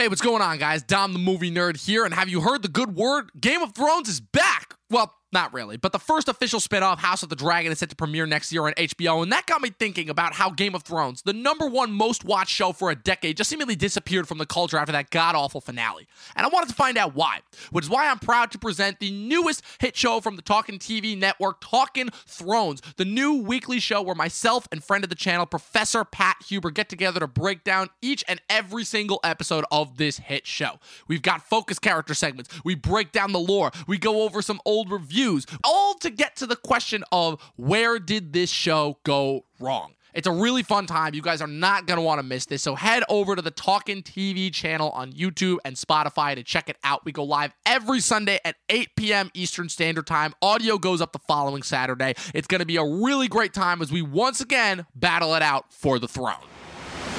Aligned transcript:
Hey, 0.00 0.08
what's 0.08 0.22
going 0.22 0.40
on, 0.40 0.56
guys? 0.56 0.82
Dom 0.82 1.12
the 1.12 1.18
movie 1.18 1.50
nerd 1.50 1.76
here, 1.76 2.06
and 2.06 2.14
have 2.14 2.30
you 2.30 2.40
heard 2.40 2.62
the 2.62 2.68
good 2.68 2.96
word? 2.96 3.30
Game 3.38 3.60
of 3.60 3.74
Thrones 3.74 4.08
is 4.08 4.18
back. 4.18 4.74
Well, 4.88 5.14
not 5.32 5.52
really, 5.52 5.76
but 5.76 5.92
the 5.92 5.98
first 5.98 6.28
official 6.28 6.60
spin-off, 6.60 7.00
House 7.00 7.22
of 7.22 7.28
the 7.28 7.36
Dragon, 7.36 7.72
is 7.72 7.78
set 7.78 7.90
to 7.90 7.96
premiere 7.96 8.26
next 8.26 8.52
year 8.52 8.66
on 8.66 8.72
HBO, 8.74 9.22
and 9.22 9.32
that 9.32 9.46
got 9.46 9.60
me 9.60 9.70
thinking 9.70 10.08
about 10.08 10.34
how 10.34 10.50
Game 10.50 10.74
of 10.74 10.82
Thrones, 10.82 11.22
the 11.22 11.32
number 11.32 11.66
one 11.66 11.92
most 11.92 12.24
watched 12.24 12.50
show 12.50 12.72
for 12.72 12.90
a 12.90 12.96
decade, 12.96 13.36
just 13.36 13.50
seemingly 13.50 13.76
disappeared 13.76 14.26
from 14.26 14.38
the 14.38 14.46
culture 14.46 14.76
after 14.76 14.92
that 14.92 15.10
god-awful 15.10 15.60
finale. 15.60 16.08
And 16.36 16.44
I 16.44 16.48
wanted 16.48 16.68
to 16.68 16.74
find 16.74 16.98
out 16.98 17.14
why, 17.14 17.40
which 17.70 17.84
is 17.84 17.90
why 17.90 18.08
I'm 18.08 18.18
proud 18.18 18.50
to 18.52 18.58
present 18.58 18.98
the 19.00 19.10
newest 19.10 19.62
hit 19.78 19.96
show 19.96 20.20
from 20.20 20.36
the 20.36 20.42
Talking 20.42 20.78
TV 20.78 21.16
network, 21.16 21.60
Talking 21.60 22.08
Thrones, 22.26 22.82
the 22.96 23.04
new 23.04 23.34
weekly 23.34 23.80
show 23.80 24.02
where 24.02 24.14
myself 24.14 24.66
and 24.72 24.82
friend 24.82 25.04
of 25.04 25.10
the 25.10 25.16
channel, 25.16 25.46
Professor 25.46 26.04
Pat 26.04 26.36
Huber, 26.46 26.70
get 26.70 26.88
together 26.88 27.20
to 27.20 27.26
break 27.26 27.64
down 27.64 27.88
each 28.02 28.24
and 28.26 28.40
every 28.48 28.84
single 28.84 29.20
episode 29.22 29.64
of 29.70 29.96
this 29.96 30.18
hit 30.18 30.46
show. 30.46 30.78
We've 31.06 31.22
got 31.22 31.42
focus 31.42 31.78
character 31.78 32.14
segments, 32.14 32.50
we 32.64 32.74
break 32.74 33.12
down 33.12 33.32
the 33.32 33.38
lore, 33.38 33.70
we 33.86 33.98
go 33.98 34.22
over 34.22 34.42
some 34.42 34.60
old 34.64 34.90
reviews, 34.90 35.19
all 35.64 35.94
to 35.94 36.10
get 36.10 36.36
to 36.36 36.46
the 36.46 36.56
question 36.56 37.04
of 37.12 37.40
where 37.56 37.98
did 37.98 38.32
this 38.32 38.50
show 38.50 38.98
go 39.04 39.44
wrong? 39.58 39.94
It's 40.12 40.26
a 40.26 40.32
really 40.32 40.62
fun 40.62 40.86
time. 40.86 41.14
You 41.14 41.22
guys 41.22 41.40
are 41.40 41.46
not 41.46 41.86
going 41.86 41.96
to 41.96 42.02
want 42.02 42.18
to 42.18 42.22
miss 42.24 42.46
this. 42.46 42.62
So 42.62 42.74
head 42.74 43.04
over 43.08 43.36
to 43.36 43.42
the 43.42 43.50
Talking 43.50 44.02
TV 44.02 44.52
channel 44.52 44.90
on 44.90 45.12
YouTube 45.12 45.58
and 45.64 45.76
Spotify 45.76 46.34
to 46.34 46.42
check 46.42 46.68
it 46.68 46.76
out. 46.82 47.04
We 47.04 47.12
go 47.12 47.22
live 47.22 47.52
every 47.64 48.00
Sunday 48.00 48.40
at 48.44 48.56
8 48.68 48.88
p.m. 48.96 49.30
Eastern 49.34 49.68
Standard 49.68 50.06
Time. 50.06 50.34
Audio 50.42 50.78
goes 50.78 51.00
up 51.00 51.12
the 51.12 51.20
following 51.20 51.62
Saturday. 51.62 52.14
It's 52.34 52.48
going 52.48 52.58
to 52.58 52.66
be 52.66 52.76
a 52.76 52.84
really 52.84 53.28
great 53.28 53.54
time 53.54 53.80
as 53.82 53.92
we 53.92 54.02
once 54.02 54.40
again 54.40 54.86
battle 54.94 55.34
it 55.34 55.42
out 55.42 55.72
for 55.72 55.98
the 55.98 56.08
throne. 56.08 56.34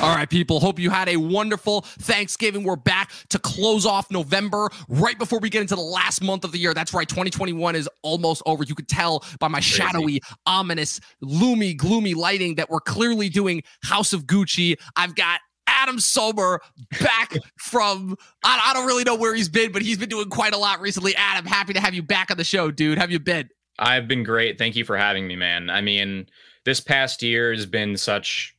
All 0.01 0.15
right, 0.15 0.27
people. 0.27 0.59
Hope 0.59 0.79
you 0.79 0.89
had 0.89 1.07
a 1.09 1.17
wonderful 1.17 1.81
Thanksgiving. 1.81 2.63
We're 2.63 2.75
back 2.75 3.11
to 3.29 3.37
close 3.37 3.85
off 3.85 4.09
November 4.09 4.67
right 4.87 5.17
before 5.17 5.37
we 5.37 5.47
get 5.47 5.61
into 5.61 5.75
the 5.75 5.81
last 5.81 6.23
month 6.23 6.43
of 6.43 6.51
the 6.51 6.57
year. 6.57 6.73
That's 6.73 6.91
right. 6.91 7.07
2021 7.07 7.76
is 7.76 7.87
almost 8.01 8.41
over. 8.48 8.63
You 8.63 8.73
could 8.73 8.87
tell 8.87 9.23
by 9.39 9.48
my 9.48 9.59
Crazy. 9.59 9.70
shadowy, 9.70 10.21
ominous, 10.48 10.99
gloomy, 11.23 11.76
gloomy 11.76 12.15
lighting 12.15 12.55
that 12.55 12.71
we're 12.71 12.79
clearly 12.79 13.29
doing 13.29 13.61
House 13.84 14.11
of 14.11 14.26
Gucci. 14.26 14.76
I've 14.95 15.13
got 15.13 15.39
Adam 15.67 15.99
Sommer 15.99 16.61
back 16.99 17.35
from 17.57 18.17
I, 18.43 18.70
I 18.71 18.73
don't 18.73 18.87
really 18.87 19.04
know 19.04 19.15
where 19.15 19.35
he's 19.35 19.49
been, 19.49 19.71
but 19.71 19.83
he's 19.83 19.99
been 19.99 20.09
doing 20.09 20.31
quite 20.31 20.55
a 20.55 20.57
lot 20.57 20.81
recently. 20.81 21.15
Adam, 21.15 21.45
happy 21.45 21.73
to 21.73 21.79
have 21.79 21.93
you 21.93 22.01
back 22.01 22.31
on 22.31 22.37
the 22.37 22.43
show, 22.43 22.71
dude. 22.71 22.98
Have 22.98 23.11
you 23.11 23.20
been? 23.20 23.49
I've 23.77 24.07
been 24.07 24.23
great. 24.23 24.57
Thank 24.57 24.76
you 24.76 24.83
for 24.83 24.98
having 24.98 25.27
me, 25.27 25.35
man. 25.35 25.70
I 25.70 25.81
mean, 25.81 26.26
this 26.65 26.79
past 26.79 27.21
year 27.21 27.54
has 27.54 27.67
been 27.67 27.98
such 27.98 28.55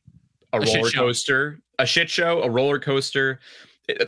a, 0.53 0.57
a 0.57 0.59
roller 0.59 0.89
coaster, 0.91 1.59
a 1.79 1.85
shit 1.85 2.09
show, 2.09 2.41
a 2.43 2.49
roller 2.49 2.79
coaster. 2.79 3.39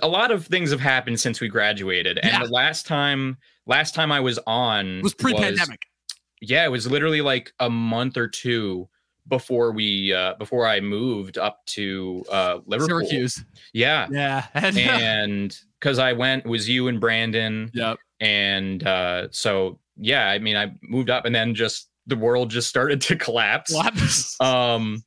A 0.02 0.08
lot 0.08 0.32
of 0.32 0.46
things 0.48 0.72
have 0.72 0.80
happened 0.80 1.20
since 1.20 1.42
we 1.42 1.50
graduated, 1.50 2.18
and 2.20 2.32
yeah. 2.32 2.44
the 2.44 2.50
last 2.50 2.86
time, 2.86 3.38
last 3.66 3.94
time 3.94 4.12
I 4.12 4.22
was 4.22 4.40
on 4.48 5.00
it 5.00 5.04
was 5.04 5.14
pre-pandemic. 5.14 5.82
Was, 5.82 6.50
yeah, 6.50 6.66
it 6.66 6.70
was 6.70 6.90
literally 6.90 7.22
like 7.22 7.54
a 7.60 7.70
month 7.70 8.16
or 8.16 8.28
two 8.28 8.88
before 9.28 9.72
we 9.72 10.14
uh 10.14 10.36
before 10.36 10.68
I 10.68 10.80
moved 10.80 11.38
up 11.38 11.66
to 11.68 12.24
uh 12.30 12.60
Liverpool. 12.66 13.00
Syracuse. 13.00 13.44
Yeah. 13.74 14.08
Yeah. 14.12 14.46
and 14.54 15.58
because 15.80 16.00
I 16.00 16.14
went 16.14 16.46
was 16.46 16.70
you 16.70 16.88
and 16.88 17.00
Brandon. 17.00 17.72
Yep. 17.74 17.98
And 18.20 18.86
uh 18.86 19.28
so 19.32 19.80
yeah, 19.98 20.30
I 20.30 20.40
mean 20.40 20.56
I 20.56 20.74
moved 20.84 21.10
up 21.10 21.26
and 21.26 21.34
then 21.34 21.56
just 21.56 21.90
the 22.08 22.16
world 22.16 22.52
just 22.52 22.70
started 22.70 23.02
to 23.02 23.16
collapse. 23.16 23.74
um 24.40 25.04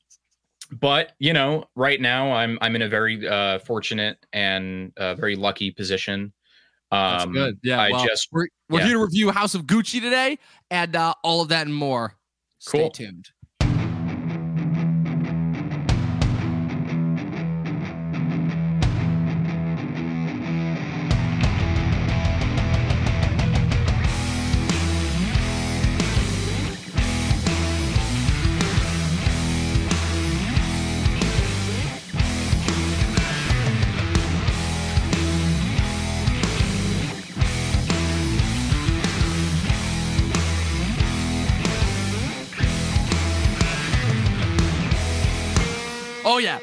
but 0.71 1.13
you 1.19 1.33
know, 1.33 1.65
right 1.75 2.01
now 2.01 2.33
I'm 2.33 2.59
I'm 2.61 2.77
in 2.77 2.83
a 2.83 2.89
very 2.89 3.27
uh, 3.27 3.59
fortunate 3.61 4.25
and 4.33 4.93
uh, 4.97 5.15
very 5.15 5.37
lucky 5.37 5.71
position. 5.71 6.33
Um, 6.91 7.01
That's 7.01 7.27
good. 7.27 7.59
Yeah, 7.63 7.81
I 7.81 7.91
well, 7.91 8.07
just 8.07 8.29
we're, 8.33 8.49
we're 8.69 8.81
yeah. 8.81 8.87
here 8.87 8.97
to 8.97 9.05
review 9.05 9.31
House 9.31 9.55
of 9.55 9.63
Gucci 9.63 10.01
today, 10.01 10.39
and 10.71 10.97
uh, 10.97 11.15
all 11.23 11.43
of 11.43 11.49
that 11.49 11.67
and 11.67 11.75
more. 11.75 12.15
Cool. 12.67 12.91
Stay 12.93 13.05
tuned. 13.05 13.31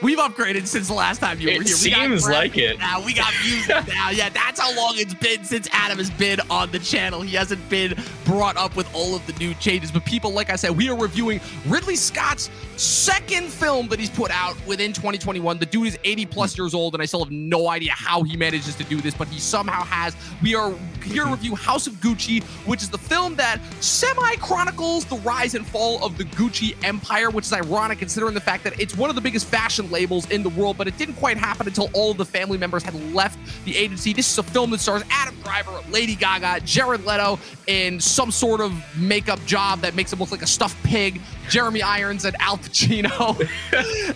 We've 0.06 0.20
upgraded 0.20 0.68
since 0.68 0.88
the 0.88 0.94
last 0.94 1.20
time 1.20 1.40
you 1.40 1.48
were 1.48 1.54
here. 1.54 1.62
We 1.62 1.68
seems 1.68 2.28
like 2.28 2.58
it. 2.58 2.78
Now 2.78 3.04
we 3.04 3.14
got 3.14 3.34
music 3.44 3.88
now. 3.88 4.12
Yeah, 4.12 4.30
that's 4.30 4.60
how 4.60 4.74
long 4.76 4.94
it's 4.98 5.16
been 5.16 5.44
since 5.44 5.68
Adam 5.72 5.98
has 5.98 6.12
been 6.12 6.40
on 6.50 6.72
the 6.72 6.80
channel. 6.80 7.22
He 7.22 7.36
hasn't 7.36 7.68
been 7.70 7.96
brought 8.24 8.56
up 8.56 8.76
with 8.76 8.88
all 8.94 9.16
of 9.16 9.26
the 9.26 9.34
new 9.34 9.56
changes. 9.56 9.92
But 9.92 10.06
people, 10.06 10.32
like 10.32 10.52
I 10.52 10.56
said, 10.58 10.78
we 10.78 10.90
are 10.90 10.96
reviewing 10.96 11.42
Ridley 11.66 11.96
Scott's 11.96 12.52
second 12.78 13.48
film 13.48 13.88
that 13.88 14.00
he's 14.00 14.10
put 14.10 14.32
out 14.32 14.56
within 14.66 14.92
2021. 14.94 15.58
The 15.58 15.66
dude 15.66 15.88
is 15.88 16.00
80 16.04 16.26
plus 16.28 16.58
years 16.58 16.74
old, 16.74 16.94
and 16.94 17.02
I 17.02 17.06
still 17.06 17.24
have 17.24 17.32
no 17.32 17.70
idea 17.70 17.92
how 17.94 18.24
he 18.24 18.36
manages 18.38 18.76
to 18.76 18.84
do 18.84 19.02
this, 19.02 19.14
but 19.14 19.28
he 19.28 19.40
somehow 19.40 19.84
has. 19.84 20.16
We 20.42 20.56
are 20.56 20.74
here 21.04 21.26
review 21.28 21.56
House 21.56 21.88
of 21.88 21.94
Gucci, 21.96 22.44
which 22.66 22.82
is 22.82 22.90
the 22.90 22.98
film 22.98 23.36
that 23.36 23.62
semi 23.80 24.36
chronicles 24.38 25.06
the 25.06 25.18
rise 25.18 25.56
and 25.56 25.66
fall 25.66 26.04
of 26.04 26.18
the 26.18 26.26
Gucci 26.26 26.76
empire, 26.84 27.30
which 27.30 27.46
is 27.46 27.54
ironic 27.54 28.00
considering 28.00 28.34
the 28.34 28.42
fact 28.42 28.64
that 28.64 28.80
it's 28.80 28.96
one 28.96 29.10
of 29.10 29.16
the 29.16 29.22
biggest 29.22 29.48
fashion 29.48 29.90
labels 29.92 30.30
in 30.32 30.44
the 30.44 30.50
world, 30.50 30.78
but 30.78 30.88
it 30.88 30.98
didn't 30.98 31.16
quite 31.16 31.38
happen 31.38 31.68
until 31.68 31.90
all 31.94 32.12
of 32.12 32.18
the 32.18 32.26
family 32.26 32.58
members 32.58 32.84
had 32.84 32.94
left 33.14 33.38
the 33.66 33.76
agency. 33.78 34.14
This 34.14 34.32
is 34.32 34.38
a 34.38 34.44
film 34.44 34.72
that 34.72 34.80
stars 34.80 35.04
Adam 35.10 35.36
Driver, 35.44 35.80
Lady 35.90 36.16
Gaga, 36.16 36.62
Jared 36.66 37.06
Leto 37.06 37.40
in 37.68 38.00
some 38.00 38.32
sort 38.32 38.62
of 38.62 38.74
makeup 38.98 39.44
job 39.46 39.82
that 39.82 39.96
makes 39.96 40.12
him 40.12 40.20
look 40.20 40.32
like 40.32 40.42
a 40.42 40.48
stuffed 40.48 40.82
pig, 40.84 41.22
Jeremy 41.50 41.82
Irons 41.82 42.26
and 42.26 42.36
Al 42.40 42.58
Pacino. 42.58 43.40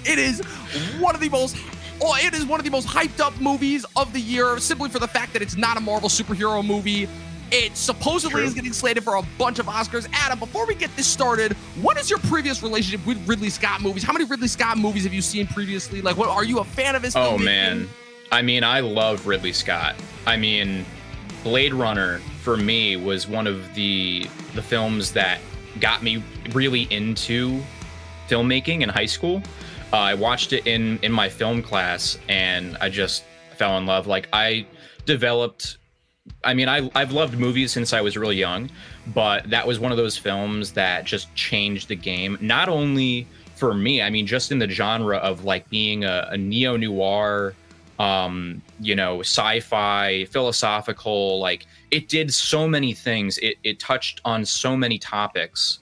it 0.05 0.19
is 0.19 0.41
one 0.99 1.15
of 1.15 1.21
the 1.21 1.29
most 1.29 1.55
Oh, 2.01 2.15
it 2.15 2.33
is 2.33 2.45
one 2.45 2.59
of 2.59 2.63
the 2.63 2.71
most 2.71 2.87
hyped 2.87 3.19
up 3.19 3.37
movies 3.41 3.85
of 3.97 4.13
the 4.13 4.21
year 4.21 4.57
simply 4.59 4.89
for 4.89 4.99
the 4.99 5.07
fact 5.07 5.33
that 5.33 5.41
it's 5.41 5.57
not 5.57 5.75
a 5.75 5.81
Marvel 5.81 6.07
superhero 6.07 6.65
movie. 6.65 7.09
It 7.51 7.75
supposedly 7.75 8.35
True. 8.35 8.43
is 8.43 8.53
getting 8.53 8.73
slated 8.73 9.03
for 9.03 9.15
a 9.15 9.23
bunch 9.37 9.59
of 9.59 9.65
Oscars. 9.65 10.07
Adam, 10.13 10.39
before 10.39 10.65
we 10.65 10.75
get 10.75 10.95
this 10.95 11.07
started, 11.07 11.53
what 11.81 11.97
is 11.97 12.09
your 12.09 12.19
previous 12.19 12.61
relationship 12.61 13.05
with 13.07 13.27
Ridley 13.27 13.49
Scott 13.49 13.81
movies? 13.81 14.03
How 14.03 14.13
many 14.13 14.25
Ridley 14.25 14.47
Scott 14.47 14.77
movies 14.77 15.03
have 15.03 15.13
you 15.13 15.21
seen 15.21 15.47
previously? 15.47 16.01
Like, 16.01 16.15
what 16.15 16.29
are 16.29 16.43
you 16.43 16.59
a 16.59 16.63
fan 16.63 16.95
of 16.95 17.03
his? 17.03 17.15
Oh 17.15 17.37
man, 17.37 17.89
I 18.31 18.43
mean, 18.43 18.63
I 18.63 18.81
love 18.81 19.25
Ridley 19.25 19.53
Scott. 19.53 19.95
I 20.27 20.37
mean, 20.37 20.85
Blade 21.43 21.73
Runner 21.73 22.19
for 22.41 22.55
me 22.55 22.95
was 22.95 23.27
one 23.27 23.47
of 23.47 23.73
the 23.73 24.29
the 24.53 24.61
films 24.61 25.11
that 25.13 25.39
got 25.79 26.03
me 26.03 26.23
really 26.51 26.83
into 26.91 27.61
filmmaking 28.27 28.81
in 28.81 28.89
high 28.89 29.05
school. 29.05 29.41
Uh, 29.91 29.97
I 29.97 30.13
watched 30.13 30.53
it 30.53 30.67
in 30.67 30.99
in 31.01 31.11
my 31.11 31.29
film 31.29 31.61
class, 31.61 32.17
and 32.29 32.77
I 32.79 32.89
just 32.89 33.23
fell 33.57 33.77
in 33.77 33.85
love. 33.85 34.07
Like 34.07 34.29
I 34.33 34.65
developed. 35.05 35.77
I 36.43 36.53
mean, 36.53 36.69
I 36.69 36.89
I've 36.93 37.11
loved 37.11 37.37
movies 37.39 37.71
since 37.71 37.91
I 37.91 38.01
was 38.01 38.15
really 38.15 38.35
young, 38.35 38.69
but 39.13 39.49
that 39.49 39.65
was 39.65 39.79
one 39.79 39.91
of 39.91 39.97
those 39.97 40.17
films 40.17 40.73
that 40.73 41.05
just 41.05 41.33
changed 41.33 41.87
the 41.87 41.95
game. 41.95 42.37
Not 42.39 42.69
only 42.69 43.27
for 43.55 43.73
me, 43.73 44.01
I 44.01 44.09
mean, 44.09 44.27
just 44.27 44.51
in 44.51 44.59
the 44.59 44.69
genre 44.69 45.17
of 45.17 45.43
like 45.43 45.69
being 45.69 46.05
a, 46.05 46.29
a 46.31 46.37
neo 46.37 46.77
noir, 46.77 47.55
um, 47.99 48.61
you 48.79 48.95
know, 48.95 49.19
sci-fi, 49.19 50.25
philosophical. 50.25 51.39
Like 51.39 51.67
it 51.91 52.07
did 52.07 52.33
so 52.33 52.67
many 52.67 52.93
things. 52.93 53.37
It 53.39 53.57
it 53.63 53.79
touched 53.79 54.21
on 54.25 54.45
so 54.45 54.75
many 54.75 54.97
topics 54.97 55.79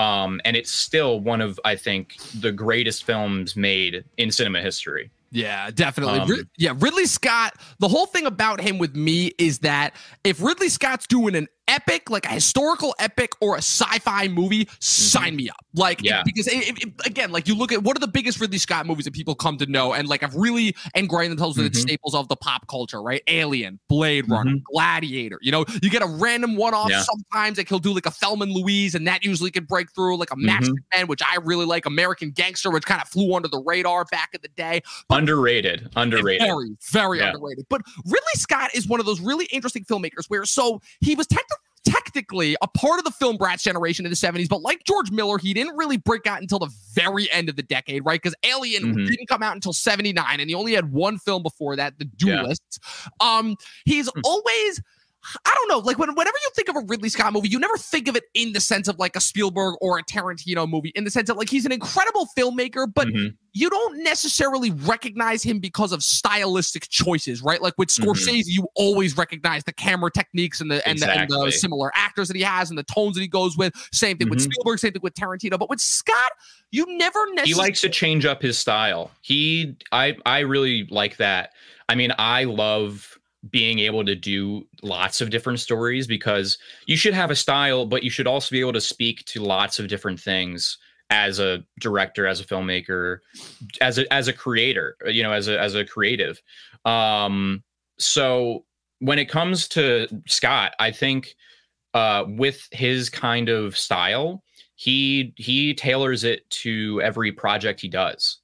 um, 0.00 0.40
and 0.44 0.56
it's 0.56 0.70
still 0.70 1.20
one 1.20 1.40
of 1.40 1.60
I 1.64 1.76
think 1.76 2.16
the 2.40 2.52
greatest 2.52 3.04
films 3.04 3.54
made 3.54 4.04
in 4.16 4.30
cinema 4.30 4.62
history. 4.62 5.10
Yeah, 5.32 5.70
definitely. 5.70 6.20
Um, 6.20 6.48
yeah, 6.56 6.72
Ridley 6.76 7.06
Scott. 7.06 7.54
The 7.78 7.86
whole 7.86 8.06
thing 8.06 8.26
about 8.26 8.60
him 8.60 8.78
with 8.78 8.96
me 8.96 9.32
is 9.38 9.60
that 9.60 9.94
if 10.24 10.42
Ridley 10.42 10.68
Scott's 10.68 11.06
doing 11.06 11.36
an 11.36 11.46
epic, 11.70 12.10
like 12.10 12.26
a 12.26 12.30
historical 12.30 12.94
epic 12.98 13.30
or 13.40 13.54
a 13.54 13.58
sci-fi 13.58 14.28
movie, 14.28 14.68
sign 14.80 15.36
me 15.36 15.48
up. 15.48 15.56
Like, 15.74 15.98
Mm-hmm. 15.98 16.06
Yeah. 16.06 16.22
because 16.24 16.46
it, 16.48 16.82
it- 16.84 16.92
again, 17.06 17.30
like 17.32 17.46
you 17.48 17.54
look 17.54 17.72
at 17.72 17.82
what 17.82 17.96
are 17.96 18.00
the 18.00 18.08
biggest 18.08 18.40
Ridley 18.40 18.58
Scott 18.58 18.86
movies 18.86 19.04
that 19.06 19.14
people 19.14 19.34
come 19.34 19.56
to 19.58 19.66
know 19.66 19.92
and 19.94 20.08
like 20.08 20.20
have 20.22 20.34
really 20.34 20.74
ingrained 20.94 21.30
themselves 21.32 21.56
with 21.56 21.72
the 21.72 21.78
staples 21.78 22.14
of 22.14 22.28
the 22.28 22.36
pop 22.36 22.66
culture, 22.68 23.00
right? 23.02 23.22
Alien, 23.28 23.78
Blade 23.88 24.28
Runner, 24.28 24.54
Gladiator. 24.72 25.38
You 25.42 25.52
know, 25.52 25.64
you 25.82 25.88
get 25.90 26.02
a 26.02 26.06
random 26.06 26.56
one-off 26.56 26.80
Mm-hmm. 26.90 26.90
Yeah. 26.92 27.02
sometimes. 27.02 27.58
Like 27.58 27.68
he'll 27.68 27.78
do 27.78 27.92
like 27.94 28.06
a 28.06 28.10
Thelma 28.10 28.44
and 28.44 28.52
Louise, 28.52 28.94
and 28.94 29.06
that 29.06 29.22
usually 29.24 29.50
can 29.50 29.64
break 29.64 29.92
through. 29.94 30.16
Like 30.16 30.30
a 30.32 30.36
Max 30.36 30.68
Mhm. 30.68 30.74
Man, 30.94 31.06
which 31.06 31.22
I 31.22 31.36
really 31.42 31.66
like. 31.66 31.86
American 31.86 32.30
Gangster, 32.30 32.70
which 32.70 32.84
kind 32.84 33.00
of 33.00 33.08
flew 33.08 33.34
under 33.34 33.48
the 33.48 33.62
radar 33.64 34.04
back 34.06 34.30
in 34.34 34.40
the 34.42 34.48
day. 34.48 34.80
Underrated. 35.10 35.88
Underrated. 35.96 36.46
Very, 36.46 36.70
very 36.90 37.18
Yeah. 37.18 37.28
underrated. 37.28 37.66
But 37.68 37.82
Ridley 38.04 38.18
Scott 38.34 38.70
is 38.74 38.86
one 38.88 38.98
of 39.00 39.06
those 39.06 39.20
really 39.20 39.46
interesting 39.52 39.84
filmmakers 39.84 40.24
where 40.28 40.44
so 40.44 40.80
he 41.00 41.14
was 41.14 41.26
technically 41.26 41.56
technically 41.84 42.56
a 42.60 42.68
part 42.68 42.98
of 42.98 43.04
the 43.04 43.10
film 43.10 43.36
brats 43.36 43.62
generation 43.62 44.04
in 44.04 44.10
the 44.10 44.16
70s 44.16 44.48
but 44.48 44.60
like 44.60 44.84
george 44.84 45.10
miller 45.10 45.38
he 45.38 45.54
didn't 45.54 45.74
really 45.76 45.96
break 45.96 46.26
out 46.26 46.40
until 46.40 46.58
the 46.58 46.68
very 46.94 47.30
end 47.32 47.48
of 47.48 47.56
the 47.56 47.62
decade 47.62 48.04
right 48.04 48.20
because 48.20 48.34
alien 48.44 48.94
Mhm. 48.94 49.06
didn't 49.08 49.26
come 49.28 49.42
out 49.42 49.54
until 49.54 49.72
79 49.72 50.40
and 50.40 50.50
he 50.50 50.54
only 50.54 50.74
had 50.74 50.92
one 50.92 51.18
film 51.18 51.42
before 51.42 51.76
that 51.76 51.98
the 51.98 52.04
Yeah. 52.04 52.36
duelists 52.36 52.78
um 53.20 53.56
he's 53.86 54.08
Hmm. 54.14 54.20
always 54.24 54.82
I 55.44 55.54
don't 55.54 55.68
know. 55.68 55.78
Like 55.78 55.98
when, 55.98 56.14
whenever 56.14 56.36
you 56.36 56.50
think 56.54 56.68
of 56.68 56.76
a 56.76 56.80
Ridley 56.86 57.08
Scott 57.10 57.32
movie, 57.32 57.48
you 57.48 57.58
never 57.58 57.76
think 57.76 58.08
of 58.08 58.16
it 58.16 58.24
in 58.34 58.52
the 58.52 58.60
sense 58.60 58.88
of 58.88 58.98
like 58.98 59.16
a 59.16 59.20
Spielberg 59.20 59.74
or 59.80 59.98
a 59.98 60.02
Tarantino 60.02 60.68
movie. 60.68 60.92
In 60.94 61.04
the 61.04 61.10
sense 61.10 61.28
that 61.28 61.36
like 61.36 61.50
he's 61.50 61.66
an 61.66 61.72
incredible 61.72 62.26
filmmaker, 62.36 62.86
but 62.92 63.08
Mhm. 63.08 63.34
you 63.52 63.68
don't 63.68 64.02
necessarily 64.02 64.70
recognize 64.70 65.42
him 65.42 65.58
because 65.58 65.92
of 65.92 66.02
stylistic 66.02 66.88
choices, 66.88 67.42
right? 67.42 67.60
Like 67.60 67.74
with 67.76 67.88
Mhm. 67.90 68.04
Scorsese, 68.06 68.44
you 68.46 68.66
always 68.76 69.16
recognize 69.16 69.62
the 69.64 69.72
camera 69.72 70.10
techniques 70.10 70.60
and 70.60 70.70
the 70.70 70.86
and, 70.88 70.98
the 70.98 71.10
and 71.10 71.28
the 71.30 71.50
similar 71.52 71.92
actors 71.94 72.28
that 72.28 72.36
he 72.36 72.42
has 72.42 72.70
and 72.70 72.78
the 72.78 72.84
tones 72.84 73.14
that 73.16 73.20
he 73.20 73.28
goes 73.28 73.56
with. 73.58 73.74
Same 73.92 74.16
thing 74.16 74.30
with 74.30 74.38
Mhm. 74.38 74.52
Spielberg, 74.52 74.78
same 74.78 74.92
thing 74.92 75.02
with 75.02 75.14
Tarantino. 75.14 75.58
But 75.58 75.68
with 75.68 75.80
Scott, 75.80 76.32
you 76.70 76.86
never 76.96 77.26
he 77.44 77.54
likes 77.54 77.80
to 77.82 77.88
change 77.88 78.24
up 78.24 78.40
his 78.40 78.56
style 78.58 79.10
he 79.22 79.74
i 79.90 80.16
i 80.24 80.38
really 80.40 80.86
like 80.90 81.16
that 81.16 81.52
i 81.88 81.94
mean 81.96 82.12
i 82.18 82.44
love 82.44 83.18
being 83.48 83.78
able 83.78 84.04
to 84.04 84.14
do 84.14 84.66
lots 84.82 85.20
of 85.20 85.30
different 85.30 85.60
stories 85.60 86.06
because 86.06 86.58
you 86.86 86.96
should 86.96 87.14
have 87.14 87.30
a 87.30 87.36
style 87.36 87.86
but 87.86 88.02
you 88.02 88.10
should 88.10 88.26
also 88.26 88.50
be 88.50 88.60
able 88.60 88.72
to 88.72 88.80
speak 88.80 89.24
to 89.24 89.42
lots 89.42 89.78
of 89.78 89.88
different 89.88 90.20
things 90.20 90.76
as 91.08 91.38
a 91.38 91.64
director 91.80 92.26
as 92.26 92.40
a 92.40 92.44
filmmaker 92.44 93.18
as 93.80 93.98
a 93.98 94.12
as 94.12 94.28
a 94.28 94.32
creator 94.32 94.96
you 95.06 95.22
know 95.22 95.32
as 95.32 95.48
a 95.48 95.58
as 95.58 95.74
a 95.74 95.84
creative 95.84 96.40
um 96.84 97.62
so 97.98 98.64
when 98.98 99.18
it 99.18 99.28
comes 99.28 99.66
to 99.66 100.06
scott 100.26 100.74
i 100.78 100.90
think 100.90 101.34
uh 101.94 102.24
with 102.28 102.68
his 102.72 103.08
kind 103.08 103.48
of 103.48 103.76
style 103.76 104.42
he 104.80 105.34
he 105.36 105.74
tailors 105.74 106.24
it 106.24 106.48
to 106.48 107.02
every 107.02 107.32
project 107.32 107.82
he 107.82 107.88
does. 107.88 108.38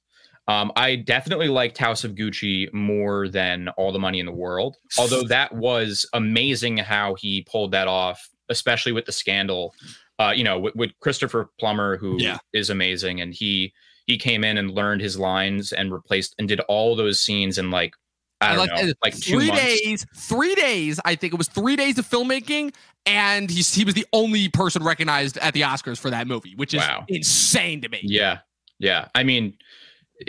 Um, 0.47 0.71
I 0.75 0.95
definitely 0.95 1.49
liked 1.49 1.77
House 1.77 2.03
of 2.03 2.15
Gucci 2.15 2.71
more 2.73 3.27
than 3.27 3.67
All 3.69 3.91
the 3.91 3.99
Money 3.99 4.19
in 4.19 4.25
the 4.25 4.31
World, 4.31 4.77
although 4.97 5.23
that 5.27 5.53
was 5.53 6.05
amazing 6.13 6.77
how 6.77 7.15
he 7.15 7.41
pulled 7.43 7.71
that 7.71 7.87
off, 7.87 8.29
especially 8.49 8.91
with 8.93 9.05
the 9.05 9.11
scandal. 9.11 9.73
Uh, 10.19 10.33
you 10.35 10.43
know, 10.43 10.57
with, 10.57 10.75
with 10.75 10.91
Christopher 10.99 11.49
Plummer, 11.59 11.95
who 11.97 12.17
is 12.53 12.69
Yeah. 12.69 12.71
amazing, 12.73 13.21
and 13.21 13.33
he 13.33 13.73
he 14.07 14.17
came 14.17 14.43
in 14.43 14.57
and 14.57 14.71
learned 14.71 15.01
his 15.01 15.19
lines 15.19 15.73
and 15.73 15.91
replaced 15.93 16.33
and 16.39 16.47
did 16.47 16.59
all 16.61 16.95
those 16.95 17.19
scenes 17.19 17.57
in 17.57 17.69
like 17.69 17.93
I 18.39 18.55
don't 18.55 18.67
like, 18.67 18.83
know, 18.85 18.93
like 19.03 19.13
three 19.15 19.47
months. 19.47 19.61
days, 19.61 20.05
three 20.15 20.55
days. 20.55 20.99
I 21.05 21.15
think 21.15 21.33
it 21.33 21.37
was 21.37 21.47
three 21.49 21.75
days 21.75 21.99
of 21.99 22.07
filmmaking, 22.09 22.73
and 23.05 23.49
he's 23.49 23.73
he 23.73 23.83
was 23.83 23.95
the 23.95 24.07
only 24.13 24.47
person 24.49 24.83
recognized 24.83 25.37
at 25.39 25.53
the 25.53 25.61
Oscars 25.61 25.97
for 25.99 26.09
that 26.09 26.25
movie, 26.25 26.53
which 26.55 26.73
is 26.73 26.79
Wow. 26.81 27.03
insane 27.09 27.81
to 27.81 27.89
me. 27.89 27.99
Yeah, 28.01 28.39
yeah. 28.79 29.09
I 29.13 29.23
mean, 29.23 29.55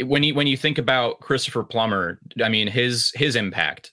when 0.04 0.22
you 0.22 0.34
when 0.34 0.46
you 0.46 0.56
think 0.56 0.78
about 0.78 1.20
Christopher 1.20 1.64
Plummer, 1.64 2.20
I 2.42 2.48
mean 2.48 2.68
his 2.68 3.12
his 3.14 3.36
impact. 3.36 3.92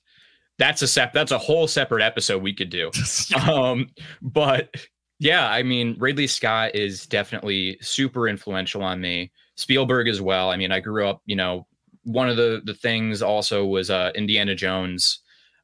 That's 0.58 0.82
a 0.82 0.88
sep- 0.88 1.14
That's 1.14 1.32
a 1.32 1.38
whole 1.38 1.68
separate 1.68 2.02
episode 2.02 2.42
we 2.42 2.54
could 2.54 2.70
do. 2.70 2.92
Um, 3.50 3.90
but 4.22 4.74
yeah, 5.20 5.50
I 5.50 5.64
mean 5.64 5.96
Ridley 6.00 6.28
Scott 6.28 6.76
is 6.76 7.06
definitely 7.06 7.78
super 7.82 8.28
influential 8.28 8.84
on 8.84 9.02
me. 9.02 9.32
Spielberg 9.56 10.08
as 10.08 10.22
well. 10.22 10.50
I 10.52 10.58
mean, 10.58 10.72
I 10.72 10.80
grew 10.80 11.08
up, 11.08 11.22
you 11.26 11.36
know, 11.36 11.68
one 12.04 12.30
of 12.30 12.38
the 12.38 12.62
the 12.66 12.74
things 12.74 13.22
also 13.22 13.66
was 13.66 13.90
uh 13.90 14.12
Indiana 14.16 14.56
Jones, 14.56 15.20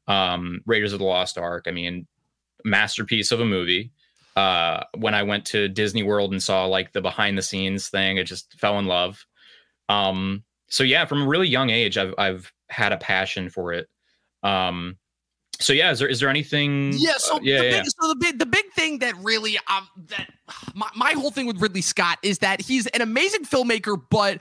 um, 0.08 0.60
Raiders 0.66 0.92
of 0.92 0.98
the 0.98 1.04
Lost 1.04 1.38
Ark. 1.38 1.66
I 1.68 1.70
mean, 1.70 2.06
masterpiece 2.64 3.32
of 3.32 3.40
a 3.40 3.44
movie. 3.44 3.92
Uh, 4.34 4.82
when 4.96 5.14
I 5.14 5.22
went 5.22 5.44
to 5.46 5.68
Disney 5.68 6.02
World 6.02 6.32
and 6.32 6.42
saw 6.42 6.64
like 6.64 6.92
the 6.92 7.02
behind 7.02 7.36
the 7.36 7.42
scenes 7.42 7.88
thing, 7.88 8.18
I 8.18 8.22
just 8.22 8.54
fell 8.54 8.78
in 8.78 8.86
love. 8.86 9.24
Um, 9.88 10.44
so 10.68 10.84
yeah, 10.84 11.04
from 11.04 11.22
a 11.22 11.26
really 11.26 11.48
young 11.48 11.70
age, 11.70 11.98
I've 11.98 12.14
I've 12.18 12.52
had 12.68 12.92
a 12.92 12.96
passion 12.96 13.50
for 13.50 13.72
it. 13.72 13.88
Um, 14.42 14.96
so 15.60 15.72
yeah, 15.72 15.90
is 15.90 15.98
there 15.98 16.08
is 16.08 16.20
there 16.20 16.28
anything? 16.28 16.92
Yeah, 16.96 17.12
so 17.18 17.36
uh, 17.36 17.40
yeah, 17.42 17.58
the 17.58 17.64
yeah. 17.64 17.82
big 17.82 17.90
so 18.00 18.08
the 18.08 18.16
big 18.16 18.38
the 18.38 18.46
big 18.46 18.64
thing 18.72 18.98
that 19.00 19.14
really 19.18 19.58
um 19.68 19.88
that 20.08 20.30
my, 20.74 20.88
my 20.96 21.12
whole 21.12 21.30
thing 21.30 21.46
with 21.46 21.60
Ridley 21.60 21.82
Scott 21.82 22.18
is 22.22 22.38
that 22.38 22.60
he's 22.60 22.86
an 22.88 23.02
amazing 23.02 23.44
filmmaker, 23.44 24.00
but 24.10 24.40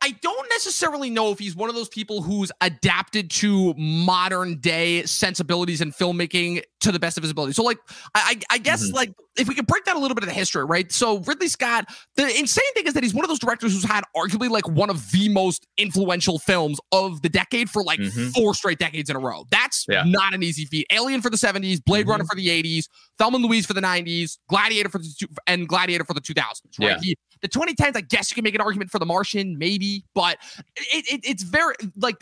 I 0.00 0.16
don't 0.20 0.48
necessarily 0.50 1.10
know 1.10 1.30
if 1.30 1.38
he's 1.38 1.54
one 1.54 1.68
of 1.68 1.76
those 1.76 1.88
people 1.88 2.22
who's 2.22 2.50
adapted 2.60 3.30
to 3.30 3.72
modern 3.74 4.58
day 4.58 5.04
sensibilities 5.04 5.80
in 5.80 5.92
filmmaking 5.92 6.62
to 6.82 6.92
the 6.92 6.98
best 7.00 7.16
of 7.16 7.22
his 7.22 7.30
ability. 7.30 7.52
So, 7.54 7.62
like, 7.62 7.78
I, 8.14 8.38
I 8.50 8.58
guess, 8.58 8.88
Mhm. 8.88 8.94
like, 8.94 9.12
if 9.36 9.48
we 9.48 9.54
could 9.54 9.66
break 9.66 9.84
down 9.84 9.96
a 9.96 9.98
little 9.98 10.14
bit 10.14 10.22
of 10.24 10.28
the 10.28 10.34
history, 10.34 10.64
right? 10.64 10.92
So, 10.92 11.18
Ridley 11.20 11.48
Scott, 11.48 11.86
the 12.16 12.24
insane 12.38 12.72
thing 12.74 12.86
is 12.86 12.92
that 12.94 13.02
he's 13.02 13.14
one 13.14 13.24
of 13.24 13.28
those 13.30 13.38
directors 13.38 13.72
who's 13.72 13.84
had 13.84 14.04
arguably 14.16 14.50
like 14.50 14.68
one 14.68 14.90
of 14.90 15.10
the 15.10 15.28
most 15.30 15.66
influential 15.78 16.38
films 16.38 16.78
of 16.92 17.22
the 17.22 17.28
decade 17.30 17.70
for 17.70 17.82
like 17.82 17.98
Mhm. 17.98 18.34
four 18.34 18.54
straight 18.54 18.78
decades 18.78 19.08
in 19.08 19.16
a 19.16 19.18
row. 19.18 19.46
That's 19.50 19.86
Yeah. 19.88 20.02
not 20.06 20.34
an 20.34 20.42
easy 20.42 20.66
feat. 20.66 20.86
Alien 20.92 21.22
for 21.22 21.30
the 21.30 21.38
70s, 21.38 21.80
Blade 21.80 22.06
Runner 22.06 22.24
for 22.24 22.36
the 22.36 22.50
80s, 22.50 22.88
Thelma 23.18 23.36
and 23.36 23.44
Louise 23.46 23.64
for 23.66 23.72
the 23.74 23.80
90s, 23.80 24.38
Gladiator 24.48 24.88
for 24.90 24.98
the 24.98 25.14
two, 25.18 25.26
and 25.46 25.66
Gladiator 25.66 26.04
for 26.04 26.14
the 26.14 26.20
2000s, 26.20 26.78
right? 26.78 26.90
Yeah. 26.90 26.98
He, 27.00 27.16
the 27.40 27.48
2010s, 27.48 27.96
I 27.96 28.02
guess 28.02 28.30
you 28.30 28.34
can 28.36 28.44
make 28.44 28.54
an 28.54 28.60
argument 28.60 28.90
for 28.90 28.98
The 29.00 29.06
Martian, 29.06 29.58
maybe, 29.58 30.04
but 30.14 30.38
it, 30.76 31.06
it, 31.12 31.20
it's 31.24 31.42
very 31.42 31.74
like 31.96 32.16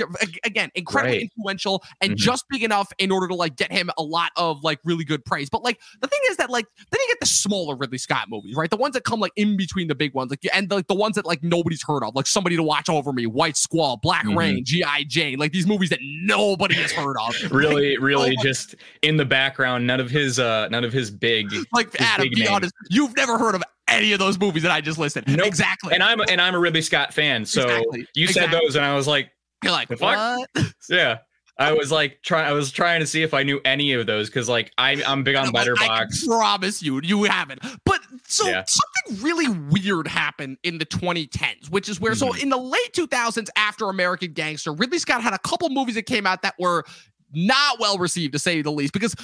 again 0.45 0.71
incredibly 0.75 1.19
Right. 1.19 1.23
influential 1.23 1.83
and 2.01 2.13
Mhm. 2.13 2.17
just 2.17 2.45
big 2.49 2.63
enough 2.63 2.91
in 2.99 3.11
order 3.11 3.29
to 3.29 3.35
like 3.35 3.57
get 3.57 3.71
him 3.71 3.91
a 3.99 4.03
lot 4.03 4.33
of 4.37 4.50
like 4.63 4.79
really 4.85 5.05
good 5.05 5.25
praise. 5.25 5.49
But 5.51 5.63
like 5.63 5.79
the 6.01 6.09
thing 6.09 6.21
is 6.31 6.37
that 6.39 6.51
like 6.51 6.67
then 6.91 7.01
you 7.01 7.09
get 7.09 7.21
the 7.21 7.27
smaller 7.27 7.77
Ridley 7.77 7.99
Scott 7.99 8.29
movies, 8.29 8.55
right? 8.57 8.71
The 8.71 8.77
ones 8.77 8.95
that 8.95 9.05
come 9.05 9.21
like 9.21 9.33
in 9.37 9.57
between 9.57 9.89
the 9.89 9.95
big 9.95 10.15
ones, 10.15 10.31
like 10.31 10.41
and 10.55 10.69
the, 10.69 10.85
the 10.89 10.95
ones 10.95 11.17
that 11.17 11.27
like 11.27 11.43
nobody's 11.43 11.83
heard 11.83 12.03
of, 12.05 12.15
like 12.15 12.27
Somebody 12.27 12.57
to 12.57 12.63
Watch 12.63 12.89
Over 12.89 13.13
Me, 13.13 13.27
White 13.27 13.57
Squall, 13.57 13.97
Black 14.03 14.25
Mhm. 14.25 14.37
Rain, 14.37 14.65
G.I. 14.65 15.05
Jane, 15.05 15.39
like 15.39 15.53
these 15.53 15.67
movies 15.67 15.91
that 15.91 16.01
nobody 16.03 16.75
has 16.75 16.93
heard 16.93 17.17
of. 17.19 17.35
really 17.53 17.97
really 17.99 18.37
Oh 18.39 18.43
just 18.43 18.75
in 19.03 19.17
the 19.17 19.25
background 19.25 19.87
none 19.87 20.01
of 20.01 20.11
his 20.11 20.39
uh 20.39 20.69
none 20.69 20.85
of 20.85 20.93
his 20.93 21.11
big 21.11 21.53
Like 21.73 21.93
his 21.97 22.07
Adam, 22.07 22.25
big 22.25 22.35
be 22.35 22.41
names. 22.43 22.51
honest, 22.51 22.75
you've 22.91 23.17
never 23.17 23.39
heard 23.39 23.55
of 23.55 23.63
any 23.89 24.13
of 24.13 24.19
those 24.19 24.39
movies 24.39 24.63
that 24.63 24.71
I 24.73 24.81
just 24.81 24.99
listed. 24.99 25.25
Nope. 25.27 25.47
Exactly. 25.47 25.95
and 25.95 26.03
i'm 26.03 26.21
and 26.21 26.41
i'm 26.41 26.55
a 26.55 26.59
ridley 26.59 26.81
scott 26.83 27.13
fan 27.13 27.45
so 27.45 27.63
Exactly. 27.63 28.07
you 28.15 28.27
said 28.29 28.45
Exactly. 28.45 28.61
those 28.67 28.77
and 28.77 28.85
i 28.85 28.95
was 28.95 29.07
like 29.09 29.31
You're 29.65 29.73
like, 29.73 29.89
The 29.89 29.97
fuck? 29.97 30.39
what? 30.55 30.73
yeah 30.89 31.19
i 31.61 31.73
was 31.73 31.93
like 31.93 32.21
trying 32.23 32.47
i 32.47 32.53
was 32.53 32.71
trying 32.73 32.99
to 33.01 33.07
see 33.07 33.23
if 33.23 33.33
i 33.35 33.43
knew 33.43 33.61
any 33.65 33.93
of 33.93 34.07
those 34.07 34.29
because 34.29 34.49
like 34.49 34.73
I, 34.79 35.01
i'm 35.07 35.23
big 35.23 35.37
on 35.37 35.53
but 35.53 35.69
I 35.79 36.07
promise 36.27 36.83
you, 36.83 37.01
you 37.03 37.25
haven't. 37.25 37.61
But 37.85 38.01
so 38.27 38.49
Yeah. 38.49 38.65
something 38.67 39.23
really 39.25 39.49
weird 39.49 40.07
happened 40.09 40.59
in 40.63 40.79
the 40.79 40.87
2010s, 40.87 41.71
which 41.71 41.89
is 41.89 42.01
where 42.01 42.15
so 42.15 42.29
Mhm. 42.33 42.43
in 42.45 42.49
the 42.49 42.57
late 42.57 42.93
2000s, 42.93 43.49
after 43.57 43.89
American 43.89 44.33
Gangster, 44.33 44.73
Ridley 44.73 44.99
Scott 44.99 45.23
had 45.23 45.33
a 45.33 45.39
couple 45.39 45.69
movies 45.71 45.95
that 45.97 46.07
came 46.07 46.27
out 46.27 46.43
that 46.43 46.55
were 46.59 46.85
not 47.33 47.79
well 47.79 47.99
received, 47.99 48.33
to 48.33 48.39
say 48.39 48.63
the 48.63 48.71
least. 48.73 48.93
Because 48.93 49.15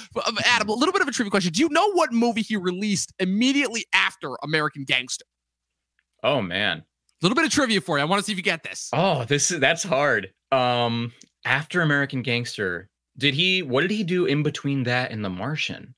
Adam, 0.45 0.69
a 0.69 0.73
little 0.73 0.93
bit 0.93 1.01
of 1.01 1.07
a 1.07 1.11
trivia 1.11 1.29
question: 1.31 1.51
Do 1.51 1.61
you 1.61 1.69
know 1.69 1.91
what 1.93 2.11
movie 2.13 2.41
he 2.41 2.55
released 2.57 3.13
immediately 3.19 3.85
after 3.93 4.35
American 4.43 4.83
Gangster? 4.83 5.25
oh 6.23 6.41
man 6.41 6.79
A 6.79 6.83
little 7.21 7.35
bit 7.35 7.45
of 7.45 7.51
trivia 7.51 7.79
for 7.81 7.97
you. 7.97 8.01
I 8.01 8.05
want 8.05 8.19
to 8.19 8.25
see 8.25 8.31
if 8.31 8.37
you 8.37 8.43
get 8.43 8.63
this. 8.63 8.89
oh 8.93 9.23
this 9.25 9.51
is 9.51 9.59
that's 9.59 9.83
hard 9.83 10.31
um 10.51 11.13
after 11.47 11.81
american 11.81 12.21
gangster 12.21 12.89
did 13.17 13.33
he 13.33 13.63
what 13.63 13.81
did 13.81 13.91
he 13.91 14.03
do 14.03 14.25
in 14.25 14.43
between 14.43 14.83
that 14.83 15.11
and 15.11 15.23
the 15.23 15.29
martian 15.29 15.95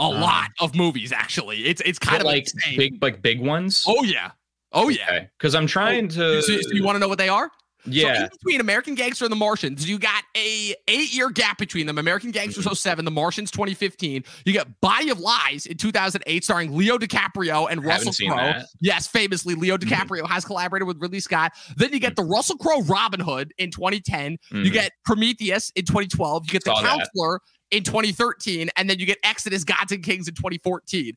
A 0.00 0.04
um, 0.04 0.20
lot 0.20 0.50
of 0.60 0.74
movies, 0.74 1.12
actually. 1.12 1.64
It's 1.66 1.80
it's 1.84 1.98
kind 1.98 2.20
of 2.20 2.26
like 2.26 2.44
insane. 2.54 2.76
big 2.78 3.02
like 3.02 3.22
big 3.22 3.40
ones 3.40 3.84
Oh 3.86 4.02
yeah. 4.04 4.30
Oh 4.72 4.88
yeah. 4.90 5.26
because 5.38 5.54
i'm 5.54 5.66
trying 5.66 6.08
to 6.08 6.42
So, 6.42 6.60
so 6.60 6.72
you 6.72 6.84
want 6.84 6.96
to 6.96 7.00
know 7.00 7.08
what 7.08 7.18
they 7.18 7.28
are? 7.28 7.50
So 7.84 7.90
yeah 7.92 8.24
in 8.24 8.28
between 8.30 8.60
American 8.60 8.94
Gangster 8.94 9.24
and 9.24 9.32
The 9.32 9.36
Martians, 9.36 9.88
you 9.88 9.98
got 9.98 10.24
a 10.36 10.74
eight 10.88 11.14
year 11.14 11.30
gap 11.30 11.58
between 11.58 11.86
them. 11.86 11.98
American 11.98 12.30
Gangster 12.30 12.60
Mm-hmm. 12.60 12.74
07, 12.74 13.04
The 13.04 13.10
Martians 13.10 13.50
2015. 13.50 14.24
You 14.44 14.52
got 14.52 14.68
Body 14.80 15.10
of 15.10 15.20
Lies 15.20 15.66
in 15.66 15.76
2008, 15.76 16.44
starring 16.44 16.76
Leo 16.76 16.98
DiCaprio 16.98 17.70
and 17.70 17.84
Russell 17.84 18.12
Crowe. 18.28 18.54
Yes, 18.80 19.06
famously, 19.06 19.54
Leo 19.54 19.76
DiCaprio 19.78 20.26
has 20.28 20.44
collaborated 20.44 20.86
with 20.88 21.00
Ridley 21.00 21.20
Scott. 21.20 21.52
Then 21.76 21.92
you 21.92 22.00
get 22.00 22.16
the 22.16 22.24
Russell 22.24 22.56
Crowe 22.58 22.82
Robin 22.82 23.20
Hood 23.20 23.52
in 23.58 23.70
2010. 23.70 24.38
You 24.50 24.64
Mhm. 24.64 24.72
get 24.72 24.92
Prometheus 25.04 25.70
in 25.76 25.84
2012. 25.84 26.46
You 26.46 26.52
get 26.52 26.64
The 26.64 26.74
Saw 26.74 26.82
that. 26.82 26.88
Counselor 26.98 27.40
in 27.70 27.84
2013, 27.84 28.70
and 28.76 28.88
then 28.90 28.98
you 28.98 29.06
get 29.06 29.18
Exodus, 29.22 29.62
Gods 29.62 29.92
and 29.92 30.02
Kings 30.02 30.26
in 30.26 30.34
2014. 30.34 31.12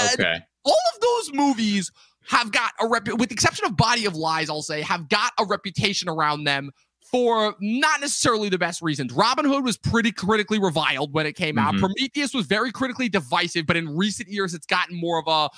And 0.00 0.20
Okay. 0.20 0.40
all 0.64 0.76
of 0.94 1.00
those 1.00 1.32
movies 1.32 1.90
have 2.28 2.50
got 2.52 2.72
a 2.80 2.86
rep 2.86 3.06
with 3.08 3.28
the 3.28 3.34
exception 3.34 3.64
of 3.66 3.76
Body 3.76 4.04
of 4.06 4.14
Lies, 4.14 4.48
I'll 4.50 4.62
say, 4.62 4.80
have 4.82 5.08
got 5.08 5.32
a 5.38 5.44
reputation 5.44 6.08
around 6.08 6.44
them 6.44 6.70
for 7.10 7.54
not 7.60 8.00
necessarily 8.00 8.48
the 8.48 8.58
best 8.58 8.82
reasons. 8.82 9.12
Robin 9.12 9.44
Hood 9.44 9.62
was 9.64 9.76
pretty 9.76 10.10
critically 10.10 10.58
reviled 10.58 11.12
when 11.12 11.26
it 11.26 11.34
came 11.34 11.58
out. 11.58 11.74
Mhm. 11.74 11.80
Prometheus 11.80 12.34
was 12.34 12.46
very 12.46 12.72
critically 12.72 13.08
divisive, 13.08 13.66
but 13.66 13.76
in 13.76 13.94
recent 13.96 14.28
years 14.28 14.54
it's 14.54 14.66
gotten 14.66 14.96
more 14.96 15.18
of 15.20 15.28
a 15.28 15.50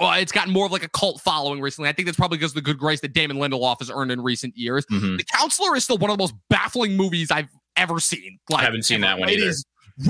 uh, 0.00 0.16
it's 0.18 0.32
gotten 0.32 0.52
more 0.52 0.66
of 0.66 0.72
like 0.72 0.82
a 0.82 0.88
cult 0.88 1.20
following 1.20 1.60
recently. 1.60 1.88
I 1.88 1.92
think 1.92 2.06
that's 2.06 2.16
probably 2.18 2.38
because 2.38 2.50
of 2.50 2.56
the 2.56 2.62
good 2.62 2.78
grace 2.78 3.00
that 3.00 3.12
Damon 3.12 3.36
Lindelof 3.36 3.78
has 3.78 3.90
earned 3.90 4.10
in 4.10 4.20
recent 4.20 4.56
years. 4.56 4.84
Mhm. 4.86 5.18
The 5.18 5.24
Counselor 5.24 5.76
is 5.76 5.84
still 5.84 5.98
one 5.98 6.10
of 6.10 6.16
the 6.16 6.22
most 6.22 6.34
baffling 6.50 6.96
movies 6.96 7.30
I've 7.30 7.48
ever 7.76 8.00
seen. 8.00 8.38
Like, 8.50 8.64
haven't 8.64 8.84
seen 8.84 9.02
that 9.02 9.20
one 9.20 9.28
it 9.28 9.38
either. 9.38 9.50
is- 9.50 9.64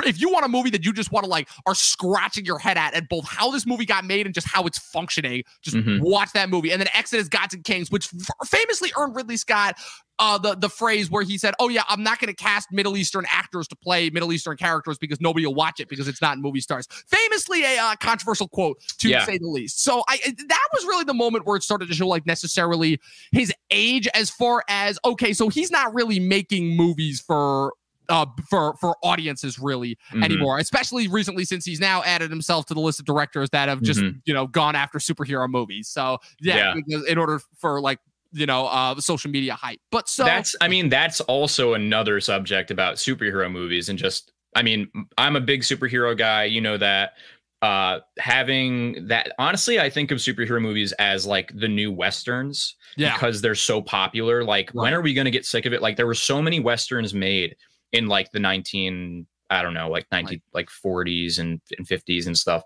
if 0.04 0.20
you 0.20 0.30
want 0.30 0.44
a 0.44 0.48
movie 0.48 0.70
that 0.70 0.84
you 0.84 0.92
just 0.92 1.12
want 1.12 1.24
to 1.24 1.30
like 1.30 1.48
are 1.66 1.74
scratching 1.74 2.44
your 2.44 2.58
head 2.58 2.76
at 2.76 2.94
at 2.94 3.08
both 3.08 3.26
how 3.26 3.50
this 3.50 3.66
movie 3.66 3.86
got 3.86 4.04
made 4.04 4.26
and 4.26 4.34
just 4.34 4.46
how 4.46 4.64
it's 4.64 4.78
functioning, 4.78 5.42
just 5.62 5.76
Mhm. 5.76 6.00
watch 6.00 6.30
that 6.34 6.50
movie. 6.50 6.70
And 6.72 6.80
then 6.80 6.88
Exodus, 6.94 7.28
Gods 7.28 7.54
and 7.54 7.64
Kings, 7.64 7.90
which 7.90 8.08
f- 8.14 8.48
famously 8.48 8.92
earned 8.98 9.16
Ridley 9.16 9.36
Scott 9.36 9.76
uh, 10.20 10.36
the 10.36 10.56
the 10.56 10.68
phrase 10.68 11.08
where 11.12 11.22
he 11.22 11.38
said, 11.38 11.54
"Oh 11.60 11.68
yeah, 11.68 11.84
I'm 11.88 12.02
not 12.02 12.18
going 12.18 12.26
to 12.26 12.34
cast 12.34 12.72
Middle 12.72 12.96
Eastern 12.96 13.24
actors 13.30 13.68
to 13.68 13.76
play 13.76 14.10
Middle 14.10 14.32
Eastern 14.32 14.56
characters 14.56 14.98
because 14.98 15.20
nobody 15.20 15.46
will 15.46 15.54
watch 15.54 15.78
it 15.78 15.88
because 15.88 16.08
it's 16.08 16.20
not 16.20 16.38
movie 16.38 16.60
stars." 16.60 16.88
Famously, 17.06 17.62
a 17.62 17.78
uh, 17.78 17.94
controversial 18.00 18.48
quote 18.48 18.80
to 18.98 19.08
Yeah. 19.08 19.24
say 19.24 19.38
the 19.38 19.46
least. 19.46 19.84
So 19.84 20.02
I 20.08 20.18
that 20.48 20.68
was 20.72 20.84
really 20.86 21.04
the 21.04 21.14
moment 21.14 21.46
where 21.46 21.56
it 21.56 21.62
started 21.62 21.86
to 21.88 21.94
show 21.94 22.08
like 22.08 22.26
necessarily 22.26 22.98
his 23.30 23.52
age 23.70 24.08
as 24.12 24.28
far 24.28 24.64
as 24.68 24.98
okay, 25.04 25.32
so 25.32 25.50
he's 25.50 25.70
not 25.70 25.94
really 25.94 26.18
making 26.18 26.76
movies 26.76 27.20
for 27.20 27.74
uh 28.08 28.26
for 28.48 28.76
for 28.80 28.96
audiences 29.02 29.58
really 29.58 29.96
Mhm. 30.12 30.24
anymore 30.24 30.58
especially 30.58 31.08
recently 31.08 31.44
since 31.44 31.64
he's 31.64 31.80
now 31.80 32.02
added 32.04 32.30
himself 32.30 32.66
to 32.66 32.74
the 32.74 32.80
list 32.80 32.98
of 33.00 33.06
directors 33.06 33.50
that 33.50 33.68
have 33.68 33.82
just 33.82 34.00
Mhm. 34.00 34.20
you 34.24 34.32
know 34.34 34.46
gone 34.46 34.74
after 34.74 34.98
superhero 34.98 35.48
movies 35.48 35.88
so 35.88 36.18
yeah, 36.40 36.56
Yeah. 36.56 36.74
because 36.74 37.04
in 37.06 37.18
order 37.18 37.40
for 37.58 37.80
like 37.80 37.98
you 38.32 38.46
know 38.46 38.66
uh 38.66 39.00
social 39.00 39.30
media 39.30 39.54
hype 39.54 39.80
but 39.90 40.08
so 40.08 40.24
that's 40.24 40.54
i 40.60 40.68
mean 40.68 40.88
that's 40.88 41.20
also 41.22 41.74
another 41.74 42.20
subject 42.20 42.70
about 42.70 42.96
superhero 42.96 43.50
movies 43.50 43.88
and 43.88 43.98
just 43.98 44.32
i 44.54 44.62
mean 44.62 44.88
i'm 45.16 45.34
a 45.36 45.40
big 45.40 45.62
superhero 45.62 46.16
guy 46.16 46.44
you 46.44 46.60
know 46.60 46.76
that 46.76 47.12
uh 47.62 47.98
having 48.18 49.06
that 49.08 49.32
honestly 49.38 49.80
i 49.80 49.88
think 49.90 50.10
of 50.10 50.18
superhero 50.18 50.60
movies 50.62 50.92
as 50.92 51.26
like 51.26 51.50
the 51.58 51.66
new 51.66 51.90
westerns 51.90 52.76
yeah 52.96 53.14
because 53.14 53.40
they're 53.40 53.54
so 53.54 53.80
popular 53.82 54.44
like 54.44 54.70
when 54.72 54.92
are 54.94 55.00
we 55.00 55.12
going 55.14 55.24
to 55.24 55.30
get 55.30 55.44
sick 55.46 55.66
of 55.66 55.72
it 55.72 55.82
like 55.82 55.96
there 55.96 56.06
were 56.06 56.14
so 56.14 56.40
many 56.42 56.60
westerns 56.60 57.12
made 57.14 57.56
in 57.92 58.06
like 58.06 58.30
the 58.32 58.38
19 58.38 59.26
i 59.50 59.62
don't 59.62 59.74
know 59.74 59.88
like 59.88 60.06
19 60.12 60.40
like 60.52 60.68
40s 60.68 61.38
and, 61.38 61.60
and 61.76 61.86
50s 61.86 62.26
and 62.26 62.36
stuff 62.36 62.62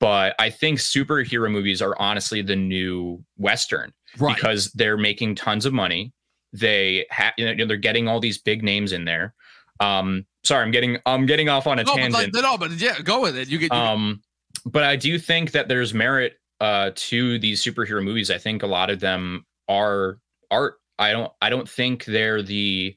but 0.00 0.34
i 0.38 0.50
think 0.50 0.78
superhero 0.78 1.50
movies 1.50 1.82
are 1.82 1.94
honestly 1.98 2.42
the 2.42 2.56
new 2.56 3.22
western 3.36 3.92
right 4.18 4.36
because 4.36 4.72
they're 4.72 4.96
making 4.96 5.34
tons 5.34 5.66
of 5.66 5.72
money. 5.72 6.12
They 6.52 7.06
have, 7.10 7.34
you 7.36 7.54
know, 7.54 7.66
they're 7.66 7.76
getting 7.76 8.08
all 8.08 8.20
these 8.20 8.38
big 8.38 8.62
names 8.62 8.92
in 8.92 9.04
there. 9.04 9.34
Um, 9.80 10.26
sorry, 10.44 10.64
I'm 10.64 10.70
getting, 10.70 10.98
I'm 11.04 11.26
getting 11.26 11.48
off 11.48 11.66
on 11.66 11.78
a 11.78 11.84
no, 11.84 11.92
but 11.92 11.96
tangent. 11.96 12.34
like, 12.34 12.42
no 12.42 12.56
but 12.56 12.70
yeah 12.72 12.98
go 13.00 13.20
with 13.20 13.36
it 13.36 13.48
you 13.48 13.58
get 13.58 13.72
you 13.72 13.78
um, 13.78 14.22
but 14.64 14.82
I 14.84 14.96
do 14.96 15.18
think 15.18 15.50
that 15.52 15.68
there's 15.68 15.92
merit 15.92 16.38
uh 16.60 16.92
to 16.94 17.38
these 17.38 17.62
superhero 17.62 18.02
movies. 18.02 18.30
I 18.30 18.38
think 18.38 18.62
a 18.62 18.66
lot 18.66 18.88
of 18.88 19.00
them 19.00 19.44
are 19.68 20.18
art. 20.50 20.76
I 20.98 21.12
don't, 21.12 21.30
I 21.42 21.50
don't 21.50 21.68
think 21.68 22.06
they're 22.06 22.42
the 22.42 22.96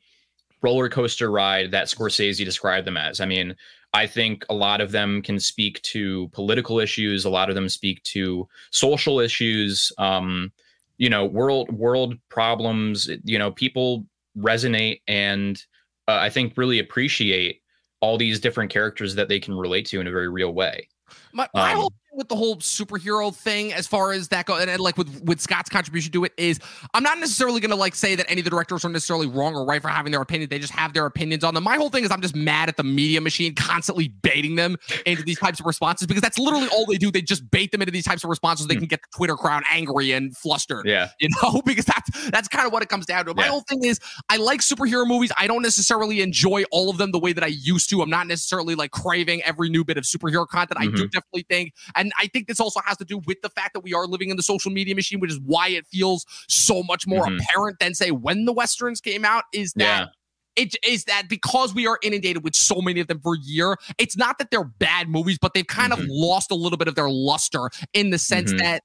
roller 0.61 0.89
coaster 0.89 1.31
ride 1.31 1.71
that 1.71 1.87
Scorsese 1.87 2.43
described 2.43 2.85
them 2.85 2.97
as. 2.97 3.21
I 3.21 3.25
mean, 3.25 3.55
I 3.93 4.05
think 4.05 4.45
a 4.49 4.53
lot 4.53 4.81
of 4.81 4.91
them 4.91 5.21
can 5.21 5.39
speak 5.39 5.81
to 5.83 6.27
political 6.29 6.79
issues. 6.79 7.25
A 7.25 7.29
lot 7.29 7.49
of 7.49 7.55
them 7.55 7.69
speak 7.69 8.03
to 8.03 8.47
social 8.71 9.19
issues. 9.19 9.91
Um, 9.97 10.51
you 10.97 11.09
know, 11.09 11.25
world 11.25 11.71
world 11.71 12.15
problems. 12.29 13.09
You 13.23 13.39
know, 13.39 13.51
people 13.51 14.05
resonate 14.37 15.01
and 15.07 15.63
uh, 16.07 16.19
I 16.21 16.29
think 16.29 16.57
really 16.57 16.79
appreciate 16.79 17.61
all 18.01 18.17
these 18.17 18.39
different 18.39 18.71
characters 18.71 19.15
that 19.15 19.27
they 19.27 19.39
can 19.39 19.55
relate 19.55 19.85
to 19.87 19.99
in 19.99 20.07
a 20.07 20.11
very 20.11 20.29
real 20.29 20.53
way. 20.53 20.87
My, 21.33 21.47
my 21.53 21.71
Um, 21.71 21.77
whole 21.77 21.93
with 22.13 22.27
the 22.27 22.35
whole 22.35 22.57
superhero 22.57 23.33
thing, 23.35 23.73
as 23.73 23.87
far 23.87 24.11
as 24.11 24.27
that 24.29 24.45
goes, 24.45 24.61
and, 24.61 24.69
and 24.69 24.79
like 24.81 24.97
with 24.97 25.21
with 25.23 25.39
Scott's 25.39 25.69
contribution 25.69 26.11
to 26.13 26.23
it, 26.25 26.33
is 26.37 26.59
I'm 26.93 27.03
not 27.03 27.19
necessarily 27.19 27.59
going 27.61 27.69
to 27.71 27.75
like 27.75 27.95
say 27.95 28.15
that 28.15 28.25
any 28.29 28.41
of 28.41 28.45
the 28.45 28.49
directors 28.49 28.83
are 28.85 28.89
necessarily 28.89 29.27
wrong 29.27 29.55
or 29.55 29.65
right 29.65 29.81
for 29.81 29.87
having 29.89 30.11
their 30.11 30.21
opinion. 30.21 30.49
They 30.49 30.59
just 30.59 30.73
have 30.73 30.93
their 30.93 31.05
opinions 31.05 31.43
on 31.43 31.53
them. 31.53 31.63
My 31.63 31.75
whole 31.75 31.89
thing 31.89 32.03
is 32.03 32.11
I'm 32.11 32.21
just 32.21 32.35
mad 32.35 32.69
at 32.69 32.77
the 32.77 32.83
media 32.83 33.21
machine 33.21 33.53
constantly 33.55 34.07
baiting 34.07 34.55
them 34.55 34.75
into 35.05 35.23
these 35.23 35.39
types 35.39 35.59
of 35.59 35.65
responses 35.65 36.07
because 36.07 36.21
that's 36.21 36.39
literally 36.39 36.67
all 36.69 36.85
they 36.85 36.97
do. 36.97 37.11
They 37.11 37.21
just 37.21 37.49
bait 37.51 37.71
them 37.71 37.81
into 37.81 37.91
these 37.91 38.05
types 38.05 38.23
of 38.23 38.29
responses. 38.29 38.67
They 38.67 38.75
Hmm. 38.75 38.79
can 38.81 38.87
get 38.87 39.01
the 39.01 39.17
Twitter 39.17 39.35
crowd 39.35 39.63
angry 39.69 40.11
and 40.11 40.35
flustered 40.35 40.85
Yeah. 40.87 41.09
you 41.19 41.29
know, 41.41 41.61
because 41.65 41.85
that's 41.85 42.29
that's 42.29 42.47
kind 42.47 42.65
of 42.65 42.73
what 42.73 42.81
it 42.83 42.89
comes 42.89 43.05
down 43.05 43.25
to. 43.25 43.33
My 43.33 43.43
Yeah. 43.43 43.49
whole 43.49 43.63
thing 43.69 43.83
is 43.83 43.99
I 44.29 44.37
like 44.37 44.61
superhero 44.61 45.07
movies. 45.07 45.31
I 45.37 45.47
don't 45.47 45.61
necessarily 45.61 46.21
enjoy 46.21 46.63
all 46.71 46.89
of 46.89 46.97
them 46.97 47.11
the 47.11 47.19
way 47.19 47.33
that 47.33 47.43
I 47.43 47.47
used 47.47 47.89
to. 47.91 48.01
I'm 48.01 48.09
not 48.09 48.27
necessarily 48.27 48.75
like 48.75 48.91
craving 48.91 49.41
every 49.43 49.69
new 49.69 49.83
bit 49.83 49.97
of 49.97 50.03
superhero 50.05 50.47
content. 50.47 50.79
I 50.79 50.85
do 50.85 50.89
Mm-hmm. 50.91 51.05
definitely 51.07 51.45
think, 51.49 51.73
and 51.99 52.11
I 52.17 52.27
think 52.27 52.47
this 52.47 52.59
also 52.59 52.79
has 52.85 52.97
to 52.97 53.05
do 53.05 53.19
with 53.25 53.41
the 53.41 53.49
fact 53.49 53.73
that 53.73 53.81
we 53.81 53.93
are 53.93 54.07
living 54.07 54.29
in 54.29 54.37
the 54.37 54.43
social 54.43 54.71
media 54.71 54.95
machine, 54.95 55.19
which 55.19 55.31
is 55.31 55.39
why 55.45 55.67
it 55.67 55.85
feels 55.87 56.25
so 56.47 56.81
much 56.83 57.05
more 57.05 57.25
Mhm. 57.25 57.39
apparent 57.39 57.77
than 57.79 57.93
say 57.93 58.09
when 58.11 58.45
the 58.45 58.53
westerns 58.53 59.01
came 59.01 59.23
out. 59.25 59.43
Is 59.53 59.73
that 59.73 60.09
Yeah. 60.57 60.63
it 60.63 60.75
is 60.85 61.03
that 61.05 61.29
because 61.29 61.73
we 61.73 61.85
are 61.87 61.99
inundated 62.01 62.43
with 62.43 62.55
so 62.55 62.81
many 62.81 62.99
of 62.99 63.07
them 63.07 63.19
for 63.21 63.35
a 63.35 63.39
year, 63.39 63.77
it's 63.97 64.17
not 64.17 64.37
that 64.39 64.49
they're 64.51 64.63
bad 64.63 65.09
movies, 65.09 65.37
but 65.39 65.53
they've 65.53 65.67
kind 65.67 65.93
of 65.93 65.99
Mhm. 65.99 66.07
lost 66.09 66.51
a 66.51 66.55
little 66.55 66.77
bit 66.77 66.87
of 66.87 66.95
their 66.95 67.09
luster 67.09 67.69
in 67.93 68.09
the 68.09 68.17
sense 68.17 68.51
Mhm. 68.53 68.59
that, 68.59 68.83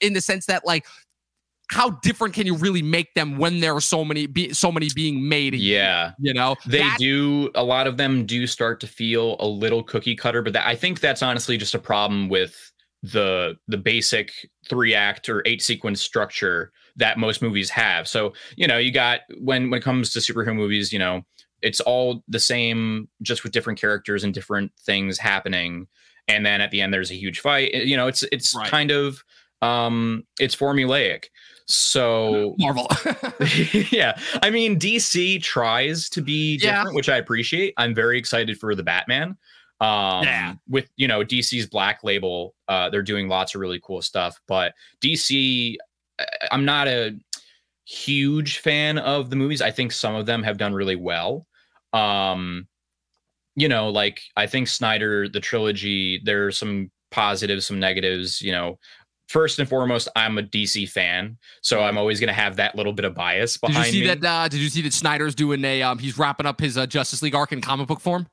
in 0.00 0.12
the 0.14 0.20
sense 0.20 0.46
that, 0.46 0.64
like, 0.64 0.86
how 1.70 1.90
different 2.02 2.34
can 2.34 2.46
you 2.46 2.56
really 2.56 2.82
make 2.82 3.12
them 3.14 3.36
when 3.36 3.60
there 3.60 3.74
are 3.74 3.80
so 3.80 4.04
many, 4.04 4.26
be, 4.26 4.52
so 4.52 4.72
many 4.72 4.88
being 4.94 5.28
made? 5.28 5.54
Yeah. 5.54 6.12
you 6.18 6.32
know, 6.32 6.56
They 6.66 6.78
That- 6.78 6.96
do 6.98 7.50
a 7.54 7.62
lot 7.62 7.86
of 7.86 7.96
them 7.96 8.24
do 8.26 8.46
start 8.46 8.80
to 8.80 8.86
feel 8.86 9.36
a 9.38 9.46
little 9.46 9.82
cookie 9.82 10.16
cutter, 10.16 10.40
but 10.42 10.52
that, 10.54 10.66
I 10.66 10.74
think 10.74 11.00
that's 11.00 11.22
honestly 11.22 11.56
just 11.58 11.74
a 11.74 11.78
problem 11.78 12.28
with 12.28 12.72
the 13.02 13.56
the 13.68 13.76
basic 13.76 14.32
three 14.68 14.92
act 14.94 15.28
or 15.28 15.42
eight 15.46 15.62
sequence 15.62 16.00
structure 16.02 16.72
that 16.96 17.16
most 17.16 17.40
movies 17.42 17.70
have. 17.70 18.08
So, 18.08 18.32
you 18.56 18.66
know, 18.66 18.76
you 18.78 18.90
got 18.90 19.20
when 19.38 19.70
when 19.70 19.78
it 19.78 19.84
comes 19.84 20.10
to 20.14 20.18
superhero 20.18 20.54
movies, 20.56 20.92
you 20.92 20.98
know, 20.98 21.24
it's 21.62 21.80
all 21.80 22.24
the 22.28 22.40
same 22.40 23.08
just 23.22 23.44
with 23.44 23.52
different 23.52 23.78
characters 23.80 24.24
and 24.24 24.34
different 24.34 24.72
things 24.80 25.18
happening 25.18 25.86
and 26.26 26.44
then 26.44 26.60
at 26.60 26.70
the 26.70 26.80
end 26.80 26.92
there's 26.92 27.10
a 27.12 27.14
huge 27.14 27.38
fight. 27.40 27.72
You 27.72 27.96
know, 27.96 28.08
it's 28.08 28.24
it's 28.32 28.54
Right. 28.54 28.68
kind 28.68 28.90
of 28.90 29.22
um 29.62 30.24
it's 30.40 30.56
formulaic. 30.56 31.26
So 31.68 32.54
Marvel. 32.58 32.86
yeah. 33.90 34.18
I 34.42 34.50
mean, 34.50 34.78
DC 34.78 35.42
tries 35.42 36.08
to 36.10 36.22
be 36.22 36.58
Yeah. 36.60 36.76
different, 36.78 36.96
which 36.96 37.08
I 37.08 37.18
appreciate. 37.18 37.74
I'm 37.76 37.94
very 37.94 38.18
excited 38.18 38.58
for 38.58 38.74
the 38.74 38.82
Batman. 38.82 39.36
Um, 39.80 40.24
Yeah. 40.24 40.54
with 40.68 40.90
you 40.96 41.06
know 41.06 41.22
DC's 41.24 41.66
Black 41.66 42.02
Label, 42.02 42.54
uh, 42.68 42.90
they're 42.90 43.02
doing 43.02 43.28
lots 43.28 43.54
of 43.54 43.60
really 43.60 43.80
cool 43.82 44.02
stuff. 44.02 44.40
But 44.48 44.74
DC, 45.00 45.76
I'm 46.50 46.64
not 46.64 46.88
a 46.88 47.16
huge 47.84 48.58
fan 48.58 48.98
of 48.98 49.30
the 49.30 49.36
movies. 49.36 49.62
I 49.62 49.70
think 49.70 49.92
some 49.92 50.14
of 50.14 50.26
them 50.26 50.42
have 50.42 50.58
done 50.58 50.74
really 50.74 50.96
well. 50.96 51.46
Um, 51.92 52.66
you 53.56 53.68
know, 53.68 53.88
like 53.88 54.20
I 54.36 54.46
think 54.46 54.68
Snyder, 54.68 55.28
the 55.28 55.40
trilogy, 55.40 56.20
there's 56.24 56.58
some 56.58 56.90
positives, 57.10 57.66
some 57.66 57.80
negatives. 57.80 58.42
You 58.42 58.52
know, 58.52 58.78
first 59.28 59.58
and 59.58 59.68
foremost, 59.68 60.08
I'm 60.16 60.38
a 60.38 60.42
DC 60.42 60.88
fan, 60.88 61.36
so 61.62 61.82
I'm 61.82 61.96
always 61.96 62.18
going 62.18 62.28
to 62.28 62.34
have 62.34 62.56
that 62.56 62.74
little 62.74 62.92
bit 62.92 63.04
of 63.04 63.14
bias 63.14 63.56
behind. 63.56 63.84
did 63.84 63.94
you 63.94 64.00
see 64.00 64.08
me. 64.08 64.14
that? 64.14 64.24
Uh, 64.24 64.48
did 64.48 64.60
you 64.60 64.68
see 64.68 64.82
that 64.82 64.92
Snyder's 64.92 65.34
doing 65.34 65.64
a? 65.64 65.82
Um, 65.82 65.98
he's 65.98 66.18
wrapping 66.18 66.46
up 66.46 66.60
his 66.60 66.76
uh, 66.76 66.86
Justice 66.86 67.22
League 67.22 67.34
arc 67.34 67.52
in 67.52 67.60
comic 67.60 67.86
book 67.86 68.00
form. 68.00 68.26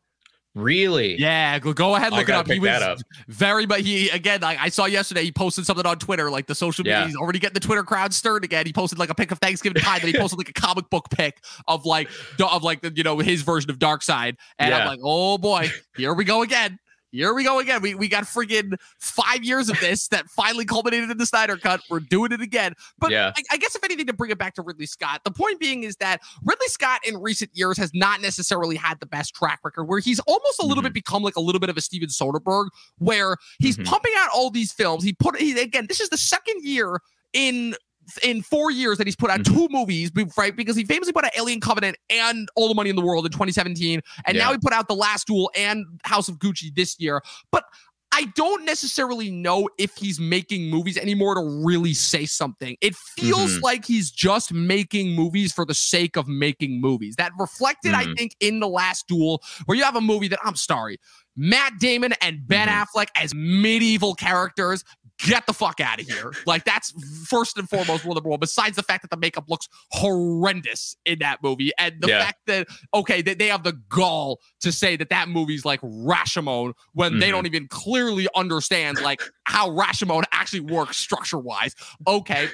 Really? 0.56 1.20
Yeah, 1.20 1.60
go, 1.60 1.74
go 1.74 1.96
ahead, 1.96 2.14
look 2.14 2.30
it 2.30 2.34
up. 2.34 2.50
He 2.50 2.60
was 2.60 2.70
that 2.70 2.82
up. 2.82 3.00
very, 3.28 3.66
but 3.66 3.82
he 3.82 4.10
again, 4.10 4.40
like 4.40 4.58
I 4.58 4.70
saw 4.70 4.86
yesterday, 4.86 5.25
he 5.25 5.32
posted 5.34 5.66
something 5.66 5.86
on 5.86 6.00
Twitter, 6.00 6.32
like 6.32 6.48
the 6.48 6.56
social 6.56 6.84
media. 6.84 7.00
Yeah. 7.00 7.08
He's 7.08 7.16
already 7.18 7.40
getting 7.40 7.56
the 7.56 7.60
Twitter 7.60 7.84
crowd 7.84 8.14
stirred 8.14 8.46
again. 8.46 8.66
He 8.66 8.72
posted 8.72 8.98
like 8.98 9.10
a 9.10 9.16
pic 9.16 9.32
of 9.32 9.40
Thanksgiving 9.40 9.82
pie, 9.82 10.00
then 10.00 10.14
he 10.14 10.18
posted 10.18 10.38
like 10.38 10.48
a 10.48 10.54
comic 10.54 10.90
book 10.90 11.10
pic 11.10 11.44
of 11.68 11.86
like 11.86 12.10
of 12.40 12.64
like 12.64 12.80
the, 12.80 12.94
you 12.96 13.04
know 13.04 13.20
his 13.20 13.42
version 13.42 13.70
of 13.70 13.80
Darkseid, 13.80 14.38
and 14.58 14.74
I'm 14.74 14.88
like, 14.88 15.00
oh 15.04 15.38
boy, 15.38 15.70
here 15.98 16.14
we 16.14 16.24
go 16.24 16.42
again. 16.42 16.80
Here 17.16 17.34
we 17.34 17.44
go 17.44 17.60
again. 17.60 17.82
We, 17.82 17.96
we 17.96 18.08
got 18.08 18.26
friggin' 18.26 18.78
five 19.00 19.44
years 19.44 19.70
of 19.70 19.80
this 19.80 20.08
that 20.10 20.28
finally 20.30 20.66
culminated 20.66 21.10
in 21.10 21.18
the 21.18 21.26
Snyder 21.26 21.56
Cut. 21.58 21.82
We're 21.90 22.02
doing 22.02 22.32
it 22.32 22.42
again. 22.42 22.74
But 23.00 23.12
Yeah. 23.12 23.32
I, 23.36 23.44
I 23.52 23.58
guess 23.58 23.76
if 23.76 23.84
anything, 23.84 24.06
to 24.08 24.14
bring 24.14 24.32
it 24.32 24.38
back 24.38 24.54
to 24.56 24.62
Ridley 24.62 24.86
Scott, 24.86 25.22
the 25.24 25.32
point 25.32 25.60
being 25.60 25.84
is 25.84 25.96
that 25.98 26.22
Ridley 26.44 26.68
Scott 26.68 27.00
in 27.08 27.18
recent 27.22 27.52
years 27.54 27.78
has 27.78 27.92
not 27.94 28.22
necessarily 28.22 28.76
had 28.76 29.00
the 29.00 29.06
best 29.06 29.34
track 29.34 29.60
record, 29.64 29.86
where 29.86 30.00
he's 30.00 30.20
almost 30.22 30.60
a 30.62 30.66
little 30.66 30.82
Mhm. 30.82 30.88
bit 30.88 30.94
become 30.94 31.24
like 31.24 31.36
a 31.38 31.42
little 31.42 31.60
bit 31.60 31.70
of 31.70 31.78
a 31.78 31.82
Steven 31.82 32.10
Soderbergh, 32.10 32.68
where 32.98 33.38
he's 33.60 33.78
Mhm. 33.78 33.86
pumping 33.86 34.14
out 34.18 34.30
all 34.34 34.50
these 34.50 34.72
films. 34.74 35.04
He 35.04 35.14
put 35.14 35.38
he 35.40 35.58
again. 35.60 35.86
This 35.88 36.00
is 36.02 36.10
the 36.10 36.18
second 36.18 36.64
year 36.64 37.00
in 37.34 37.76
in 38.24 38.42
four 38.42 38.72
years 38.72 38.98
that 38.98 39.08
he's 39.08 39.16
put 39.16 39.30
out 39.30 39.40
Mhm. 39.42 39.54
two 39.54 39.68
movies, 39.70 40.12
right? 40.38 40.56
Because 40.56 40.76
he 40.76 40.84
famously 40.86 41.14
put 41.14 41.26
out 41.26 41.32
Alien 41.38 41.60
Covenant 41.62 41.98
and 42.10 42.48
All 42.56 42.68
the 42.68 42.76
Money 42.76 42.90
in 42.90 42.96
the 42.96 43.02
World 43.02 43.26
in 43.26 43.32
2017, 43.32 44.02
and 44.26 44.38
now 44.38 44.52
he 44.52 44.58
put 44.58 44.74
out 44.74 44.88
The 44.88 44.96
Last 44.96 45.28
Duel 45.28 45.52
and 45.56 45.86
House 46.04 46.30
of 46.30 46.38
Gucci 46.40 46.74
this 46.74 47.00
year. 47.00 47.22
But 47.52 47.64
I 48.12 48.26
don't 48.36 48.64
necessarily 48.64 49.30
know 49.30 49.68
if 49.78 49.94
he's 49.98 50.22
making 50.22 50.70
movies 50.70 50.96
anymore 50.98 51.36
to 51.36 51.42
really 51.66 51.94
say 51.94 52.26
something. 52.26 52.78
It 52.80 52.96
feels 52.96 53.58
Mhm. 53.58 53.62
like 53.62 53.86
he's 53.86 54.10
just 54.10 54.54
making 54.54 55.14
movies 55.14 55.52
for 55.52 55.66
the 55.66 55.74
sake 55.74 56.16
of 56.16 56.26
making 56.26 56.80
movies. 56.80 57.16
That 57.18 57.34
reflected, 57.38 57.94
I 57.94 58.06
Mhm. 58.06 58.18
think, 58.18 58.36
in 58.40 58.62
The 58.62 58.70
Last 58.70 59.08
Duel, 59.10 59.44
where 59.66 59.78
you 59.78 59.84
have 59.84 59.98
a 59.98 60.02
movie 60.02 60.30
that 60.30 60.40
I'm 60.46 60.56
sorry, 60.56 60.98
Matt 61.36 61.78
Damon 61.78 62.14
and 62.22 62.48
Ben 62.48 62.70
Mhm. 62.70 62.86
Affleck 62.86 63.08
as 63.16 63.34
medieval 63.36 64.16
characters. 64.16 64.86
Get 65.20 65.46
the 65.48 65.54
fuck 65.54 65.80
out 65.80 66.02
of 66.02 66.06
here. 66.08 66.36
Like, 66.46 66.66
that's 66.66 66.92
first 67.28 67.58
and 67.58 67.70
foremost 67.70 68.04
number 68.06 68.30
one, 68.30 68.40
besides 68.40 68.76
the 68.76 68.84
fact 68.84 69.02
that 69.04 69.12
the 69.12 69.18
makeup 69.18 69.46
looks 69.48 69.68
horrendous 69.92 70.98
in 71.06 71.20
that 71.20 71.42
movie. 71.42 71.72
And 71.78 72.02
the 72.02 72.10
Yeah. 72.10 72.20
fact 72.26 72.40
that, 72.48 72.68
okay, 72.94 73.22
that 73.22 73.40
they 73.40 73.48
have 73.48 73.64
the 73.64 73.74
gall 73.90 74.42
to 74.62 74.72
say 74.72 74.96
that 74.98 75.10
that 75.10 75.30
movie's 75.30 75.64
like 75.64 75.80
Rashomon 75.82 76.74
when 76.94 77.20
they 77.20 77.28
Mhm. 77.30 77.32
don't 77.32 77.46
even 77.46 77.68
clearly 77.70 78.28
understand 78.36 79.00
like 79.00 79.22
how 79.46 79.70
Rashomon 79.70 80.24
actually 80.32 80.60
works 80.62 80.98
structure 80.98 81.40
wise. 81.40 81.76
Okay. 82.06 82.52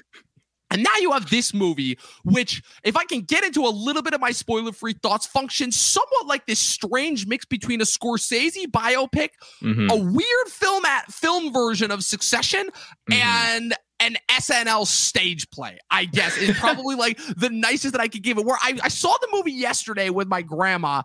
And 0.72 0.84
now 0.84 0.98
you 1.00 1.12
have 1.12 1.30
this 1.30 1.54
movie, 1.54 2.00
which, 2.24 2.64
if 2.84 2.96
I 2.96 3.04
can 3.06 3.22
get 3.22 3.44
into 3.44 3.66
a 3.66 3.70
little 3.70 4.02
bit 4.02 4.14
of 4.14 4.22
my 4.22 4.32
spoiler 4.32 4.72
free 4.72 4.94
thoughts, 4.94 5.28
functions 5.28 5.80
somewhat 5.80 6.28
like 6.28 6.46
this 6.46 6.60
strange 6.60 7.28
mix 7.28 7.46
between 7.46 7.82
a 7.82 7.86
Scorsese 7.86 8.66
biopic, 8.68 9.30
Mhm, 9.62 9.92
a 9.92 9.96
weird 9.96 10.48
film 10.48 10.86
at 10.86 11.12
film 11.12 11.54
version 11.54 11.92
of 11.92 12.04
Succession, 12.04 12.70
mhm. 13.10 13.16
and 13.16 13.74
an 14.00 14.18
SNL 14.30 14.88
stage 14.88 15.50
play, 15.52 15.78
I 15.92 16.06
guess, 16.06 16.38
is 16.38 16.58
probably 16.58 16.96
like 17.06 17.20
the 17.38 17.50
nicest 17.50 17.92
that 17.94 18.02
I 18.02 18.08
could 18.08 18.24
give 18.24 18.38
it. 18.38 18.46
Where 18.46 18.58
I, 18.62 18.80
I 18.82 18.88
saw 18.88 19.16
the 19.22 19.28
movie 19.32 19.52
yesterday 19.52 20.10
with 20.10 20.28
my 20.28 20.42
grandma, 20.42 21.04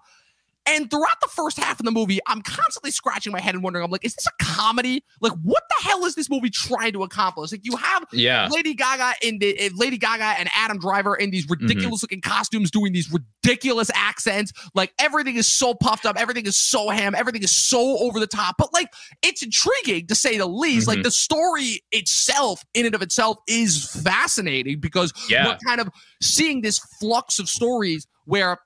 and 0.66 0.90
throughout 0.90 1.20
the 1.22 1.28
first 1.28 1.58
half 1.58 1.78
of 1.80 1.84
the 1.86 1.92
movie, 1.92 2.18
I'm 2.26 2.42
constantly 2.42 2.90
scratching 2.90 3.32
my 3.32 3.40
head 3.40 3.54
and 3.54 3.62
wondering, 3.62 3.84
I'm 3.84 3.90
like, 3.90 4.04
is 4.04 4.14
this 4.14 4.26
a 4.26 4.44
comedy? 4.44 5.04
Like, 5.20 5.32
what 5.42 5.62
the 5.68 5.88
hell 5.88 6.04
is 6.04 6.14
this 6.14 6.28
movie 6.28 6.50
trying 6.50 6.92
to 6.94 7.02
accomplish? 7.02 7.52
Like, 7.52 7.64
you 7.64 7.76
have 7.76 8.04
yeah. 8.12 8.48
Lady 8.50 8.74
Gaga 8.74 9.14
in 9.22 9.38
the 9.38 9.58
uh, 9.66 9.70
Lady 9.74 9.98
Gaga 9.98 10.38
and 10.38 10.48
Adam 10.54 10.78
Driver 10.78 11.14
in 11.14 11.30
these 11.30 11.48
ridiculous 11.48 12.02
looking 12.02 12.20
costumes, 12.20 12.70
doing 12.70 12.92
these 12.92 13.10
ridiculous 13.12 13.90
accents. 13.94 14.52
Like 14.74 14.92
everything 14.98 15.36
is 15.36 15.46
so 15.46 15.74
puffed 15.74 16.06
up, 16.06 16.16
everything 16.18 16.46
is 16.46 16.56
so 16.58 16.88
ham, 16.88 17.14
everything 17.14 17.42
is 17.42 17.54
so 17.54 17.98
over 17.98 18.18
the 18.18 18.26
top. 18.26 18.56
But 18.58 18.72
like 18.72 18.88
it's 19.22 19.42
intriguing 19.42 20.06
to 20.08 20.14
say 20.14 20.36
the 20.38 20.46
least. 20.46 20.88
Like 20.88 20.98
Mhm. 20.98 21.04
the 21.04 21.10
story 21.10 21.80
itself, 21.92 22.64
in 22.74 22.86
and 22.86 22.94
of 22.94 23.02
itself, 23.02 23.38
is 23.48 23.88
fascinating 24.02 24.80
because 24.80 25.12
Yeah. 25.28 25.46
we're 25.46 25.58
kind 25.58 25.80
of 25.80 25.88
seeing 26.22 26.62
this 26.62 26.78
flux 27.00 27.38
of 27.38 27.48
stories 27.48 28.06
where 28.24 28.58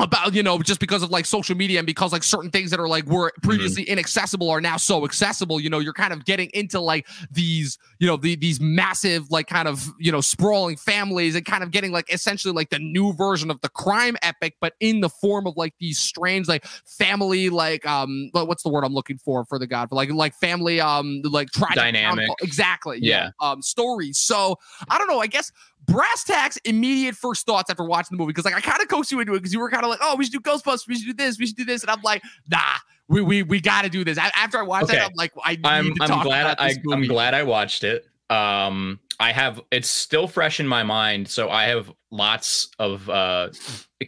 about 0.00 0.32
you 0.32 0.42
know 0.42 0.58
just 0.60 0.78
because 0.78 1.02
of 1.02 1.10
like 1.10 1.26
social 1.26 1.56
media 1.56 1.78
and 1.78 1.86
because 1.86 2.12
like 2.12 2.22
certain 2.22 2.50
things 2.50 2.70
that 2.70 2.78
are 2.78 2.86
like 2.88 3.04
were 3.06 3.32
previously 3.42 3.82
inaccessible 3.82 4.48
are 4.48 4.60
now 4.60 4.76
so 4.76 5.04
accessible 5.04 5.58
you 5.58 5.68
know 5.68 5.80
you're 5.80 5.92
kind 5.92 6.12
of 6.12 6.24
getting 6.24 6.48
into 6.54 6.78
like 6.78 7.06
these 7.32 7.78
you 7.98 8.06
know 8.06 8.16
the, 8.16 8.36
these 8.36 8.60
massive 8.60 9.28
like 9.30 9.48
kind 9.48 9.66
of 9.66 9.88
you 9.98 10.12
know 10.12 10.20
sprawling 10.20 10.76
families 10.76 11.34
and 11.34 11.44
kind 11.44 11.64
of 11.64 11.72
getting 11.72 11.90
like 11.90 12.12
essentially 12.12 12.54
like 12.54 12.70
the 12.70 12.78
new 12.78 13.12
version 13.14 13.50
of 13.50 13.60
the 13.60 13.68
crime 13.68 14.16
epic 14.22 14.54
but 14.60 14.74
in 14.78 15.00
the 15.00 15.08
form 15.08 15.46
of 15.48 15.56
like 15.56 15.74
these 15.80 15.98
strange 15.98 16.46
like 16.46 16.64
family 16.86 17.50
like 17.50 17.84
um 17.86 18.28
what- 18.32 18.46
what's 18.46 18.62
the 18.62 18.68
word 18.68 18.84
i'm 18.84 18.94
looking 18.94 19.18
for 19.18 19.44
for 19.46 19.58
the 19.58 19.66
god 19.66 19.88
for 19.88 19.96
like 19.96 20.10
like 20.12 20.34
family 20.34 20.80
um 20.80 21.20
like 21.24 21.50
tragic 21.50 21.74
Dynamic. 21.76 22.28
exactly 22.40 22.98
yeah. 23.02 23.30
um 23.40 23.60
stories 23.60 24.16
so 24.16 24.56
i 24.90 24.96
don't 24.96 25.08
know 25.08 25.18
i 25.18 25.26
guess 25.26 25.50
brass 25.88 26.22
tacks 26.24 26.56
immediate 26.58 27.16
first 27.16 27.44
thoughts 27.46 27.70
after 27.70 27.82
watching 27.84 28.16
the 28.16 28.18
movie 28.22 28.30
because 28.30 28.44
like 28.44 28.54
I 28.54 28.60
kind 28.60 28.80
of 28.80 28.88
coaxed 28.88 29.10
you 29.10 29.20
into 29.20 29.32
it 29.34 29.38
because 29.38 29.52
you 29.52 29.58
were 29.60 29.70
kind 29.70 29.82
of 29.84 29.90
like, 29.90 29.98
oh, 30.02 30.14
we 30.16 30.24
should 30.24 30.32
do 30.32 30.40
Ghostbusters, 30.40 30.86
we 30.86 30.96
should 30.96 31.06
do 31.06 31.14
this, 31.24 31.38
we 31.38 31.46
should 31.46 31.56
do 31.56 31.64
this, 31.64 31.82
and 31.82 31.90
I'm 31.90 32.02
like, 32.02 32.22
nah, 32.50 32.60
we 33.08 33.20
we 33.22 33.42
we 33.42 33.60
got 33.60 33.82
to 33.82 33.88
do 33.88 34.04
this. 34.04 34.18
A- 34.18 34.36
After 34.36 34.58
I 34.58 34.62
watched 34.62 34.84
Okay. 34.90 34.98
it, 34.98 35.02
I'm 35.02 35.12
like, 35.16 35.32
I 35.44 35.56
need 35.56 35.60
I'm 35.66 35.94
to 35.94 36.02
I'm 36.02 36.08
talk 36.08 36.22
glad 36.24 36.56
I 36.58 36.74
I'm 36.92 37.06
glad 37.06 37.34
I 37.34 37.42
watched 37.42 37.82
it. 37.84 38.04
Um, 38.30 39.00
I 39.18 39.32
have 39.32 39.60
it's 39.70 39.88
still 39.88 40.28
fresh 40.28 40.60
in 40.60 40.68
my 40.68 40.82
mind, 40.82 41.26
so 41.28 41.48
I 41.48 41.64
have 41.64 41.90
lots 42.10 42.68
of 42.78 43.08
uh 43.08 43.48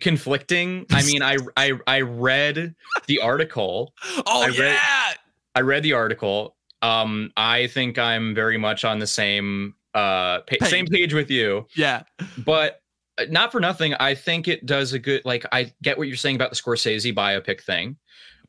conflicting. 0.00 0.86
I 0.90 1.02
mean, 1.06 1.22
I 1.22 1.36
I 1.56 1.72
I 1.86 2.00
read 2.02 2.74
the 3.06 3.20
article. 3.20 3.94
Oh 4.26 4.42
I 4.42 4.48
read- 4.48 4.56
yeah, 4.58 5.12
I 5.54 5.60
read 5.60 5.82
the 5.82 5.94
article. 5.94 6.56
Um, 6.82 7.30
I 7.36 7.66
think 7.66 7.98
I'm 7.98 8.34
very 8.34 8.56
much 8.56 8.84
on 8.84 8.98
the 9.00 9.06
same 9.06 9.74
uh 9.94 10.40
pa- 10.40 10.64
same 10.66 10.86
page 10.86 11.14
with 11.14 11.30
you, 11.30 11.66
yeah, 11.76 12.02
but 12.38 12.80
uh, 13.18 13.24
not 13.30 13.52
for 13.52 13.60
nothing. 13.60 13.94
I 13.94 14.14
think 14.14 14.48
it 14.48 14.66
does 14.66 14.92
a 14.92 14.98
good. 14.98 15.22
Like, 15.24 15.44
I 15.52 15.72
get 15.82 15.98
what 15.98 16.08
you're 16.08 16.16
saying 16.16 16.36
about 16.36 16.50
the 16.50 16.56
Scorsese 16.56 17.14
biopic 17.14 17.62
thing. 17.62 17.96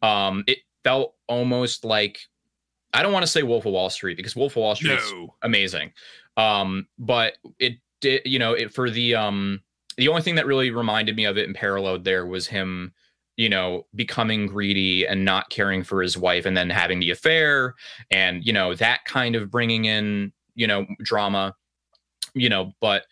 Um, 0.01 0.43
it 0.47 0.59
felt 0.83 1.15
almost 1.27 1.85
like 1.85 2.19
I 2.93 3.03
don't 3.03 3.13
want 3.13 3.23
to 3.23 3.31
say 3.31 3.43
Wolf 3.43 3.65
of 3.65 3.73
Wall 3.73 3.89
Street 3.89 4.17
because 4.17 4.35
Wolf 4.35 4.53
of 4.53 4.57
Wall 4.57 4.75
Street 4.75 4.99
is 4.99 5.11
no, 5.11 5.35
amazing. 5.43 5.91
Um, 6.37 6.87
but 6.97 7.33
it 7.59 7.73
did, 8.01 8.21
you 8.25 8.39
know, 8.39 8.53
it 8.53 8.73
for 8.73 8.89
the 8.89 9.15
um 9.15 9.61
the 9.97 10.07
only 10.07 10.21
thing 10.21 10.35
that 10.35 10.45
really 10.45 10.71
reminded 10.71 11.15
me 11.15 11.25
of 11.25 11.37
it 11.37 11.45
and 11.47 11.55
paralleled 11.55 12.03
there 12.03 12.25
was 12.25 12.47
him, 12.47 12.93
you 13.37 13.49
know, 13.49 13.85
becoming 13.95 14.47
greedy 14.47 15.05
and 15.05 15.23
not 15.23 15.49
caring 15.49 15.83
for 15.83 16.01
his 16.01 16.17
wife 16.17 16.45
and 16.45 16.55
then 16.55 16.69
having 16.69 16.99
the 16.99 17.11
affair 17.11 17.75
and 18.09 18.45
you 18.45 18.53
know 18.53 18.73
that 18.75 19.05
kind 19.05 19.35
of 19.35 19.51
bringing 19.51 19.85
in 19.85 20.31
you 20.55 20.67
know 20.67 20.85
drama, 21.01 21.55
you 22.33 22.49
know, 22.49 22.73
but 22.81 23.05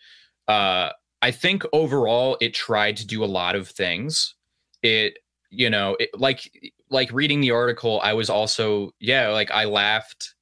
uh 0.48 0.90
I 1.22 1.30
think 1.30 1.64
overall 1.72 2.36
it 2.40 2.54
tried 2.54 2.96
to 2.98 3.06
do 3.06 3.22
a 3.22 3.26
lot 3.26 3.54
of 3.56 3.68
things. 3.68 4.34
It 4.82 5.18
you 5.50 5.68
know, 5.68 5.96
it, 5.98 6.10
like 6.18 6.72
like 6.90 7.12
reading 7.12 7.40
the 7.40 7.50
article, 7.50 8.00
I 8.02 8.14
was 8.14 8.30
also 8.30 8.92
yeah, 9.00 9.28
like 9.28 9.50
I 9.50 9.64
laughed, 9.64 10.34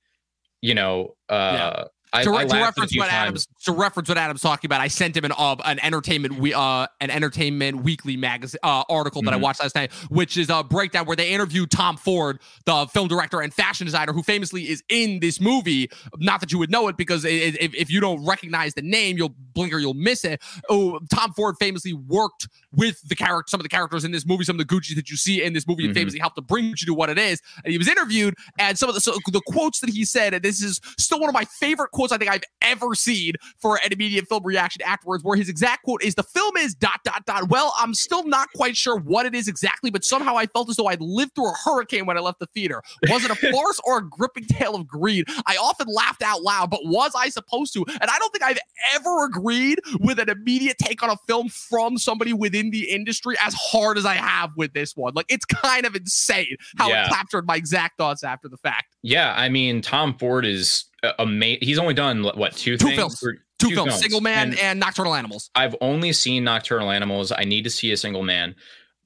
you 0.61 0.75
know, 0.75 1.17
uh 1.29 1.85
I, 2.13 2.25
to, 2.25 2.35
I 2.35 2.45
to 2.47 2.55
reference 2.57 2.97
what 2.97 3.11
times. 3.11 3.23
Adam's 3.23 3.49
to 3.69 3.73
reference 3.73 4.09
what 4.09 4.19
Adam's 4.19 4.41
talking 4.41 4.67
about, 4.69 4.81
I 4.81 4.89
sent 4.89 5.17
him 5.17 5.25
an 5.25 5.33
uh, 5.37 5.57
an 5.65 5.79
entertainment 5.81 6.39
we 6.39 6.53
uh 6.55 6.87
an 7.01 7.11
entertainment 7.11 7.83
weekly 7.85 8.17
magazine 8.17 8.59
uh, 8.63 8.83
article 8.89 9.23
that 9.23 9.33
I 9.35 9.37
Mhm. 9.39 9.43
watched 9.43 9.61
last 9.61 9.75
night, 9.75 9.93
which 10.11 10.37
is 10.37 10.51
a 10.51 10.63
breakdown 10.65 11.07
where 11.07 11.17
they 11.17 11.31
interviewed 11.31 11.71
Tom 11.71 11.97
Ford, 11.97 12.41
the 12.65 12.87
film 12.93 13.09
director 13.09 13.41
and 13.41 13.53
fashion 13.55 13.85
designer, 13.87 14.13
who 14.13 14.23
famously 14.23 14.69
is 14.69 14.83
in 14.89 15.21
this 15.21 15.41
movie. 15.41 15.89
Not 16.19 16.41
that 16.41 16.51
you 16.53 16.59
would 16.59 16.71
know 16.71 16.89
it 16.89 16.97
because 16.97 17.25
i- 17.25 17.29
i- 17.29 17.57
if, 17.61 17.75
if 17.75 17.91
you 17.91 18.01
don't 18.01 18.25
recognize 18.25 18.75
the 18.75 18.83
name, 18.83 19.17
you'll 19.17 19.35
blink 19.55 19.73
or 19.73 19.79
you'll 19.79 19.95
miss 19.95 20.25
it. 20.25 20.41
Oh, 20.69 20.99
Tom 21.13 21.33
Ford 21.35 21.57
famously 21.61 21.93
worked 21.93 22.49
with 22.73 23.01
the 23.09 23.15
character, 23.15 23.49
some 23.51 23.61
of 23.61 23.65
the 23.65 23.69
characters 23.69 24.05
in 24.05 24.11
this 24.13 24.27
movie, 24.27 24.45
some 24.45 24.59
of 24.59 24.67
the 24.67 24.75
Gucci 24.75 24.95
that 24.95 25.11
you 25.11 25.17
see 25.17 25.43
in 25.43 25.53
this 25.53 25.67
movie, 25.67 25.85
and 25.85 25.93
Mhm. 25.95 25.99
famously 25.99 26.21
helped 26.21 26.37
to 26.37 26.43
bring 26.43 26.67
you 26.67 26.75
to 26.77 26.95
what 26.95 27.11
it 27.11 27.19
is. 27.19 27.41
And 27.65 27.73
he 27.73 27.79
was 27.79 27.89
interviewed, 27.89 28.35
and 28.59 28.79
some 28.79 28.89
of 28.89 28.95
the 28.95 29.01
so 29.01 29.17
the 29.31 29.43
quotes 29.47 29.81
that 29.81 29.91
he 29.91 30.05
said, 30.05 30.35
and 30.35 30.43
this 30.43 30.63
is 30.63 30.81
still 30.99 31.21
one 31.21 31.29
of 31.29 31.35
my 31.35 31.45
favorite 31.45 31.91
quotes 31.91 32.13
I 32.13 32.19
think 32.19 32.31
I've 32.31 32.45
ever 32.63 32.95
seen 32.95 33.35
for 33.61 33.77
an 33.85 33.93
immediate 33.93 34.29
film 34.29 34.43
reaction 34.45 34.83
afterwards, 34.83 35.25
where 35.25 35.37
his 35.37 35.49
exact 35.49 35.83
quote 35.85 36.03
is 36.03 36.15
the 36.15 36.23
film 36.23 36.57
is 36.57 36.75
dot 36.75 37.01
dot 37.05 37.25
dot. 37.27 37.49
Well, 37.49 37.75
I'm 37.79 37.95
still 37.95 38.25
not 38.27 38.49
quite 38.55 38.77
sure 38.77 38.97
what 38.99 39.27
it 39.27 39.35
is 39.35 39.49
exactly, 39.49 39.91
but 39.91 40.05
somehow 40.05 40.37
I 40.37 40.47
felt 40.47 40.69
as 40.71 40.77
though 40.77 40.87
I'd 40.87 41.01
lived 41.01 41.35
through 41.35 41.49
a 41.51 41.55
hurricane 41.65 42.07
when 42.07 42.17
I 42.17 42.21
left 42.21 42.39
the 42.39 42.47
theater. 42.47 42.83
Was 43.09 43.25
it 43.25 43.31
a 43.31 43.35
farce 43.53 43.81
or 43.85 43.99
a 43.99 44.09
gripping 44.09 44.45
tale 44.45 44.75
of 44.75 44.87
greed? 44.87 45.27
I 45.47 45.57
often 45.57 45.89
laughed 45.89 46.23
out 46.23 46.43
loud, 46.43 46.71
but 46.71 46.81
was 46.85 47.13
I 47.17 47.29
supposed 47.29 47.73
to? 47.75 47.85
And 47.89 48.11
I 48.11 48.19
don't 48.19 48.31
think 48.33 48.45
I've 48.45 48.59
ever 48.95 49.25
agreed 49.25 49.81
with 50.01 50.19
an 50.19 50.29
immediate 50.29 50.79
take 50.79 51.03
on 51.03 51.11
a 51.11 51.17
film 51.27 51.49
from 51.49 51.99
somebody 51.99 52.33
within 52.33 52.71
the 52.71 52.89
industry 52.91 53.35
as 53.45 53.55
hard 53.55 53.99
as 53.99 54.07
I 54.07 54.15
have 54.15 54.51
with 54.57 54.73
this 54.73 54.97
one. 54.97 55.13
Like 55.15 55.27
it's 55.29 55.45
kind 55.45 55.85
of 55.87 55.95
insane 55.97 56.57
how 56.77 56.89
Yeah. 56.89 57.07
it 57.07 57.11
captured 57.11 57.47
my 57.47 57.57
exact 57.57 57.99
thoughts 57.99 58.23
after 58.23 58.49
the 58.49 58.57
fact. 58.59 58.97
Yeah, 59.03 59.35
I 59.37 59.49
mean, 59.49 59.81
Tom 59.83 60.17
Ford 60.19 60.45
is 60.47 60.85
amazing. 61.19 61.59
He's 61.63 61.79
only 61.79 61.95
done 61.95 62.23
what 62.25 62.57
two, 62.57 62.77
Two 62.77 62.87
things? 62.87 62.97
films. 62.99 63.23
Or- 63.23 63.37
Two, 63.59 63.71
films, 63.71 63.99
Single 63.99 64.21
Man 64.21 64.51
And 64.51 64.59
and, 64.59 64.81
Nocturnal 64.81 65.15
Animals. 65.15 65.51
I've 65.55 65.75
only 65.81 66.13
seen 66.13 66.45
Nocturnal 66.45 66.91
Animals. 66.91 67.33
I 67.33 67.45
need 67.45 67.65
to 67.65 67.71
see 67.71 67.91
a 67.93 67.97
Single 67.97 68.23
Man. 68.23 68.55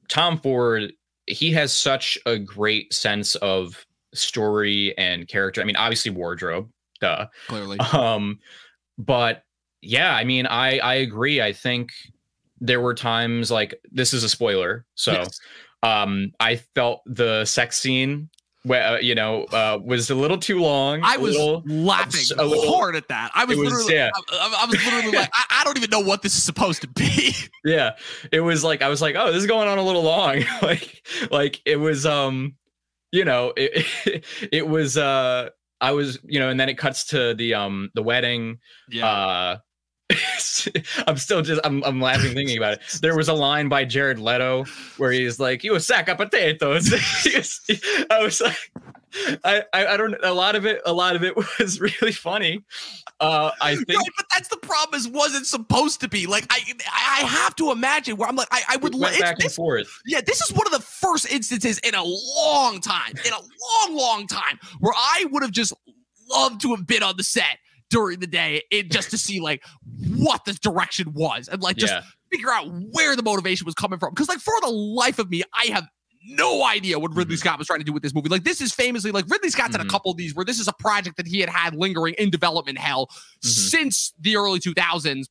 Tom 0.08 0.38
Ford, 0.38 0.92
he 1.26 1.52
has 1.52 1.72
such 1.72 2.18
a 2.26 2.38
great 2.38 2.92
sense 2.92 3.34
of 3.36 3.86
story 4.12 4.96
and 4.98 5.26
character. 5.26 5.62
I 5.62 5.64
mean, 5.64 5.76
obviously 5.76 6.10
wardrobe, 6.10 6.68
duh. 7.00 7.26
Clearly. 7.48 7.78
Um, 7.80 8.38
but 8.98 9.44
yeah, 9.80 10.14
I 10.14 10.24
mean, 10.24 10.46
I 10.46 10.78
I 10.78 10.94
agree. 10.96 11.40
I 11.40 11.52
think 11.52 11.92
there 12.60 12.80
were 12.80 12.94
times 12.94 13.50
like 13.50 13.74
this 13.90 14.12
is 14.12 14.22
a 14.22 14.28
spoiler, 14.28 14.84
so 14.94 15.12
Yes. 15.12 15.40
um, 15.82 16.32
I 16.38 16.56
felt 16.74 17.00
the 17.06 17.44
sex 17.46 17.78
scene 17.78 18.28
where 18.64 18.86
uh, 18.96 18.98
you 19.00 19.14
know 19.14 19.44
uh, 19.44 19.78
was 19.84 20.10
a 20.10 20.14
little 20.14 20.38
too 20.38 20.60
long. 20.60 21.00
I 21.02 21.16
was 21.16 21.36
little- 21.36 21.62
laughing 21.66 22.20
a 22.38 22.44
little- 22.44 22.72
hard 22.76 22.94
at 22.96 23.08
that. 23.08 23.30
I 23.34 23.44
was, 23.44 23.56
was- 23.58 23.72
literally, 23.72 23.94
yeah. 23.94 24.10
I, 24.32 24.62
I- 24.62 24.66
was 24.66 24.84
literally 24.84 25.16
like, 25.16 25.30
I, 25.34 25.60
I 25.60 25.64
don't 25.64 25.76
even 25.76 25.90
know 25.90 26.00
what 26.00 26.22
this 26.22 26.36
is 26.36 26.42
supposed 26.42 26.82
to 26.82 26.88
be. 26.88 27.34
yeah 27.64 27.92
it 28.32 28.40
was 28.40 28.64
like 28.64 28.82
i 28.82 28.88
was 28.88 29.00
like 29.00 29.14
oh 29.16 29.26
this 29.30 29.40
is 29.40 29.46
going 29.46 29.68
on 29.68 29.78
a 29.78 29.82
little 29.84 30.02
long 30.02 30.42
like 30.62 31.06
like 31.30 31.60
it 31.64 31.76
was 31.76 32.04
um 32.04 32.56
you 33.12 33.24
know 33.24 33.52
it 33.56 33.86
it 34.52 34.66
was 34.66 34.96
uh 34.96 35.48
i 35.80 35.92
was 35.92 36.18
you 36.24 36.40
know 36.40 36.48
and 36.48 36.58
then 36.58 36.68
it 36.68 36.76
cuts 36.76 37.04
to 37.04 37.34
the 37.34 37.54
um 37.54 37.88
the 37.94 38.02
wedding 38.02 38.58
uh 39.00 39.56
I'm 41.06 41.16
still 41.16 41.42
just 41.42 41.60
I'm 41.64 41.82
I'm 41.84 42.00
laughing 42.00 42.34
thinking 42.34 42.56
about 42.58 42.74
it. 42.74 42.80
There 43.00 43.16
was 43.16 43.28
a 43.28 43.34
line 43.34 43.68
by 43.68 43.84
Jared 43.84 44.18
Leto 44.18 44.64
where 44.96 45.12
he's 45.12 45.38
like, 45.40 45.64
"You 45.64 45.74
a 45.74 45.80
sack 45.80 46.08
of 46.08 46.18
potatoes." 46.18 46.92
I 48.10 48.22
was 48.22 48.40
like, 48.40 48.72
I, 49.44 49.62
I 49.72 49.86
I 49.86 49.96
don't 49.96 50.14
a 50.22 50.32
lot 50.32 50.56
of 50.56 50.66
it 50.66 50.80
a 50.86 50.92
lot 50.92 51.16
of 51.16 51.22
it 51.22 51.36
was 51.58 51.80
really 51.80 52.12
funny. 52.12 52.64
Uh, 53.20 53.52
I 53.60 53.76
think, 53.76 53.88
right, 53.90 54.10
but 54.16 54.26
that's 54.34 54.48
the 54.48 54.56
problem. 54.56 54.98
Is 54.98 55.08
wasn't 55.08 55.46
supposed 55.46 56.00
to 56.00 56.08
be 56.08 56.26
like 56.26 56.46
I 56.50 56.60
I 56.86 57.24
have 57.26 57.54
to 57.56 57.70
imagine 57.70 58.16
where 58.16 58.28
I'm 58.28 58.36
like 58.36 58.48
I, 58.50 58.62
I 58.70 58.76
would 58.78 58.94
went 58.94 59.18
back 59.20 59.36
and 59.40 59.52
forth. 59.52 59.88
Yeah, 60.06 60.20
this 60.20 60.40
is 60.40 60.52
one 60.56 60.66
of 60.66 60.72
the 60.72 60.80
first 60.80 61.30
instances 61.30 61.78
in 61.78 61.94
a 61.94 62.02
long 62.02 62.80
time, 62.80 63.12
in 63.24 63.32
a 63.32 63.38
long, 63.38 63.96
long 63.96 64.26
time, 64.26 64.58
where 64.80 64.94
I 64.96 65.26
would 65.30 65.42
have 65.42 65.52
just 65.52 65.72
loved 66.30 66.60
to 66.62 66.74
have 66.74 66.86
been 66.86 67.02
on 67.02 67.16
the 67.16 67.22
set 67.22 67.58
during 67.92 68.20
the 68.20 68.26
day 68.26 68.62
it, 68.70 68.90
just 68.90 69.10
to 69.10 69.18
see 69.18 69.38
like 69.38 69.62
what 70.16 70.44
the 70.46 70.54
direction 70.54 71.12
was 71.12 71.46
and 71.46 71.62
like 71.62 71.76
just 71.76 71.92
yeah. 71.92 72.02
figure 72.30 72.50
out 72.50 72.66
where 72.90 73.14
the 73.14 73.22
motivation 73.22 73.66
was 73.66 73.74
coming 73.74 73.98
from. 73.98 74.14
Because 74.14 74.28
like 74.28 74.38
for 74.38 74.54
the 74.62 74.70
life 74.70 75.18
of 75.18 75.30
me, 75.30 75.42
I 75.54 75.66
have 75.66 75.86
no 76.24 76.64
idea 76.64 76.98
what 76.98 77.10
Ridley 77.14 77.34
mm-hmm. 77.34 77.40
Scott 77.40 77.58
was 77.58 77.66
trying 77.66 77.80
to 77.80 77.84
do 77.84 77.92
with 77.92 78.02
this 78.02 78.14
movie. 78.14 78.30
Like 78.30 78.44
this 78.44 78.62
is 78.62 78.72
famously 78.72 79.10
like 79.10 79.26
Ridley 79.28 79.50
Scott's 79.50 79.72
mm-hmm. 79.72 79.82
had 79.82 79.86
a 79.86 79.90
couple 79.90 80.10
of 80.10 80.16
these 80.16 80.34
where 80.34 80.44
this 80.44 80.58
is 80.58 80.68
a 80.68 80.72
project 80.72 81.18
that 81.18 81.26
he 81.26 81.38
had 81.40 81.50
had 81.50 81.74
lingering 81.74 82.14
in 82.16 82.30
development 82.30 82.78
hell 82.78 83.08
mm-hmm. 83.08 83.48
since 83.48 84.14
the 84.18 84.36
early 84.36 84.58
2000s. 84.58 85.26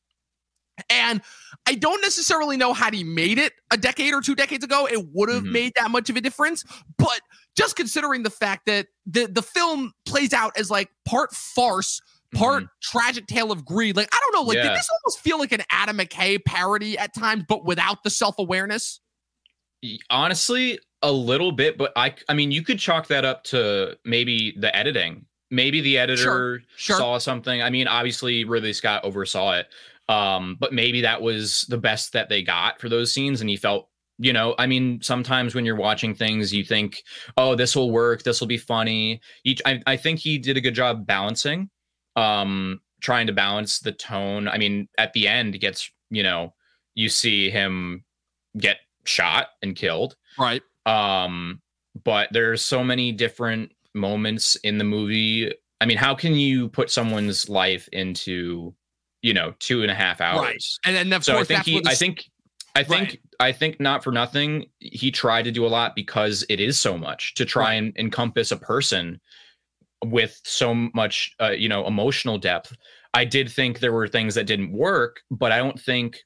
And 0.88 1.20
I 1.66 1.74
don't 1.74 2.00
necessarily 2.00 2.56
know 2.56 2.72
how 2.72 2.90
he 2.90 3.04
made 3.04 3.38
it 3.38 3.52
a 3.72 3.76
decade 3.76 4.14
or 4.14 4.20
two 4.20 4.34
decades 4.34 4.64
ago. 4.64 4.88
It 4.90 5.04
would 5.12 5.28
have 5.28 5.42
mm-hmm. 5.42 5.52
made 5.52 5.72
that 5.76 5.90
much 5.90 6.10
of 6.10 6.16
a 6.16 6.20
difference, 6.20 6.64
but 6.96 7.20
just 7.56 7.76
considering 7.76 8.22
the 8.22 8.30
fact 8.30 8.66
that 8.66 8.86
the 9.06 9.26
the 9.26 9.42
film 9.42 9.92
plays 10.06 10.32
out 10.32 10.52
as 10.56 10.70
like 10.70 10.88
part 11.04 11.32
farce, 11.32 12.00
part 12.34 12.64
mm-hmm. 12.64 12.98
tragic 12.98 13.26
tale 13.26 13.52
of 13.52 13.64
greed. 13.64 13.96
Like 13.96 14.08
I 14.12 14.18
don't 14.20 14.34
know, 14.34 14.42
like 14.42 14.56
yeah. 14.56 14.68
did 14.68 14.76
this 14.76 14.88
almost 14.90 15.20
feel 15.20 15.38
like 15.38 15.52
an 15.52 15.62
Adam 15.70 15.98
McKay 15.98 16.42
parody 16.44 16.98
at 16.98 17.14
times, 17.14 17.44
but 17.48 17.64
without 17.64 18.02
the 18.02 18.10
self 18.10 18.36
awareness? 18.38 19.00
Honestly, 20.10 20.78
a 21.02 21.12
little 21.12 21.52
bit, 21.52 21.76
but 21.76 21.92
I 21.96 22.14
I 22.28 22.34
mean, 22.34 22.50
you 22.50 22.62
could 22.62 22.78
chalk 22.78 23.08
that 23.08 23.24
up 23.24 23.44
to 23.44 23.96
maybe 24.04 24.54
the 24.58 24.74
editing. 24.74 25.26
Maybe 25.50 25.82
the 25.82 25.98
editor 25.98 26.22
sure, 26.22 26.60
sure. 26.76 26.96
saw 26.96 27.18
something. 27.18 27.60
I 27.62 27.68
mean, 27.68 27.86
obviously 27.86 28.44
Ridley 28.44 28.72
Scott 28.72 29.04
oversaw 29.04 29.58
it. 29.58 29.68
Um, 30.08 30.56
but 30.58 30.72
maybe 30.72 31.02
that 31.02 31.20
was 31.20 31.66
the 31.68 31.76
best 31.76 32.14
that 32.14 32.30
they 32.30 32.42
got 32.42 32.80
for 32.80 32.88
those 32.88 33.12
scenes, 33.12 33.40
and 33.40 33.50
he 33.50 33.56
felt 33.56 33.88
you 34.18 34.32
know 34.32 34.54
i 34.58 34.66
mean 34.66 35.00
sometimes 35.00 35.54
when 35.54 35.64
you're 35.64 35.74
watching 35.74 36.14
things 36.14 36.52
you 36.52 36.62
think 36.62 37.02
oh 37.38 37.54
this 37.54 37.74
will 37.74 37.90
work 37.90 38.22
this 38.22 38.40
will 38.40 38.46
be 38.46 38.58
funny 38.58 39.20
each 39.44 39.62
I, 39.64 39.82
I 39.86 39.96
think 39.96 40.18
he 40.18 40.36
did 40.36 40.56
a 40.58 40.60
good 40.60 40.74
job 40.74 41.06
balancing 41.06 41.70
um 42.16 42.80
trying 43.00 43.26
to 43.26 43.32
balance 43.32 43.80
the 43.80 43.92
tone 43.92 44.48
i 44.48 44.58
mean 44.58 44.88
at 44.98 45.12
the 45.12 45.26
end 45.26 45.58
gets 45.60 45.90
you 46.10 46.22
know 46.22 46.52
you 46.94 47.08
see 47.08 47.50
him 47.50 48.04
get 48.58 48.78
shot 49.04 49.48
and 49.62 49.76
killed 49.76 50.16
right 50.38 50.62
um 50.86 51.60
but 52.04 52.28
there's 52.32 52.62
so 52.62 52.82
many 52.84 53.12
different 53.12 53.70
moments 53.94 54.56
in 54.56 54.78
the 54.78 54.84
movie 54.84 55.52
i 55.80 55.86
mean 55.86 55.96
how 55.96 56.14
can 56.14 56.34
you 56.34 56.68
put 56.68 56.90
someone's 56.90 57.48
life 57.48 57.88
into 57.92 58.74
you 59.22 59.34
know 59.34 59.54
two 59.58 59.82
and 59.82 59.90
a 59.90 59.94
half 59.94 60.20
hours 60.20 60.78
right. 60.84 60.90
and 60.96 60.96
then 60.96 61.12
of 61.12 61.24
so 61.24 61.34
course 61.34 61.50
i 61.50 61.54
think 61.54 61.64
he, 61.64 61.82
i 61.86 61.94
think 61.94 62.24
I 62.74 62.82
think 62.82 63.08
right. 63.08 63.20
I 63.40 63.52
think 63.52 63.80
not 63.80 64.02
for 64.02 64.12
nothing 64.12 64.66
he 64.78 65.10
tried 65.10 65.42
to 65.42 65.52
do 65.52 65.66
a 65.66 65.68
lot 65.68 65.94
because 65.94 66.44
it 66.48 66.60
is 66.60 66.78
so 66.78 66.96
much 66.96 67.34
to 67.34 67.44
try 67.44 67.64
right. 67.64 67.74
and 67.74 67.96
encompass 67.98 68.50
a 68.50 68.56
person 68.56 69.20
with 70.04 70.40
so 70.44 70.74
much 70.74 71.34
uh, 71.40 71.50
you 71.50 71.68
know 71.68 71.86
emotional 71.86 72.38
depth. 72.38 72.76
I 73.14 73.24
did 73.24 73.50
think 73.50 73.78
there 73.78 73.92
were 73.92 74.08
things 74.08 74.34
that 74.34 74.46
didn't 74.46 74.72
work, 74.72 75.20
but 75.30 75.52
I 75.52 75.58
don't 75.58 75.78
think 75.78 76.22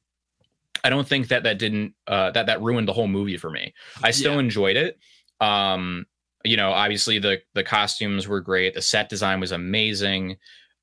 I 0.85 0.91
don't 0.91 1.07
think 1.07 1.29
that 1.29 1.43
that 1.43 1.59
didn't 1.59 1.95
uh, 2.07 2.31
that 2.33 2.47
that 2.47 2.62
ruined 2.62 2.89
the 2.89 2.93
whole 2.93 3.09
movie 3.09 3.37
for 3.37 3.51
me. 3.51 3.75
I 4.03 4.11
still 4.11 4.35
yeah. 4.35 4.41
enjoyed 4.41 4.77
it. 4.77 4.99
Um, 5.41 6.07
you 6.45 6.57
know, 6.57 6.71
obviously 6.71 7.19
the 7.19 7.41
the 7.55 7.65
costumes 7.65 8.29
were 8.29 8.41
great, 8.41 8.75
the 8.75 8.83
set 8.83 9.09
design 9.09 9.41
was 9.41 9.53
amazing. 9.53 10.37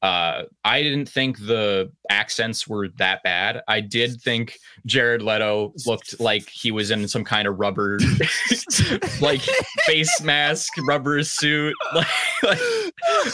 Uh, 0.04 0.44
I 0.66 0.84
didn't 0.84 1.08
think 1.08 1.38
the 1.40 1.90
accents 2.10 2.68
were 2.68 2.90
that 2.98 3.24
bad. 3.24 3.62
I 3.70 3.80
did 3.80 4.22
think 4.22 4.58
Jared 4.86 5.22
Leto 5.22 5.72
looked 5.86 6.20
like 6.20 6.50
he 6.50 6.72
was 6.72 6.92
in 6.92 7.08
some 7.08 7.24
kind 7.24 7.48
of 7.48 7.58
rubber, 7.58 8.00
like 9.22 9.40
face 9.86 10.22
mask, 10.22 10.74
rubber 10.86 11.24
suit. 11.24 11.74
Like, 11.94 12.08
like 12.44 12.60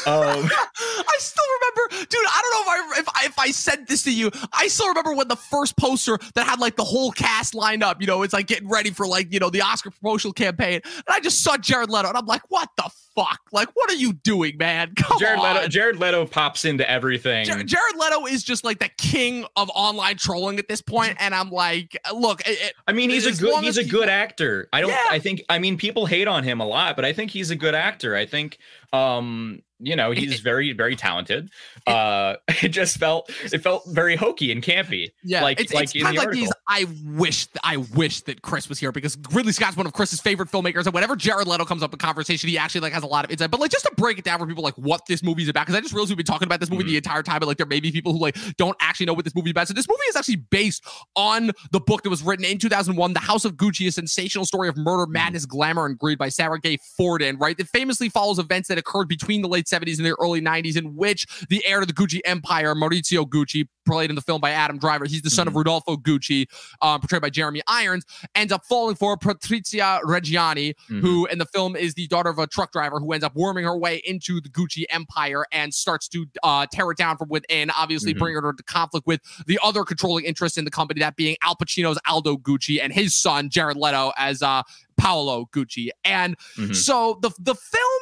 um, 0.07 0.49
I 0.49 1.15
still 1.19 1.43
remember, 1.59 2.05
dude. 2.09 2.19
I 2.27 2.41
don't 2.41 2.51
know 2.53 2.61
if 2.61 2.67
I, 2.69 2.99
if 2.99 3.09
I 3.09 3.25
if 3.25 3.39
I 3.39 3.51
said 3.51 3.87
this 3.87 4.03
to 4.03 4.13
you. 4.13 4.31
I 4.53 4.67
still 4.67 4.87
remember 4.87 5.13
when 5.13 5.27
the 5.27 5.35
first 5.35 5.77
poster 5.77 6.17
that 6.35 6.47
had 6.47 6.59
like 6.59 6.75
the 6.75 6.83
whole 6.83 7.11
cast 7.11 7.53
lined 7.53 7.83
up. 7.83 8.01
You 8.01 8.07
know, 8.07 8.23
it's 8.23 8.33
like 8.33 8.47
getting 8.47 8.69
ready 8.69 8.89
for 8.89 9.05
like 9.05 9.31
you 9.31 9.39
know 9.39 9.49
the 9.49 9.61
Oscar 9.61 9.91
promotional 9.91 10.33
campaign, 10.33 10.81
and 10.83 11.03
I 11.07 11.19
just 11.19 11.43
saw 11.43 11.57
Jared 11.57 11.89
Leto, 11.89 12.07
and 12.07 12.17
I'm 12.17 12.25
like, 12.25 12.41
what 12.49 12.69
the 12.77 12.89
fuck? 13.15 13.39
Like, 13.51 13.69
what 13.73 13.91
are 13.91 13.95
you 13.95 14.13
doing, 14.13 14.57
man? 14.57 14.93
Come 14.97 15.19
Jared 15.19 15.39
on. 15.39 15.55
Leto, 15.55 15.67
Jared 15.67 15.97
Leto 15.97 16.25
pops 16.25 16.65
into 16.65 16.89
everything. 16.89 17.45
Jared, 17.45 17.67
Jared 17.67 17.95
Leto 17.95 18.25
is 18.25 18.43
just 18.43 18.63
like 18.63 18.79
the 18.79 18.89
king 18.97 19.45
of 19.55 19.69
online 19.75 20.17
trolling 20.17 20.57
at 20.59 20.67
this 20.67 20.81
point, 20.81 21.15
and 21.19 21.35
I'm 21.35 21.49
like, 21.51 21.97
look. 22.13 22.41
It, 22.45 22.73
I 22.87 22.93
mean, 22.93 23.09
he's 23.09 23.25
a 23.25 23.41
good 23.41 23.63
he's 23.63 23.77
a 23.77 23.83
people, 23.83 23.99
good 23.99 24.09
actor. 24.09 24.67
I 24.73 24.81
don't. 24.81 24.89
Yeah. 24.89 25.05
I 25.09 25.19
think. 25.19 25.43
I 25.49 25.59
mean, 25.59 25.77
people 25.77 26.05
hate 26.05 26.27
on 26.27 26.43
him 26.43 26.59
a 26.59 26.65
lot, 26.65 26.95
but 26.95 27.05
I 27.05 27.13
think 27.13 27.31
he's 27.31 27.51
a 27.51 27.55
good 27.55 27.75
actor. 27.75 28.15
I 28.15 28.25
think. 28.25 28.57
Um, 28.91 29.48
um, 29.49 29.63
you 29.79 29.95
know 29.95 30.11
he's 30.11 30.39
very 30.49 30.73
very 30.73 30.95
talented. 30.95 31.49
Uh 31.87 32.35
it 32.61 32.69
just 32.69 32.97
felt 32.97 33.29
it 33.43 33.59
felt 33.59 33.83
very 33.87 34.15
hokey 34.15 34.51
and 34.51 34.63
campy 34.63 35.11
yeah 35.23 35.41
like 35.41 35.59
it's, 35.59 35.73
like 35.73 35.83
it's 35.83 36.03
kind 36.03 36.17
of 36.17 36.23
like 36.23 36.33
these 36.33 36.51
i 36.67 36.85
wish 37.05 37.47
i 37.63 37.77
wish 37.77 38.21
that 38.21 38.41
chris 38.41 38.67
was 38.67 38.77
here 38.79 38.91
because 38.91 39.17
ridley 39.31 39.51
scott's 39.51 39.77
one 39.77 39.85
of 39.85 39.93
chris's 39.93 40.19
favorite 40.19 40.49
filmmakers 40.49 40.85
and 40.85 40.93
whenever 40.93 41.15
jared 41.15 41.47
leto 41.47 41.65
comes 41.65 41.81
up 41.81 41.93
in 41.93 41.99
conversation 41.99 42.49
he 42.49 42.57
actually 42.57 42.81
like 42.81 42.93
has 42.93 43.03
a 43.03 43.07
lot 43.07 43.25
of 43.25 43.31
insight. 43.31 43.51
But 43.51 43.59
like 43.59 43.71
just 43.71 43.85
to 43.85 43.91
break 43.95 44.17
it 44.17 44.25
down 44.25 44.39
for 44.39 44.45
people 44.45 44.63
like 44.63 44.75
what 44.75 45.05
this 45.07 45.23
movie's 45.23 45.47
about 45.47 45.65
because 45.65 45.75
i 45.75 45.81
just 45.81 45.93
realized 45.93 46.11
we've 46.11 46.17
been 46.17 46.25
talking 46.25 46.47
about 46.47 46.59
this 46.59 46.69
movie 46.69 46.83
mm-hmm. 46.83 46.89
the 46.89 46.97
entire 46.97 47.23
time 47.23 47.39
but 47.39 47.47
like 47.47 47.57
there 47.57 47.65
may 47.65 47.79
be 47.79 47.91
people 47.91 48.13
who 48.13 48.19
like 48.19 48.37
don't 48.57 48.75
actually 48.81 49.05
know 49.05 49.13
what 49.13 49.23
this 49.23 49.35
movie's 49.35 49.51
about. 49.51 49.67
So 49.67 49.73
this 49.73 49.87
movie 49.87 50.01
is 50.09 50.15
actually 50.15 50.37
based 50.37 50.83
on 51.15 51.51
the 51.71 51.79
book 51.79 52.03
that 52.03 52.09
was 52.09 52.21
written 52.23 52.45
in 52.45 52.57
2001 52.57 53.13
the 53.13 53.19
house 53.19 53.45
of 53.45 53.55
gucci 53.55 53.87
a 53.87 53.91
sensational 53.91 54.45
story 54.45 54.67
of 54.67 54.77
murder 54.77 55.03
mm-hmm. 55.03 55.13
madness 55.13 55.45
glamour 55.45 55.85
and 55.85 55.97
greed 55.97 56.17
by 56.17 56.29
sara 56.29 56.59
gay 56.59 56.77
forden 56.97 57.37
right? 57.37 57.55
It 57.59 57.67
famously 57.67 58.09
follows 58.09 58.39
events 58.39 58.67
that 58.67 58.77
occurred 58.77 59.07
between 59.07 59.41
the 59.41 59.47
late 59.47 59.67
70s 59.69 59.97
and 59.97 60.05
the 60.05 60.15
early 60.19 60.41
90s, 60.41 60.77
in 60.77 60.95
which 60.95 61.25
the 61.49 61.63
heir 61.65 61.79
to 61.79 61.85
the 61.85 61.93
Gucci 61.93 62.19
empire, 62.25 62.75
Maurizio 62.75 63.27
Gucci, 63.27 63.67
played 63.85 64.09
in 64.09 64.15
the 64.15 64.21
film 64.21 64.39
by 64.39 64.51
Adam 64.51 64.77
Driver, 64.77 65.05
he's 65.05 65.21
the 65.21 65.29
son 65.29 65.47
mm-hmm. 65.47 65.49
of 65.49 65.55
Rodolfo 65.55 65.95
Gucci, 65.97 66.45
um, 66.81 67.01
portrayed 67.01 67.21
by 67.21 67.29
Jeremy 67.29 67.61
Irons, 67.67 68.05
ends 68.35 68.53
up 68.53 68.63
falling 68.65 68.95
for 68.95 69.17
Patrizia 69.17 70.01
Reggiani, 70.03 70.75
mm-hmm. 70.75 70.99
who 70.99 71.25
in 71.27 71.39
the 71.39 71.45
film 71.45 71.75
is 71.75 71.95
the 71.95 72.07
daughter 72.07 72.29
of 72.29 72.37
a 72.37 72.47
truck 72.47 72.71
driver 72.71 72.99
who 72.99 73.13
ends 73.13 73.23
up 73.23 73.35
worming 73.35 73.63
her 73.65 73.77
way 73.77 74.01
into 74.05 74.39
the 74.41 74.49
Gucci 74.49 74.83
empire 74.89 75.45
and 75.51 75.73
starts 75.73 76.07
to 76.09 76.25
uh, 76.43 76.67
tear 76.71 76.91
it 76.91 76.97
down 76.97 77.17
from 77.17 77.29
within, 77.29 77.71
obviously 77.71 78.11
mm-hmm. 78.11 78.19
bringing 78.19 78.41
her 78.41 78.49
into 78.49 78.63
conflict 78.63 79.07
with 79.07 79.21
the 79.47 79.59
other 79.63 79.83
controlling 79.83 80.25
interest 80.25 80.57
in 80.57 80.65
the 80.65 80.71
company, 80.71 80.99
that 80.99 81.15
being 81.15 81.35
Al 81.41 81.55
Pacino's 81.55 81.99
Aldo 82.07 82.37
Gucci 82.37 82.79
and 82.81 82.93
his 82.93 83.15
son, 83.15 83.49
Jared 83.49 83.77
Leto, 83.77 84.11
as 84.17 84.41
uh, 84.41 84.61
Paolo 84.97 85.47
Gucci. 85.51 85.89
And 86.03 86.37
mm-hmm. 86.57 86.73
so 86.73 87.17
the 87.21 87.31
the 87.39 87.55
film 87.55 88.01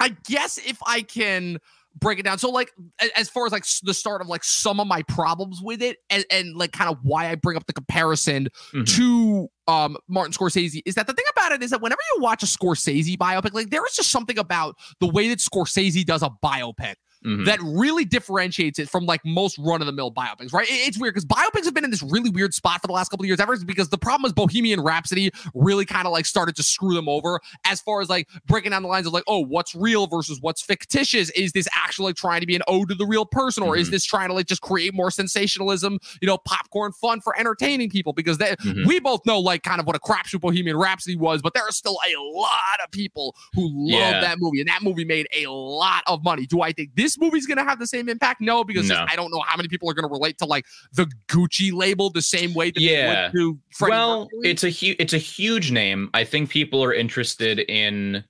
I 0.00 0.16
guess 0.24 0.58
if 0.58 0.78
I 0.86 1.02
can 1.02 1.58
break 1.98 2.18
it 2.18 2.24
down. 2.24 2.38
So 2.38 2.50
like 2.50 2.72
as 3.16 3.28
far 3.28 3.46
as 3.46 3.52
like 3.52 3.64
the 3.82 3.94
start 3.94 4.20
of 4.20 4.28
like 4.28 4.44
some 4.44 4.80
of 4.80 4.86
my 4.86 5.02
problems 5.02 5.60
with 5.62 5.82
it 5.82 5.98
and, 6.10 6.24
and 6.30 6.54
like 6.56 6.72
kind 6.72 6.90
of 6.90 6.98
why 7.02 7.30
I 7.30 7.34
bring 7.34 7.56
up 7.56 7.66
the 7.66 7.72
comparison 7.72 8.48
mm-hmm. 8.72 8.84
to 8.84 9.48
um 9.66 9.96
Martin 10.08 10.32
Scorsese 10.32 10.82
is 10.84 10.94
that 10.94 11.06
the 11.06 11.12
thing 11.12 11.24
about 11.32 11.52
it 11.52 11.62
is 11.62 11.70
that 11.70 11.80
whenever 11.80 12.00
you 12.14 12.22
watch 12.22 12.42
a 12.42 12.46
Scorsese 12.46 13.16
biopic, 13.16 13.54
like 13.54 13.70
there 13.70 13.84
is 13.86 13.94
just 13.94 14.10
something 14.10 14.38
about 14.38 14.76
the 15.00 15.06
way 15.06 15.28
that 15.28 15.38
Scorsese 15.38 16.04
does 16.04 16.22
a 16.22 16.30
biopic 16.44 16.96
Mm-hmm. 17.26 17.42
that 17.44 17.58
really 17.60 18.04
differentiates 18.04 18.78
it 18.78 18.88
from 18.88 19.04
like 19.04 19.20
most 19.24 19.58
run 19.58 19.80
of 19.82 19.86
the 19.86 19.92
mill 19.92 20.12
biopics, 20.12 20.52
right? 20.52 20.66
it's 20.70 20.96
weird 20.96 21.14
because 21.14 21.24
biopics 21.24 21.64
have 21.64 21.74
been 21.74 21.82
in 21.82 21.90
this 21.90 22.02
really 22.02 22.30
weird 22.30 22.54
spot 22.54 22.80
for 22.80 22.86
the 22.86 22.92
last 22.92 23.08
couple 23.08 23.24
of 23.24 23.26
years 23.26 23.40
ever 23.40 23.56
because 23.64 23.88
the 23.88 23.98
problem 23.98 24.28
is 24.28 24.32
Bohemian 24.32 24.80
Rhapsody 24.80 25.32
really 25.52 25.84
kind 25.84 26.06
of 26.06 26.12
like 26.12 26.24
started 26.24 26.54
to 26.54 26.62
screw 26.62 26.94
them 26.94 27.08
over 27.08 27.40
as 27.64 27.80
far 27.80 28.00
as 28.00 28.08
like 28.08 28.28
breaking 28.46 28.70
down 28.70 28.82
the 28.82 28.88
lines 28.88 29.08
of 29.08 29.12
like, 29.12 29.24
oh, 29.26 29.40
what's 29.40 29.74
real 29.74 30.06
versus 30.06 30.40
what's 30.40 30.62
fictitious? 30.62 31.30
Is 31.30 31.50
this 31.50 31.66
actually 31.74 32.06
like 32.06 32.16
trying 32.16 32.42
to 32.42 32.46
be 32.46 32.54
an 32.54 32.62
ode 32.68 32.90
to 32.90 32.94
the 32.94 33.06
real 33.06 33.26
person 33.26 33.64
or 33.64 33.72
mm-hmm. 33.72 33.82
is 33.82 33.90
this 33.90 34.04
trying 34.04 34.28
to 34.28 34.34
like 34.34 34.46
just 34.46 34.60
create 34.60 34.94
more 34.94 35.10
sensationalism, 35.10 35.98
you 36.22 36.26
know, 36.28 36.38
popcorn 36.38 36.92
fun 36.92 37.20
for 37.20 37.36
entertaining 37.36 37.90
people? 37.90 38.12
Because 38.12 38.38
mm-hmm. 38.38 38.86
we 38.86 39.00
both 39.00 39.26
know 39.26 39.40
like 39.40 39.64
kind 39.64 39.80
of 39.80 39.86
what 39.88 39.96
a 39.96 40.00
crapshoot 40.00 40.40
Bohemian 40.40 40.76
Rhapsody 40.76 41.16
was, 41.16 41.42
but 41.42 41.54
there 41.54 41.64
are 41.64 41.72
still 41.72 41.98
a 42.06 42.14
lot 42.20 42.78
of 42.84 42.90
people 42.92 43.34
who 43.52 43.68
love 43.68 44.00
yeah. 44.00 44.20
that 44.20 44.38
movie 44.38 44.60
and 44.60 44.68
that 44.68 44.84
movie 44.84 45.04
made 45.04 45.26
a 45.34 45.46
lot 45.48 46.04
of 46.06 46.22
money. 46.22 46.46
Do 46.46 46.60
I 46.60 46.70
think 46.70 46.94
this 46.94 47.15
movie's 47.18 47.46
going 47.46 47.58
to 47.58 47.64
have 47.64 47.78
the 47.78 47.86
same 47.86 48.08
impact? 48.08 48.40
No, 48.40 48.64
because 48.64 48.88
no. 48.88 49.04
I 49.08 49.16
don't 49.16 49.30
know 49.30 49.42
how 49.46 49.56
many 49.56 49.68
people 49.68 49.88
are 49.90 49.94
going 49.94 50.08
to 50.08 50.12
relate 50.12 50.38
to 50.38 50.44
like 50.44 50.64
the 50.92 51.10
Gucci 51.28 51.72
label 51.72 52.10
the 52.10 52.22
same 52.22 52.54
way 52.54 52.70
that 52.70 52.80
yeah. 52.80 53.06
they 53.06 53.22
would 53.22 53.32
to 53.32 53.58
Freddie 53.72 53.90
Well, 53.90 54.20
Mercury. 54.24 54.50
it's 54.50 54.64
a 54.64 54.68
huge 54.68 54.96
it's 54.98 55.12
a 55.12 55.18
huge 55.18 55.70
name. 55.70 56.10
I 56.14 56.24
think 56.24 56.50
people 56.50 56.82
are 56.82 56.92
interested 56.92 57.60
in 57.60 58.24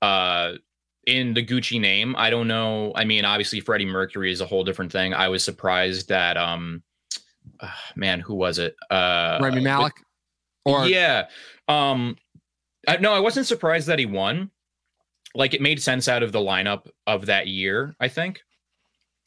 uh 0.00 0.52
in 1.06 1.34
the 1.34 1.44
Gucci 1.44 1.80
name. 1.80 2.14
I 2.16 2.30
don't 2.30 2.48
know. 2.48 2.92
I 2.94 3.04
mean, 3.04 3.24
obviously 3.24 3.60
Freddie 3.60 3.86
Mercury 3.86 4.30
is 4.30 4.40
a 4.40 4.46
whole 4.46 4.64
different 4.64 4.92
thing. 4.92 5.14
I 5.14 5.28
was 5.28 5.42
surprised 5.44 6.08
that 6.08 6.36
um 6.36 6.82
uh, 7.60 7.68
man, 7.96 8.20
who 8.20 8.34
was 8.34 8.58
it? 8.58 8.76
Uh 8.90 9.38
Rami 9.40 9.60
Malek. 9.60 9.94
Or 10.64 10.86
yeah. 10.86 11.26
Um 11.68 12.16
I, 12.88 12.96
no, 12.96 13.12
I 13.12 13.20
wasn't 13.20 13.46
surprised 13.46 13.86
that 13.86 13.98
he 13.98 14.06
won. 14.06 14.50
Like 15.34 15.54
it 15.54 15.60
made 15.60 15.82
sense 15.82 16.08
out 16.08 16.22
of 16.22 16.32
the 16.32 16.40
lineup 16.40 16.88
of 17.06 17.26
that 17.26 17.46
year, 17.46 17.94
I 18.00 18.08
think. 18.08 18.40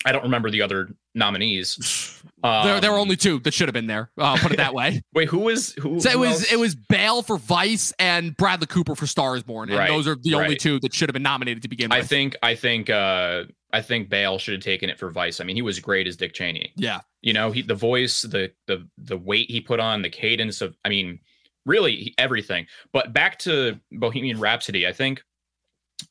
I 0.05 0.11
don't 0.11 0.23
remember 0.23 0.51
the 0.51 0.61
other 0.61 0.89
nominees. 1.15 2.21
Um, 2.43 2.65
there, 2.65 2.79
there 2.79 2.91
were 2.91 2.99
only 2.99 3.15
two 3.15 3.39
that 3.39 3.53
should 3.55 3.67
have 3.67 3.73
been 3.73 3.87
there. 3.87 4.11
Uh, 4.17 4.37
put 4.37 4.51
it 4.51 4.57
that 4.57 4.73
way. 4.73 5.01
Wait, 5.13 5.27
who 5.27 5.39
was 5.39 5.73
who? 5.73 5.99
So 5.99 6.09
it 6.09 6.13
who 6.13 6.19
was 6.19 6.41
else? 6.41 6.53
it 6.53 6.59
was 6.59 6.75
Bale 6.75 7.23
for 7.23 7.37
Vice 7.37 7.91
and 7.97 8.37
Bradley 8.37 8.67
Cooper 8.67 8.93
for 8.93 9.07
Stars 9.07 9.41
Born, 9.41 9.69
and 9.69 9.79
Right, 9.79 9.89
those 9.89 10.07
are 10.07 10.15
the 10.15 10.35
only 10.35 10.55
two 10.55 10.79
that 10.81 10.93
should 10.93 11.09
have 11.09 11.13
been 11.13 11.23
nominated 11.23 11.63
to 11.63 11.69
begin 11.69 11.89
with. 11.89 11.97
I 11.97 12.03
think 12.03 12.35
I 12.43 12.53
think 12.53 12.89
uh 12.91 13.45
I 13.73 13.81
think 13.81 14.09
Bale 14.09 14.37
should 14.37 14.53
have 14.53 14.63
taken 14.63 14.89
it 14.89 14.99
for 14.99 15.09
Vice. 15.09 15.41
I 15.41 15.43
mean, 15.43 15.55
he 15.55 15.61
was 15.61 15.79
great 15.79 16.07
as 16.07 16.15
Dick 16.15 16.33
Cheney. 16.33 16.71
yeah, 16.77 17.01
You 17.21 17.33
know, 17.33 17.51
he 17.51 17.63
the 17.63 17.75
voice, 17.75 18.21
the 18.21 18.51
the 18.67 18.87
the 18.97 19.17
weight 19.17 19.49
he 19.49 19.59
put 19.59 19.79
on, 19.79 20.03
the 20.03 20.09
cadence 20.09 20.61
of 20.61 20.77
I 20.85 20.89
mean, 20.89 21.19
really 21.65 22.13
everything. 22.19 22.67
But 22.93 23.11
back 23.11 23.39
to 23.39 23.79
Bohemian 23.91 24.39
Rhapsody, 24.39 24.85
I 24.85 24.93
think 24.93 25.23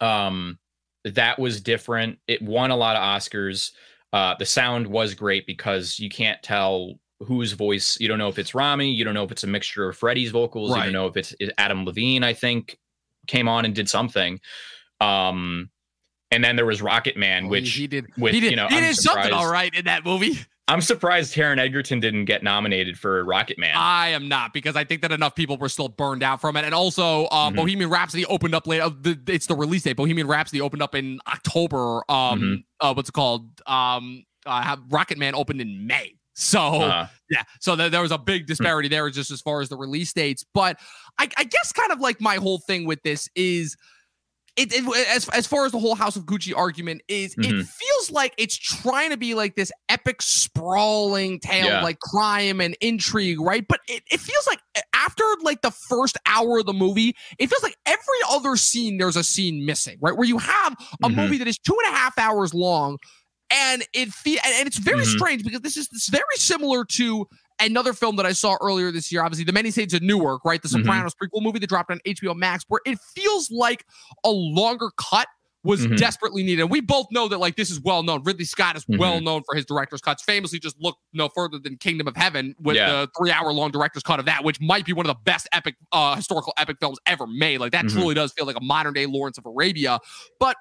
um 0.00 0.58
that 1.04 1.38
was 1.38 1.60
different. 1.60 2.18
It 2.26 2.40
won 2.40 2.70
a 2.70 2.76
lot 2.76 2.96
of 2.96 3.02
Oscars. 3.02 3.72
Uh 4.12 4.34
the 4.38 4.46
sound 4.46 4.86
was 4.86 5.14
great 5.14 5.46
because 5.46 5.98
you 5.98 6.08
can't 6.08 6.42
tell 6.42 6.94
whose 7.20 7.52
voice 7.52 7.96
you 8.00 8.08
don't 8.08 8.18
know 8.18 8.28
if 8.28 8.38
it's 8.38 8.54
Rami, 8.54 8.90
you 8.90 9.04
don't 9.04 9.14
know 9.14 9.24
if 9.24 9.32
it's 9.32 9.44
a 9.44 9.48
mixture 9.48 9.88
of 9.88 9.96
Freddie's 9.96 10.30
vocals, 10.30 10.70
you 10.76 10.82
don't 10.82 10.92
know 10.92 11.06
if 11.06 11.16
it's, 11.16 11.34
it's 11.38 11.52
Adam 11.58 11.84
Levine, 11.84 12.24
I 12.24 12.32
think, 12.32 12.78
came 13.26 13.48
on 13.48 13.64
and 13.64 13.74
did 13.74 13.88
something. 13.88 14.40
Um 15.00 15.70
and 16.30 16.42
then 16.42 16.56
there 16.56 16.66
was 16.66 16.82
Rocket 16.82 17.16
Man, 17.16 17.48
which 17.48 17.70
he, 17.72 17.82
he 17.82 17.86
did. 17.86 18.06
with, 18.18 18.34
he 18.34 18.40
did. 18.40 18.50
you 18.50 18.56
know, 18.56 18.66
he 18.68 18.76
I'm 18.76 18.82
did 18.82 18.96
something 18.96 19.32
all 19.32 19.50
right 19.50 19.72
in 19.74 19.84
that 19.84 20.04
movie. 20.04 20.38
I'm 20.66 20.80
surprised 20.80 21.34
Taron 21.34 21.58
Egerton 21.58 22.00
didn't 22.00 22.24
get 22.24 22.42
nominated 22.42 22.98
for 22.98 23.22
Rocket 23.24 23.58
Man. 23.58 23.74
I 23.76 24.08
am 24.08 24.28
not 24.28 24.54
because 24.54 24.76
I 24.76 24.84
think 24.84 25.02
that 25.02 25.12
enough 25.12 25.34
people 25.34 25.58
were 25.58 25.68
still 25.68 25.88
burned 25.88 26.22
out 26.22 26.40
from 26.40 26.56
it, 26.56 26.64
and 26.64 26.74
also 26.74 27.26
uh, 27.26 27.50
Mhm. 27.50 27.56
Bohemian 27.56 27.90
Rhapsody 27.90 28.24
opened 28.26 28.54
up 28.54 28.66
late. 28.66 28.80
Uh, 28.80 28.90
the, 28.98 29.18
it's 29.26 29.46
the 29.46 29.54
release 29.54 29.82
date. 29.82 29.96
Bohemian 29.96 30.26
Rhapsody 30.26 30.62
opened 30.62 30.82
up 30.82 30.94
in 30.94 31.20
October. 31.28 32.02
Um, 32.10 32.40
Mhm. 32.40 32.64
uh, 32.80 32.94
what's 32.94 33.10
it 33.10 33.12
called? 33.12 33.50
Um, 33.66 34.24
uh, 34.46 34.76
Rocket 34.88 35.18
Man 35.18 35.34
opened 35.34 35.60
in 35.60 35.86
May. 35.86 36.14
So 36.36 36.60
Uh, 36.82 37.06
yeah, 37.30 37.42
so 37.60 37.76
there, 37.76 37.90
there 37.90 38.02
was 38.02 38.10
a 38.10 38.18
big 38.18 38.46
disparity 38.46 38.88
there 38.88 39.08
just 39.10 39.30
as 39.30 39.40
far 39.40 39.60
as 39.60 39.68
the 39.68 39.76
release 39.76 40.12
dates. 40.12 40.44
But 40.54 40.80
I, 41.18 41.28
I 41.36 41.44
guess 41.44 41.72
kind 41.72 41.92
of 41.92 42.00
like 42.00 42.20
my 42.20 42.36
whole 42.36 42.58
thing 42.58 42.86
with 42.86 43.02
this 43.02 43.28
is. 43.36 43.76
It, 44.56 44.72
it 44.72 45.08
as 45.08 45.28
as 45.30 45.46
far 45.48 45.66
as 45.66 45.72
the 45.72 45.80
whole 45.80 45.96
House 45.96 46.14
of 46.14 46.26
Gucci 46.26 46.56
argument 46.56 47.02
is, 47.08 47.34
it 47.34 47.40
Mhm. 47.46 47.66
feels 47.68 48.10
like 48.12 48.34
it's 48.38 48.56
trying 48.56 49.10
to 49.10 49.16
be 49.16 49.34
like 49.34 49.56
this 49.56 49.72
epic 49.88 50.22
sprawling 50.22 51.40
tale 51.40 51.66
Yeah. 51.66 51.82
like 51.82 51.98
crime 51.98 52.60
and 52.60 52.76
intrigue, 52.80 53.40
right? 53.40 53.64
But 53.68 53.80
it, 53.88 54.04
it 54.10 54.20
feels 54.20 54.46
like 54.46 54.60
after 54.94 55.24
like 55.42 55.62
the 55.62 55.72
first 55.88 56.16
hour 56.26 56.60
of 56.60 56.66
the 56.66 56.72
movie, 56.72 57.16
it 57.38 57.48
feels 57.50 57.62
like 57.62 57.76
every 57.84 57.98
other 58.30 58.56
scene 58.56 58.98
there's 58.98 59.16
a 59.16 59.24
scene 59.24 59.66
missing, 59.66 59.98
right? 60.00 60.16
Where 60.16 60.26
you 60.26 60.38
have 60.38 60.74
a 61.02 61.08
Mhm. 61.08 61.16
movie 61.16 61.38
that 61.38 61.48
is 61.48 61.58
two 61.58 61.76
and 61.84 61.92
a 61.94 61.96
half 61.98 62.16
hours 62.18 62.54
long, 62.54 62.98
and 63.50 63.84
it 63.92 64.12
fe- 64.12 64.38
and 64.44 64.66
it's 64.68 64.78
very 64.78 65.04
Mhm. 65.04 65.16
strange 65.16 65.42
because 65.44 65.60
this 65.62 65.76
is 65.76 65.88
this 65.88 66.02
is 66.04 66.08
very 66.08 66.22
similar 66.36 66.84
to 66.84 67.26
another 67.60 67.92
film 67.92 68.16
that 68.16 68.26
I 68.26 68.32
saw 68.32 68.56
earlier 68.60 68.90
this 68.90 69.10
year, 69.12 69.22
obviously 69.22 69.44
The 69.44 69.52
Many 69.52 69.70
Saints 69.70 69.94
of 69.94 70.02
Newark, 70.02 70.44
right? 70.44 70.60
The 70.60 70.68
Mhm. 70.68 70.82
Sopranos 70.82 71.14
prequel 71.14 71.42
movie 71.42 71.58
that 71.60 71.68
dropped 71.68 71.90
on 71.90 72.00
HBO 72.06 72.34
Max, 72.34 72.64
where 72.68 72.80
it 72.84 72.98
feels 73.14 73.50
like 73.50 73.84
a 74.24 74.30
longer 74.30 74.90
cut 74.96 75.28
was 75.62 75.86
Mhm. 75.86 75.96
desperately 75.96 76.42
needed. 76.42 76.60
And 76.60 76.70
we 76.70 76.82
both 76.82 77.06
know 77.10 77.26
that 77.28 77.38
like 77.38 77.56
this 77.56 77.70
is 77.70 77.80
well 77.80 78.02
known. 78.02 78.22
Ridley 78.22 78.44
Scott 78.44 78.76
is 78.76 78.84
Mhm. 78.84 78.98
well 78.98 79.20
known 79.22 79.42
for 79.46 79.54
his 79.54 79.64
director's 79.64 80.02
cuts. 80.02 80.22
Famously, 80.22 80.58
just 80.58 80.76
look 80.78 80.98
no 81.14 81.30
further 81.30 81.58
than 81.58 81.78
Kingdom 81.78 82.06
of 82.06 82.14
Heaven 82.16 82.54
with 82.60 82.76
Yeah. 82.76 82.90
the 82.90 83.10
three 83.16 83.30
hour 83.30 83.50
long 83.50 83.70
director's 83.70 84.02
cut 84.02 84.18
of 84.20 84.26
that, 84.26 84.44
which 84.44 84.60
might 84.60 84.84
be 84.84 84.92
one 84.92 85.06
of 85.06 85.16
the 85.16 85.20
best 85.24 85.48
epic 85.52 85.76
uh 85.90 86.16
historical 86.16 86.52
epic 86.58 86.76
films 86.80 86.98
ever 87.06 87.26
made. 87.26 87.60
Like 87.60 87.72
that 87.72 87.86
Mhm. 87.86 87.92
truly 87.92 88.14
does 88.14 88.32
feel 88.32 88.44
like 88.44 88.56
a 88.56 88.62
modern 88.62 88.92
day 88.92 89.06
Lawrence 89.06 89.38
of 89.38 89.46
Arabia. 89.46 90.00
But 90.38 90.56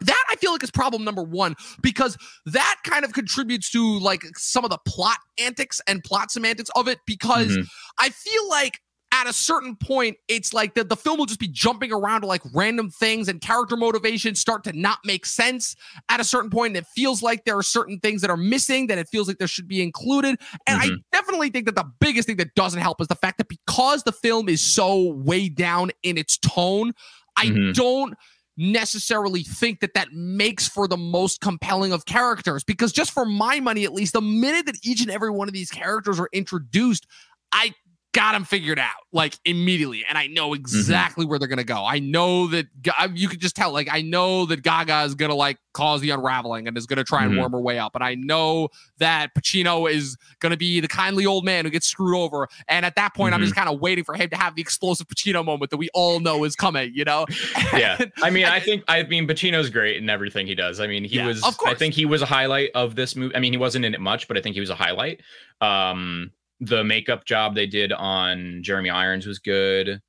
that 0.00 0.24
I 0.30 0.36
feel 0.36 0.52
like 0.52 0.62
is 0.62 0.70
problem 0.70 1.04
number 1.04 1.22
one 1.22 1.54
because 1.82 2.16
that 2.46 2.76
kind 2.84 3.04
of 3.04 3.12
contributes 3.12 3.70
to 3.70 3.98
like 3.98 4.22
some 4.36 4.64
of 4.64 4.70
the 4.70 4.78
plot 4.86 5.18
antics 5.38 5.80
and 5.86 6.02
plot 6.04 6.30
semantics 6.30 6.70
of 6.76 6.88
it 6.88 6.98
because 7.06 7.56
Mhm. 7.56 7.66
I 7.98 8.10
feel 8.10 8.48
like 8.48 8.80
at 9.12 9.26
a 9.26 9.32
certain 9.32 9.74
point, 9.74 10.16
it's 10.28 10.54
like 10.54 10.74
the, 10.74 10.84
the 10.84 10.94
film 10.94 11.18
will 11.18 11.26
just 11.26 11.40
be 11.40 11.48
jumping 11.48 11.92
around 11.92 12.20
to 12.20 12.28
like 12.28 12.42
random 12.54 12.90
things 12.90 13.28
and 13.28 13.40
character 13.40 13.76
motivations 13.76 14.38
start 14.38 14.62
to 14.62 14.72
not 14.72 15.00
make 15.04 15.26
sense 15.26 15.74
at 16.08 16.20
a 16.20 16.24
certain 16.24 16.48
point. 16.48 16.76
And 16.76 16.76
it 16.76 16.86
feels 16.94 17.20
like 17.20 17.44
there 17.44 17.58
are 17.58 17.62
certain 17.62 17.98
things 17.98 18.20
that 18.22 18.30
are 18.30 18.36
missing 18.36 18.86
that 18.86 18.98
it 18.98 19.08
feels 19.10 19.26
like 19.26 19.38
there 19.38 19.48
should 19.48 19.66
be 19.66 19.82
included. 19.82 20.38
And 20.68 20.80
I 20.80 20.86
Mhm. 20.86 21.02
definitely 21.10 21.50
think 21.50 21.66
that 21.66 21.74
the 21.74 21.90
biggest 21.98 22.28
thing 22.28 22.36
that 22.36 22.54
doesn't 22.54 22.80
help 22.80 23.00
is 23.00 23.08
the 23.08 23.16
fact 23.16 23.38
that 23.38 23.48
because 23.48 24.04
the 24.04 24.12
film 24.12 24.48
is 24.48 24.60
so 24.60 25.12
way 25.12 25.48
down 25.48 25.90
in 26.04 26.16
its 26.16 26.38
tone, 26.38 26.92
I 27.36 27.46
Mhm. 27.46 27.74
don't 27.74 28.14
necessarily 28.56 29.42
think 29.42 29.80
that 29.80 29.94
that 29.94 30.12
makes 30.12 30.68
for 30.68 30.86
the 30.86 30.96
most 30.96 31.40
compelling 31.40 31.92
of 31.92 32.04
characters. 32.04 32.64
Because 32.64 32.92
just 32.92 33.12
for 33.12 33.24
my 33.24 33.60
money 33.60 33.84
at 33.84 33.92
least 33.92 34.12
the 34.12 34.20
minute 34.20 34.66
that 34.66 34.76
each 34.82 35.00
and 35.00 35.10
every 35.10 35.30
one 35.30 35.48
of 35.48 35.54
these 35.54 35.70
characters 35.70 36.20
are 36.20 36.28
introduced 36.32 37.06
i 37.52 37.72
got 38.12 38.32
them 38.32 38.44
figured 38.44 38.78
out 38.78 38.90
like 39.12 39.38
immediately 39.44 40.04
and 40.08 40.18
i 40.18 40.26
know 40.26 40.52
exactly 40.52 41.24
where 41.24 41.38
they're 41.38 41.46
gonna 41.48 41.62
go 41.62 41.84
i 41.84 41.98
know 42.00 42.46
that 42.48 42.66
you 43.14 43.28
could 43.28 43.40
just 43.40 43.54
tell 43.54 43.72
like 43.72 43.88
i 43.92 44.02
know 44.02 44.46
that 44.46 44.62
gaga 44.62 45.02
is 45.02 45.14
gonna 45.14 45.34
like 45.34 45.58
cause 45.74 46.00
the 46.00 46.10
unraveling 46.10 46.66
and 46.66 46.76
is 46.76 46.86
gonna 46.86 47.04
try 47.04 47.24
and 47.24 47.34
Mhm. 47.34 47.38
worm 47.38 47.52
her 47.52 47.60
way 47.60 47.78
up 47.78 47.94
and 47.94 48.02
i 48.02 48.14
know 48.16 48.68
that 48.98 49.28
pacino 49.34 49.88
is 49.90 50.16
gonna 50.40 50.56
be 50.56 50.80
the 50.80 50.88
kindly 50.88 51.24
old 51.24 51.44
man 51.44 51.64
who 51.64 51.70
gets 51.70 51.86
screwed 51.86 52.16
over 52.16 52.48
and 52.66 52.84
at 52.84 52.96
that 52.96 53.14
point 53.14 53.32
i'm 53.34 53.40
just 53.42 53.54
kind 53.54 53.68
of 53.68 53.78
waiting 53.80 54.02
for 54.02 54.14
him 54.14 54.28
to 54.30 54.36
have 54.36 54.56
the 54.56 54.62
explosive 54.62 55.06
pacino 55.06 55.44
moment 55.44 55.70
that 55.70 55.76
we 55.76 55.88
all 55.94 56.18
know 56.20 56.42
is 56.44 56.56
coming 56.56 56.90
you 56.94 57.04
know 57.04 57.26
yeah. 57.74 57.96
I 58.22 58.30
mean, 58.30 58.46
I 58.46 58.58
think 58.60 58.82
I 58.88 59.02
mean 59.04 59.26
Pacino's 59.28 59.70
great 59.70 59.96
in 59.98 60.10
everything 60.10 60.46
he 60.46 60.54
does. 60.54 60.80
I 60.80 60.86
mean, 60.86 61.04
he 61.04 61.16
Yeah, 61.16 61.26
was 61.26 61.44
of 61.44 61.56
course. 61.56 61.70
I 61.72 61.74
think 61.76 61.94
he 61.94 62.04
was 62.04 62.22
a 62.22 62.26
highlight 62.26 62.70
of 62.74 62.96
this 62.96 63.14
movie. 63.14 63.34
I 63.36 63.40
mean, 63.40 63.52
he 63.52 63.58
wasn't 63.58 63.84
in 63.84 63.94
it 63.94 64.00
much, 64.00 64.26
but 64.28 64.36
I 64.36 64.40
think 64.40 64.54
he 64.54 64.60
was 64.60 64.70
a 64.70 64.74
highlight. 64.74 65.20
Um 65.60 66.32
the 66.60 66.84
makeup 66.84 67.24
job 67.24 67.54
they 67.54 67.66
did 67.66 67.92
on 67.92 68.62
Jeremy 68.62 68.90
Irons 68.90 69.26
was 69.26 69.38
good. 69.38 70.00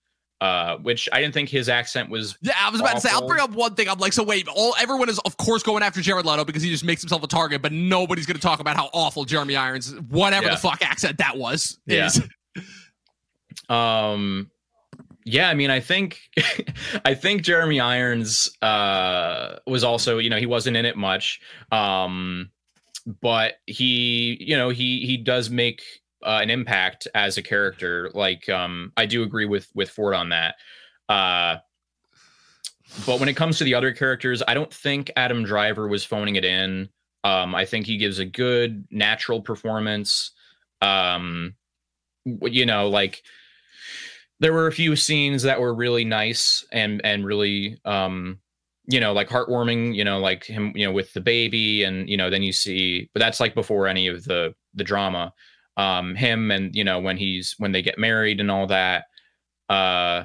Uh, 0.42 0.78
which 0.80 1.08
I 1.14 1.22
didn't 1.22 1.36
think 1.36 1.50
his 1.50 1.70
accent 1.70 2.10
was 2.10 2.36
Yeah, 2.42 2.54
I 2.60 2.72
was 2.72 2.80
about 2.82 2.94
to 2.96 3.02
say. 3.02 3.10
I'll 3.12 3.28
bring 3.28 3.40
up 3.40 3.52
one 3.52 3.76
thing. 3.76 3.88
I'm 3.88 4.00
like, 4.00 4.12
so 4.12 4.24
wait, 4.24 4.48
all 4.48 4.74
everyone 4.80 5.08
is 5.08 5.20
of 5.20 5.38
course 5.38 5.62
going 5.62 5.84
after 5.84 6.02
Jared 6.02 6.26
Leto 6.26 6.44
because 6.44 6.64
he 6.64 6.72
just 6.72 6.84
makes 6.84 7.00
himself 7.04 7.22
a 7.22 7.28
target, 7.28 7.62
but 7.62 7.72
nobody's 7.72 8.26
going 8.26 8.38
to 8.38 8.42
talk 8.42 8.60
about 8.60 8.76
how 8.76 8.90
awful 8.92 9.24
Jeremy 9.24 9.56
Irons, 9.56 9.94
whatever 10.10 10.48
Yeah. 10.48 10.56
the 10.56 10.58
fuck 10.60 10.82
accent 10.82 11.20
that 11.20 11.38
was, 11.38 11.78
Yeah. 11.86 12.08
is. 12.08 12.22
um 13.70 14.50
yeah 15.26 15.50
i 15.50 15.54
mean 15.54 15.70
i 15.70 15.80
think 15.80 16.20
i 17.06 17.14
think 17.14 17.42
jeremy 17.44 17.80
irons 17.80 18.50
uh 18.62 19.58
was 19.68 19.84
also 19.84 20.18
you 20.18 20.30
know 20.30 20.38
he 20.38 20.46
wasn't 20.46 20.76
in 20.76 20.86
it 20.86 20.98
much 20.98 21.40
um 21.72 22.50
but 23.22 23.56
he 23.68 24.38
you 24.42 24.58
know 24.58 24.70
he 24.70 25.06
he 25.06 25.18
does 25.18 25.50
make 25.50 25.82
uh, 26.24 26.40
an 26.42 26.50
impact 26.50 27.08
as 27.16 27.38
a 27.38 27.42
character 27.42 28.10
like 28.14 28.48
um 28.50 28.92
i 28.98 29.06
do 29.06 29.24
agree 29.24 29.46
with 29.46 29.68
with 29.74 29.90
ford 29.90 30.14
on 30.16 30.30
that. 30.30 30.56
Uh 31.10 31.58
but 33.06 33.20
when 33.22 33.30
it 33.30 33.36
comes 33.36 33.58
to 33.58 33.64
the 33.64 33.74
other 33.74 33.94
characters 33.94 34.44
i 34.48 34.54
don't 34.54 34.74
think 34.74 35.12
adam 35.16 35.44
driver 35.44 35.88
was 35.88 36.04
phoning 36.04 36.36
it 36.36 36.46
in. 36.46 36.90
Um 37.24 37.56
i 37.56 37.66
think 37.66 37.86
he 37.86 37.98
gives 37.98 38.20
a 38.20 38.26
good 38.26 38.86
natural 38.92 39.42
performance. 39.42 40.32
Um 40.82 41.56
you 42.26 42.66
know 42.66 42.90
like 42.90 43.24
there 44.40 44.54
were 44.54 44.68
a 44.68 44.72
few 44.72 44.96
scenes 44.96 45.44
that 45.44 45.62
were 45.62 45.74
really 45.74 46.04
nice 46.04 46.66
and 46.72 47.00
and 47.04 47.26
really 47.26 47.80
um 47.86 48.40
you 48.88 49.00
know 49.00 49.14
like 49.14 49.30
heartwarming 49.30 49.96
you 49.96 50.04
know 50.04 50.20
like 50.20 50.44
him 50.44 50.74
you 50.76 50.86
know 50.86 50.92
with 50.92 51.14
the 51.14 51.22
baby 51.22 51.84
and 51.84 52.10
you 52.10 52.18
know 52.18 52.30
then 52.30 52.44
you 52.44 52.52
see 52.52 53.10
but 53.14 53.20
that's 53.20 53.40
like 53.40 53.54
before 53.54 53.88
any 53.88 54.08
of 54.08 54.24
the 54.26 54.54
the 54.74 54.84
drama 54.84 55.32
um 55.82 56.15
him 56.15 56.52
and 56.52 56.76
you 56.76 56.84
know 56.84 57.00
when 57.00 57.17
he's 57.17 57.56
when 57.58 57.72
they 57.72 57.82
get 57.82 57.98
married 57.98 58.39
and 58.39 58.52
all 58.52 58.67
that 58.67 59.06
uh 59.70 60.24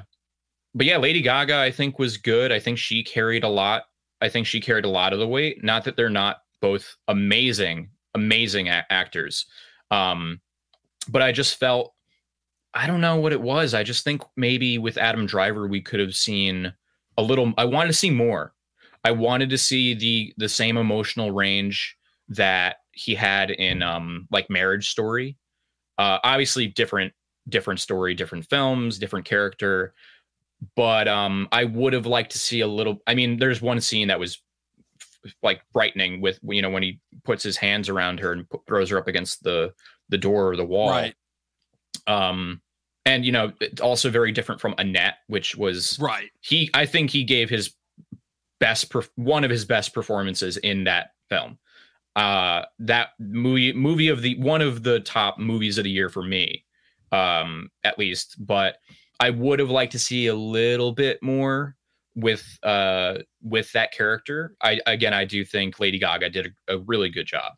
but 0.75 0.85
yeah 0.85 0.97
lady 0.97 1.21
gaga 1.21 1.57
i 1.57 1.71
think 1.71 1.97
was 1.97 2.17
good 2.17 2.51
i 2.51 2.59
think 2.59 2.77
she 2.77 3.03
carried 3.03 3.43
a 3.43 3.49
lot 3.49 3.83
i 4.21 4.29
think 4.29 4.45
she 4.45 4.59
carried 4.59 4.85
a 4.85 4.89
lot 4.89 5.13
of 5.13 5.19
the 5.19 5.27
weight 5.27 5.63
not 5.63 5.83
that 5.83 5.95
they're 5.95 6.09
not 6.09 6.37
both 6.61 6.95
amazing 7.07 7.89
amazing 8.13 8.69
a- 8.69 8.85
actors 8.89 9.45
um 9.89 10.39
but 11.09 11.21
i 11.21 11.31
just 11.31 11.57
felt 11.57 11.93
I 12.77 12.85
don't 12.85 13.01
know 13.01 13.15
what 13.15 13.33
it 13.33 13.41
was. 13.41 13.73
I 13.73 13.81
just 13.81 14.03
think 14.03 14.21
maybe 14.35 14.77
with 14.77 14.97
Adam 14.97 15.25
Driver 15.25 15.67
we 15.67 15.81
could 15.81 15.99
have 15.99 16.15
seen 16.15 16.71
a 17.17 17.23
little 17.23 17.51
I 17.57 17.65
wanted 17.65 17.87
to 17.87 17.93
see 17.93 18.11
more. 18.11 18.53
I 19.03 19.11
wanted 19.11 19.49
to 19.49 19.57
see 19.57 19.95
the 19.95 20.33
the 20.37 20.49
same 20.49 20.77
emotional 20.77 21.31
range 21.31 21.97
that 22.29 22.77
he 22.91 23.15
had 23.15 23.49
in 23.49 23.81
um 23.81 24.27
like 24.31 24.49
Marriage 24.49 24.89
Story. 24.89 25.37
Uh 25.97 26.19
obviously 26.23 26.67
different 26.67 27.13
different 27.49 27.79
story, 27.79 28.13
different 28.13 28.45
films, 28.49 28.99
different 28.99 29.25
character. 29.25 29.93
but 30.75 31.07
um, 31.07 31.47
I 31.51 31.63
would 31.65 31.93
have 31.93 32.05
liked 32.05 32.31
to 32.31 32.39
see 32.39 32.61
a 32.61 32.67
little. 32.67 32.97
I 33.07 33.13
mean, 33.15 33.37
there's 33.37 33.61
one 33.61 33.79
scene 33.79 34.07
that 34.09 34.19
was 34.19 34.41
f- 35.25 35.33
like 35.43 35.61
frightening 35.71 36.19
with 36.19 36.39
you 36.43 36.61
know 36.61 36.69
when 36.69 36.83
he 36.83 36.99
puts 37.23 37.43
his 37.43 37.57
hands 37.57 37.89
around 37.89 38.19
her 38.19 38.31
and 38.33 38.49
pu- 38.49 38.63
throws 38.67 38.89
her 38.89 38.97
up 38.97 39.07
against 39.07 39.43
the 39.43 39.73
the 40.09 40.17
door 40.17 40.49
or 40.49 40.55
the 40.55 40.65
wall. 40.65 40.89
Right. 40.89 41.13
Um, 42.07 42.61
and 43.05 43.23
you 43.25 43.31
know, 43.31 43.53
it's 43.61 43.81
also 43.81 44.09
very 44.09 44.31
different 44.31 44.59
from 44.61 44.75
Annette, 44.77 45.15
which 45.27 45.55
was 45.55 45.97
Right. 45.99 46.29
he. 46.41 46.69
I 46.73 46.85
think 46.85 47.09
he 47.11 47.23
gave 47.23 47.49
his 47.49 47.73
best, 48.59 48.89
perf- 48.89 49.09
one 49.15 49.43
of 49.43 49.49
his 49.51 49.63
best 49.65 49.93
performances 49.93 50.57
in 50.57 50.85
that 50.85 51.11
film. 51.29 51.57
Uh, 52.17 52.65
that 52.79 53.09
movie, 53.19 53.71
movie 53.73 54.07
of 54.07 54.23
the 54.23 54.35
one 54.39 54.59
of 54.61 54.81
the 54.81 54.99
top 55.01 55.37
movies 55.37 55.77
of 55.77 55.83
the 55.83 55.91
year 55.91 56.09
for 56.09 56.23
me, 56.23 56.65
um, 57.11 57.69
at 57.83 57.99
least. 57.99 58.35
But 58.39 58.77
I 59.19 59.29
would 59.29 59.59
have 59.59 59.69
liked 59.69 59.91
to 59.91 59.99
see 59.99 60.25
a 60.25 60.33
little 60.35 60.91
bit 60.91 61.21
more 61.21 61.75
with 62.15 62.43
uh 62.63 63.19
with 63.43 63.71
that 63.73 63.93
character. 63.93 64.55
I 64.63 64.79
again, 64.87 65.13
I 65.13 65.25
do 65.25 65.45
think 65.45 65.79
Lady 65.79 65.99
Gaga 65.99 66.31
did 66.31 66.53
a, 66.67 66.75
a 66.75 66.79
really 66.79 67.09
good 67.09 67.27
job. 67.27 67.53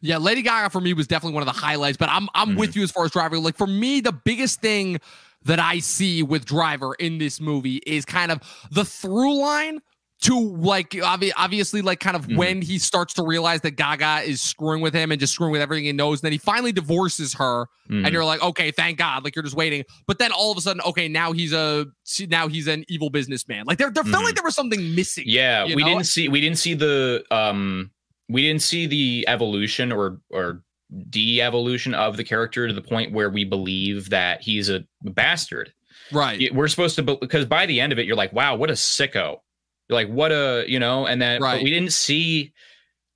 Yeah, 0.00 0.16
Lady 0.16 0.42
Gaga 0.42 0.70
for 0.70 0.80
me 0.80 0.92
was 0.94 1.06
definitely 1.06 1.34
one 1.34 1.46
of 1.46 1.54
the 1.54 1.60
highlights, 1.60 1.96
but 1.96 2.08
I'm 2.08 2.28
I'm 2.34 2.56
with 2.56 2.74
you 2.74 2.82
as 2.82 2.90
far 2.90 3.04
as 3.04 3.12
Driver. 3.12 3.38
Like 3.38 3.56
for 3.56 3.68
me, 3.68 4.00
the 4.00 4.10
biggest 4.10 4.60
thing 4.60 5.00
that 5.44 5.60
I 5.60 5.78
see 5.78 6.24
with 6.24 6.44
Driver 6.44 6.94
in 6.94 7.18
this 7.18 7.40
movie 7.40 7.76
is 7.86 8.04
kind 8.04 8.32
of 8.32 8.40
the 8.72 8.84
through 8.84 9.40
line 9.40 9.80
to 10.22 10.38
like 10.56 10.90
obvi- 10.90 11.32
obviously 11.36 11.82
like 11.82 12.00
kind 12.00 12.16
of 12.16 12.26
Mhm. 12.28 12.36
when 12.36 12.62
he 12.62 12.78
starts 12.78 13.14
to 13.14 13.22
realize 13.24 13.60
that 13.62 13.72
Gaga 13.72 14.22
is 14.28 14.40
screwing 14.40 14.80
with 14.80 14.94
him 14.94 15.10
and 15.10 15.20
just 15.20 15.32
screwing 15.34 15.52
with 15.52 15.60
everything 15.60 15.84
he 15.84 15.92
knows. 15.92 16.20
And 16.20 16.24
then 16.26 16.32
he 16.32 16.38
finally 16.38 16.72
divorces 16.72 17.34
her, 17.34 17.66
Mhm. 17.90 18.04
and 18.04 18.12
you're 18.12 18.24
like, 18.24 18.40
okay, 18.42 18.70
thank 18.70 18.98
God, 18.98 19.24
like 19.24 19.34
you're 19.36 19.42
just 19.42 19.56
waiting. 19.56 19.84
But 20.06 20.18
then 20.18 20.32
all 20.32 20.50
of 20.52 20.58
a 20.58 20.60
sudden, 20.60 20.80
okay, 20.82 21.08
now 21.08 21.32
he's 21.32 21.52
a 21.52 21.86
now 22.28 22.48
he's 22.48 22.66
an 22.68 22.84
evil 22.88 23.10
businessman. 23.10 23.64
Like 23.66 23.78
there, 23.78 23.90
there 23.90 24.04
felt 24.04 24.22
Mhm. 24.22 24.26
like 24.26 24.34
there 24.34 24.44
was 24.44 24.54
something 24.54 24.94
missing. 24.94 25.24
Yeah, 25.26 25.64
we 25.64 25.76
know? 25.76 25.84
didn't 25.88 26.04
see 26.06 26.28
we 26.28 26.40
didn't 26.40 26.58
see 26.58 26.74
the 26.74 27.24
um 27.30 27.90
we 28.28 28.42
didn't 28.42 28.62
see 28.62 28.86
the 28.86 29.24
evolution 29.28 29.92
or 29.92 30.20
or 30.30 30.62
de-evolution 31.10 31.94
of 31.94 32.16
the 32.16 32.24
character 32.24 32.68
to 32.68 32.74
the 32.74 32.82
point 32.82 33.12
where 33.12 33.30
we 33.30 33.44
believe 33.44 34.10
that 34.10 34.42
he's 34.42 34.68
a 34.68 34.84
bastard. 35.02 35.72
right. 36.10 36.52
We're 36.54 36.68
supposed 36.68 36.96
to 36.96 37.02
be- 37.02 37.16
because 37.20 37.46
by 37.46 37.64
the 37.64 37.80
end 37.80 37.92
of 37.92 37.98
it 37.98 38.04
you're 38.06 38.16
like, 38.16 38.32
wow, 38.34 38.54
what 38.56 38.68
a 38.70 38.74
sicko. 38.74 39.38
Like, 39.92 40.08
what 40.08 40.32
a, 40.32 40.64
you 40.66 40.78
know, 40.78 41.06
and 41.06 41.20
then 41.20 41.40
Right. 41.40 41.62
we 41.62 41.70
didn't 41.70 41.92
see 41.92 42.52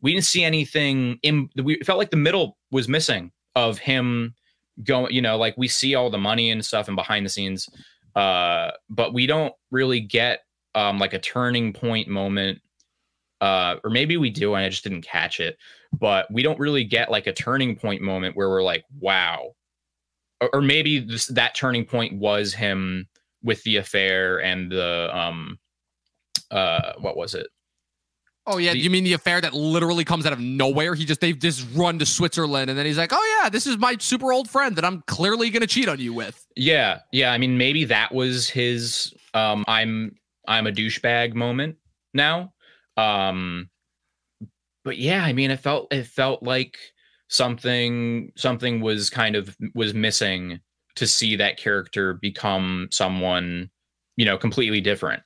we 0.03 0.13
didn't 0.13 0.27
see 0.27 0.45
anything 0.45 1.19
in 1.23 1.49
we 1.63 1.79
felt 1.85 1.99
like 1.99 2.11
the 2.11 2.17
middle 2.17 2.57
was 2.71 2.89
missing 2.89 3.33
of 3.55 3.79
him 3.79 4.35
going, 4.85 5.13
you 5.13 5.23
know, 5.23 5.37
like 5.37 5.57
we 5.57 5.69
see 5.69 5.95
all 5.95 6.11
the 6.11 6.19
money 6.19 6.51
and 6.51 6.65
stuff 6.65 6.87
and 6.87 6.97
behind 6.97 7.25
the 7.25 7.31
scenes 7.31 7.69
uh 8.17 8.71
but 8.89 9.13
we 9.13 9.27
don't 9.27 9.55
really 9.71 10.01
get 10.01 10.41
um 10.75 10.99
like 10.99 11.13
a 11.13 11.19
turning 11.19 11.73
point 11.73 12.09
moment 12.09 12.59
uh 13.43 13.77
or 13.85 13.91
maybe 13.91 14.17
we 14.17 14.31
do 14.31 14.55
and 14.55 14.65
I 14.65 14.69
just 14.71 14.83
didn't 14.83 15.03
catch 15.03 15.39
it 15.39 15.57
but 15.93 16.27
we 16.33 16.43
don't 16.43 16.59
really 16.59 16.83
get 16.83 17.11
like 17.11 17.27
a 17.27 17.33
turning 17.33 17.77
point 17.77 18.01
moment 18.03 18.35
where 18.35 18.49
we're 18.49 18.63
like 18.63 18.85
wow 18.99 19.53
or, 20.41 20.51
or 20.55 20.63
maybe 20.63 20.99
this, 20.99 21.27
that 21.27 21.55
turning 21.55 21.85
point 21.85 22.19
was 22.19 22.55
him 22.55 23.07
with 23.43 23.63
the 23.65 23.77
affair 23.77 24.43
and 24.43 24.73
the 24.73 25.11
um 25.17 25.59
uh 26.51 26.93
what 26.99 27.17
was 27.17 27.35
it 27.35 27.47
Oh 28.49 28.59
yeah, 28.59 28.75
The- 28.75 28.79
you 28.79 28.91
mean 28.91 29.03
the 29.03 29.15
affair 29.15 29.41
that 29.41 29.55
literally 29.55 30.05
comes 30.05 30.25
out 30.25 30.33
of 30.33 30.39
nowhere? 30.39 30.95
He 30.95 31.05
just 31.05 31.21
they've 31.21 31.37
just 31.37 31.67
run 31.75 31.99
to 31.99 32.07
Switzerland 32.07 32.71
and 32.71 32.79
then 32.79 32.87
he's 32.87 32.97
like, 32.97 33.11
"Oh 33.13 33.41
yeah, 33.43 33.49
this 33.49 33.67
is 33.67 33.77
my 33.77 33.97
super 33.99 34.33
old 34.33 34.49
friend 34.49 34.77
that 34.77 34.85
I'm 34.85 35.03
clearly 35.09 35.51
going 35.51 35.63
to 35.63 35.67
cheat 35.67 35.89
on 35.89 35.99
you 35.99 36.13
with." 36.15 36.47
yeah 36.55 37.01
yeah 37.11 37.33
i 37.33 37.39
mean 37.39 37.59
maybe 37.59 37.85
that 37.87 38.15
was 38.15 38.49
his 38.49 39.13
um 39.35 39.65
i'm 39.67 40.15
i'm 40.47 40.67
a 40.69 40.71
douchebag 40.73 41.35
moment 41.35 41.77
now 42.15 42.53
um 42.97 43.69
but 44.85 44.97
yeah 44.97 45.23
i 45.25 45.33
mean 45.33 45.51
it 45.51 45.59
felt 45.61 45.93
it 45.93 46.07
felt 46.07 46.43
like 46.43 46.79
something 47.29 48.33
something 48.37 48.81
was 48.81 49.11
kind 49.11 49.37
of 49.37 49.55
was 49.75 49.93
missing 49.93 50.61
to 50.95 51.07
see 51.07 51.37
that 51.37 51.57
character 51.59 52.15
become 52.15 52.89
someone 52.91 53.69
you 54.17 54.25
know 54.25 54.39
completely 54.39 54.81
different 54.81 55.23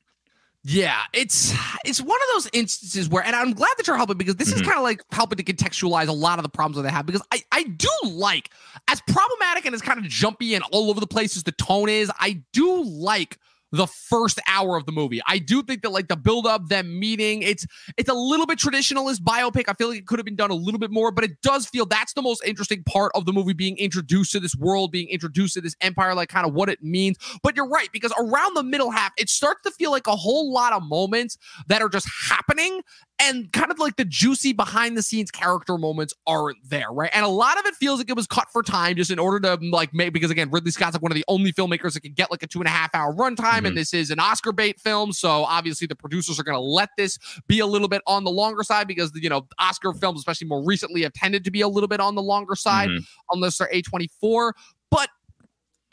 Yeah, 0.62 1.00
it's 1.14 1.54
it's 1.86 2.00
one 2.02 2.18
of 2.20 2.26
those 2.34 2.50
instances 2.52 3.08
where, 3.08 3.24
and 3.24 3.34
I'm 3.34 3.54
glad 3.54 3.70
that 3.78 3.86
you're 3.86 3.96
helping 3.96 4.18
because 4.18 4.36
this 4.36 4.48
is 4.52 4.60
Mhm. 4.60 4.66
kind 4.66 4.76
of 4.76 4.82
like 4.82 5.02
helping 5.10 5.38
to 5.38 5.42
contextualize 5.42 6.08
a 6.08 6.12
lot 6.12 6.38
of 6.38 6.42
the 6.42 6.50
problems 6.50 6.76
that 6.76 6.82
they 6.82 6.90
have. 6.90 7.06
Because 7.06 7.22
I 7.32 7.42
I 7.50 7.62
do 7.62 7.88
like 8.04 8.50
as 8.86 9.00
problematic 9.06 9.64
and 9.64 9.74
as 9.74 9.80
kind 9.80 9.98
of 9.98 10.04
jumpy 10.06 10.54
and 10.54 10.62
all 10.70 10.90
over 10.90 11.00
the 11.00 11.06
place 11.06 11.34
as 11.36 11.44
the 11.44 11.52
tone 11.52 11.88
is, 11.88 12.10
I 12.20 12.42
do 12.52 12.82
like 12.84 13.38
the 13.72 13.86
first 13.86 14.40
hour 14.48 14.76
of 14.76 14.86
the 14.86 14.92
movie. 14.92 15.20
I 15.26 15.38
do 15.38 15.62
think 15.62 15.82
that 15.82 15.90
like 15.90 16.08
the 16.08 16.16
build 16.16 16.46
up, 16.46 16.68
them 16.68 16.98
meeting, 16.98 17.42
it's 17.42 17.66
it's 17.96 18.08
a 18.08 18.14
little 18.14 18.46
bit 18.46 18.58
traditionalist 18.58 19.20
biopic. 19.20 19.64
I 19.68 19.74
feel 19.74 19.88
like 19.88 19.98
it 19.98 20.06
could 20.06 20.18
have 20.18 20.26
been 20.26 20.36
done 20.36 20.50
a 20.50 20.54
little 20.54 20.80
bit 20.80 20.90
more, 20.90 21.12
but 21.12 21.24
it 21.24 21.40
does 21.42 21.66
feel 21.66 21.86
that's 21.86 22.12
the 22.14 22.22
most 22.22 22.42
interesting 22.44 22.82
part 22.84 23.12
of 23.14 23.26
the 23.26 23.32
movie 23.32 23.52
being 23.52 23.76
introduced 23.78 24.32
to 24.32 24.40
this 24.40 24.56
world, 24.56 24.90
being 24.92 25.08
introduced 25.08 25.54
to 25.54 25.60
this 25.60 25.76
empire, 25.80 26.14
like 26.14 26.28
kind 26.28 26.46
of 26.46 26.54
what 26.54 26.68
it 26.68 26.82
means. 26.82 27.16
But 27.42 27.56
you're 27.56 27.68
right, 27.68 27.88
because 27.92 28.12
around 28.18 28.54
the 28.54 28.62
middle 28.62 28.90
half, 28.90 29.12
it 29.16 29.28
starts 29.28 29.62
to 29.62 29.70
feel 29.70 29.90
like 29.90 30.06
a 30.06 30.16
whole 30.16 30.52
lot 30.52 30.72
of 30.72 30.82
moments 30.82 31.38
that 31.68 31.82
are 31.82 31.88
just 31.88 32.08
happening 32.28 32.82
and 33.20 33.52
kind 33.52 33.70
of 33.70 33.78
like 33.78 33.96
the 33.96 34.04
juicy 34.04 34.52
behind 34.52 34.96
the 34.96 35.02
scenes 35.02 35.30
character 35.30 35.76
moments 35.76 36.14
aren't 36.26 36.58
there, 36.68 36.90
right? 36.90 37.10
And 37.12 37.24
a 37.24 37.28
lot 37.28 37.58
of 37.58 37.66
it 37.66 37.74
feels 37.74 37.98
like 37.98 38.08
it 38.08 38.16
was 38.16 38.26
cut 38.26 38.48
for 38.52 38.62
time 38.62 38.96
just 38.96 39.10
in 39.10 39.18
order 39.18 39.40
to 39.40 39.64
like 39.70 39.92
make 39.92 40.12
because 40.12 40.30
again, 40.30 40.50
Ridley 40.50 40.70
Scott's 40.70 40.94
like 40.94 41.02
one 41.02 41.12
of 41.12 41.16
the 41.16 41.24
only 41.28 41.52
filmmakers 41.52 41.94
that 41.94 42.00
can 42.00 42.12
get 42.12 42.30
like 42.30 42.42
a 42.42 42.46
two 42.46 42.60
and 42.60 42.66
a 42.66 42.70
half 42.70 42.94
hour 42.94 43.14
runtime, 43.14 43.66
and 43.66 43.76
this 43.76 43.92
is 43.94 44.10
an 44.10 44.18
Oscar 44.18 44.52
bait 44.52 44.80
film. 44.80 45.12
So 45.12 45.44
obviously 45.44 45.86
the 45.86 45.96
producers 45.96 46.40
are 46.40 46.44
gonna 46.44 46.60
let 46.60 46.90
this 46.96 47.18
be 47.46 47.60
a 47.60 47.66
little 47.66 47.88
bit 47.88 48.02
on 48.06 48.24
the 48.24 48.30
longer 48.30 48.62
side 48.62 48.88
because 48.88 49.12
you 49.14 49.28
know, 49.28 49.46
Oscar 49.58 49.92
films, 49.92 50.18
especially 50.20 50.46
more 50.48 50.64
recently, 50.64 51.02
have 51.02 51.12
tended 51.12 51.44
to 51.44 51.50
be 51.50 51.60
a 51.60 51.68
little 51.68 51.88
bit 51.88 52.00
on 52.00 52.14
the 52.14 52.22
longer 52.22 52.54
side 52.54 52.88
Mhm. 52.88 53.04
unless 53.32 53.58
they're 53.58 53.70
A24. 53.72 54.52
But 54.52 54.54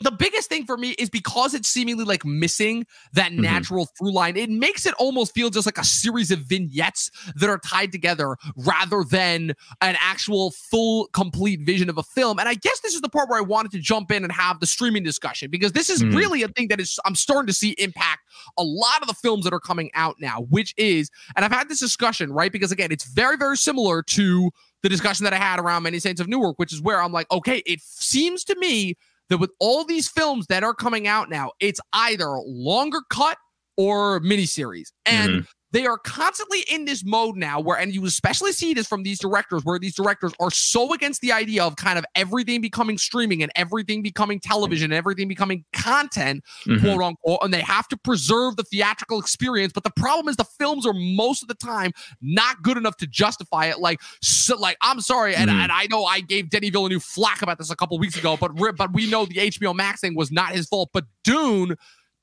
the 0.00 0.10
biggest 0.12 0.48
thing 0.48 0.64
for 0.64 0.76
me 0.76 0.90
is 0.90 1.10
because 1.10 1.54
it's 1.54 1.68
seemingly 1.68 2.04
like 2.04 2.24
missing 2.24 2.86
that 3.14 3.32
Mhm. 3.32 3.38
natural 3.40 3.88
through 3.98 4.12
line, 4.12 4.36
it 4.36 4.48
makes 4.48 4.86
it 4.86 4.94
almost 4.94 5.34
feel 5.34 5.50
just 5.50 5.66
like 5.66 5.78
a 5.78 5.84
series 5.84 6.30
of 6.30 6.40
vignettes 6.40 7.10
that 7.34 7.48
are 7.50 7.58
tied 7.58 7.90
together 7.90 8.36
rather 8.56 9.02
than 9.02 9.54
an 9.80 9.96
actual 10.00 10.52
full, 10.52 11.08
complete 11.12 11.60
vision 11.62 11.90
of 11.90 11.98
a 11.98 12.02
film. 12.02 12.38
And 12.38 12.48
I 12.48 12.54
guess 12.54 12.80
this 12.80 12.94
is 12.94 13.00
the 13.00 13.08
part 13.08 13.28
where 13.28 13.38
I 13.38 13.42
wanted 13.42 13.72
to 13.72 13.78
jump 13.80 14.12
in 14.12 14.22
and 14.22 14.32
have 14.32 14.60
the 14.60 14.66
streaming 14.66 15.02
discussion 15.02 15.50
because 15.50 15.72
this 15.72 15.90
is 15.90 16.02
Mhm. 16.02 16.14
really 16.16 16.42
a 16.42 16.48
thing 16.48 16.68
that 16.68 16.80
is 16.80 16.98
I'm 17.04 17.16
starting 17.16 17.48
to 17.48 17.52
see 17.52 17.70
impact 17.78 18.20
a 18.56 18.62
lot 18.62 19.02
of 19.02 19.08
the 19.08 19.14
films 19.14 19.44
that 19.44 19.52
are 19.52 19.60
coming 19.60 19.90
out 19.94 20.16
now, 20.20 20.42
which 20.48 20.74
is, 20.76 21.10
and 21.34 21.44
I've 21.44 21.52
had 21.52 21.68
this 21.68 21.80
discussion, 21.80 22.32
right? 22.32 22.52
Because 22.52 22.70
again, 22.70 22.92
it's 22.92 23.04
very, 23.04 23.36
very 23.36 23.56
similar 23.56 24.02
to 24.02 24.50
the 24.82 24.88
discussion 24.88 25.24
that 25.24 25.32
I 25.32 25.38
had 25.38 25.58
around 25.58 25.82
Many 25.82 25.98
Saints 25.98 26.20
of 26.20 26.28
Newark, 26.28 26.56
which 26.58 26.72
is 26.72 26.80
where 26.80 27.02
I'm 27.02 27.10
like, 27.10 27.28
okay, 27.32 27.64
it 27.66 27.80
seems 27.82 28.44
to 28.44 28.54
me 28.56 28.96
that 29.28 29.38
with 29.38 29.50
all 29.60 29.84
these 29.84 30.08
films 30.08 30.46
that 30.48 30.62
are 30.62 30.74
coming 30.74 31.06
out 31.06 31.30
now, 31.30 31.52
it's 31.60 31.80
either 31.92 32.38
longer 32.46 33.00
cut 33.10 33.38
or 33.76 34.20
miniseries. 34.20 34.88
And 35.06 35.30
mm-hmm. 35.30 35.50
They 35.70 35.86
are 35.86 35.98
constantly 35.98 36.64
in 36.70 36.86
this 36.86 37.04
mode 37.04 37.36
now 37.36 37.60
where, 37.60 37.78
and 37.78 37.94
you 37.94 38.04
especially 38.06 38.52
see 38.52 38.72
this 38.72 38.86
from 38.86 39.02
these 39.02 39.18
directors, 39.18 39.64
where 39.64 39.78
these 39.78 39.94
directors 39.94 40.32
are 40.40 40.50
so 40.50 40.94
against 40.94 41.20
the 41.20 41.32
idea 41.32 41.62
of 41.62 41.76
kind 41.76 41.98
of 41.98 42.06
everything 42.14 42.60
becoming 42.60 42.96
streaming 42.96 43.42
and 43.42 43.52
everything 43.54 44.02
becoming 44.02 44.40
television 44.40 44.86
and 44.86 44.94
everything 44.94 45.28
becoming 45.28 45.64
content, 45.74 46.42
Mhm. 46.66 46.80
quote 46.80 47.02
unquote, 47.02 47.38
and 47.42 47.52
they 47.52 47.60
have 47.60 47.86
to 47.88 47.96
preserve 47.98 48.56
the 48.56 48.62
theatrical 48.62 49.20
experience. 49.20 49.72
But 49.74 49.84
the 49.84 49.90
problem 49.90 50.28
is 50.28 50.36
the 50.36 50.44
films 50.44 50.86
are 50.86 50.94
most 50.94 51.42
of 51.42 51.48
the 51.48 51.54
time 51.54 51.92
not 52.22 52.62
good 52.62 52.78
enough 52.78 52.96
to 52.98 53.06
justify 53.06 53.66
it. 53.66 53.78
Like, 53.78 54.00
so, 54.22 54.56
like 54.56 54.78
I'm 54.80 55.00
sorry, 55.02 55.36
and, 55.36 55.50
Mhm. 55.50 55.54
and 55.64 55.72
I 55.72 55.86
know 55.90 56.04
I 56.04 56.20
gave 56.20 56.48
Denis 56.48 56.70
Villeneuve 56.70 57.04
flack 57.04 57.42
about 57.42 57.58
this 57.58 57.70
a 57.70 57.76
couple 57.76 57.98
weeks 57.98 58.16
ago, 58.16 58.36
but 58.38 58.52
but 58.76 58.92
we 58.94 59.08
know 59.10 59.26
the 59.26 59.38
HBO 59.40 59.74
Max 59.74 60.00
thing 60.00 60.14
was 60.14 60.30
not 60.32 60.52
his 60.52 60.66
fault. 60.66 60.90
But 60.92 61.04
Dune. 61.24 61.76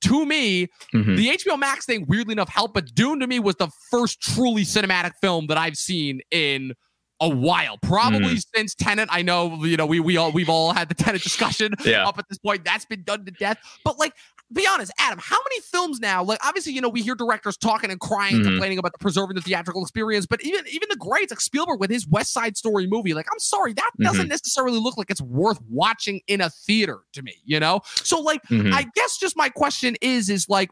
To 0.05 0.25
me, 0.25 0.67
Mhm. 0.93 1.17
the 1.17 1.29
HBO 1.29 1.57
Max 1.57 1.85
thing, 1.85 2.05
weirdly 2.07 2.33
enough, 2.33 2.49
helped. 2.49 2.73
But 2.73 2.93
Dune 2.95 3.19
to 3.19 3.27
me 3.27 3.39
was 3.39 3.55
the 3.55 3.69
first 3.91 4.21
truly 4.21 4.63
cinematic 4.63 5.11
film 5.21 5.47
that 5.47 5.57
I've 5.57 5.77
seen 5.77 6.21
in 6.31 6.73
a 7.21 7.29
while, 7.29 7.77
probably 7.81 8.37
since 8.55 8.75
Tenet. 8.75 9.07
I 9.11 9.21
know, 9.21 9.63
you 9.63 9.77
know, 9.77 9.85
we 9.85 9.99
we 9.99 10.17
all 10.17 10.31
we've 10.31 10.49
all 10.49 10.73
had 10.73 10.89
the 10.89 10.95
Tenet 11.03 11.21
discussion 11.21 11.73
Yeah. 11.85 12.07
up 12.07 12.17
at 12.17 12.27
this 12.29 12.37
point. 12.37 12.65
That's 12.65 12.85
been 12.85 13.03
done 13.03 13.25
to 13.25 13.31
death. 13.31 13.57
But 13.83 13.97
like, 13.97 14.13
be 14.53 14.67
honest, 14.67 14.91
Adam, 14.99 15.17
how 15.21 15.37
many 15.49 15.61
films 15.61 15.99
now? 15.99 16.23
Like, 16.23 16.39
obviously, 16.45 16.73
you 16.73 16.81
know, 16.81 16.89
we 16.89 17.01
hear 17.01 17.15
directors 17.15 17.57
talking 17.57 17.89
and 17.89 17.99
crying, 17.99 18.35
Mhm. 18.35 18.43
complaining 18.43 18.77
about 18.77 18.91
the 18.91 18.99
preserving 18.99 19.35
the 19.35 19.41
theatrical 19.41 19.81
experience. 19.81 20.25
But 20.25 20.43
even 20.43 20.65
even 20.69 20.87
the 20.89 20.97
greats 20.97 21.31
like 21.31 21.41
Spielberg 21.41 21.79
with 21.79 21.89
his 21.89 22.05
West 22.07 22.33
Side 22.33 22.57
Story 22.57 22.85
movie, 22.85 23.13
like, 23.13 23.27
I'm 23.31 23.39
sorry, 23.39 23.73
that 23.73 23.91
doesn't 23.99 24.27
necessarily 24.27 24.79
look 24.79 24.97
like 24.97 25.09
it's 25.09 25.21
worth 25.21 25.59
watching 25.69 26.21
in 26.27 26.41
a 26.41 26.49
theater 26.49 26.99
to 27.13 27.21
me. 27.21 27.35
You 27.45 27.59
know, 27.59 27.81
so 28.03 28.19
like. 28.19 28.41
Mhm. 28.51 28.73
I 28.73 28.85
guess 28.93 29.17
just 29.17 29.35
my 29.37 29.47
question 29.49 29.95
is 30.01 30.29
is 30.29 30.47
like 30.49 30.69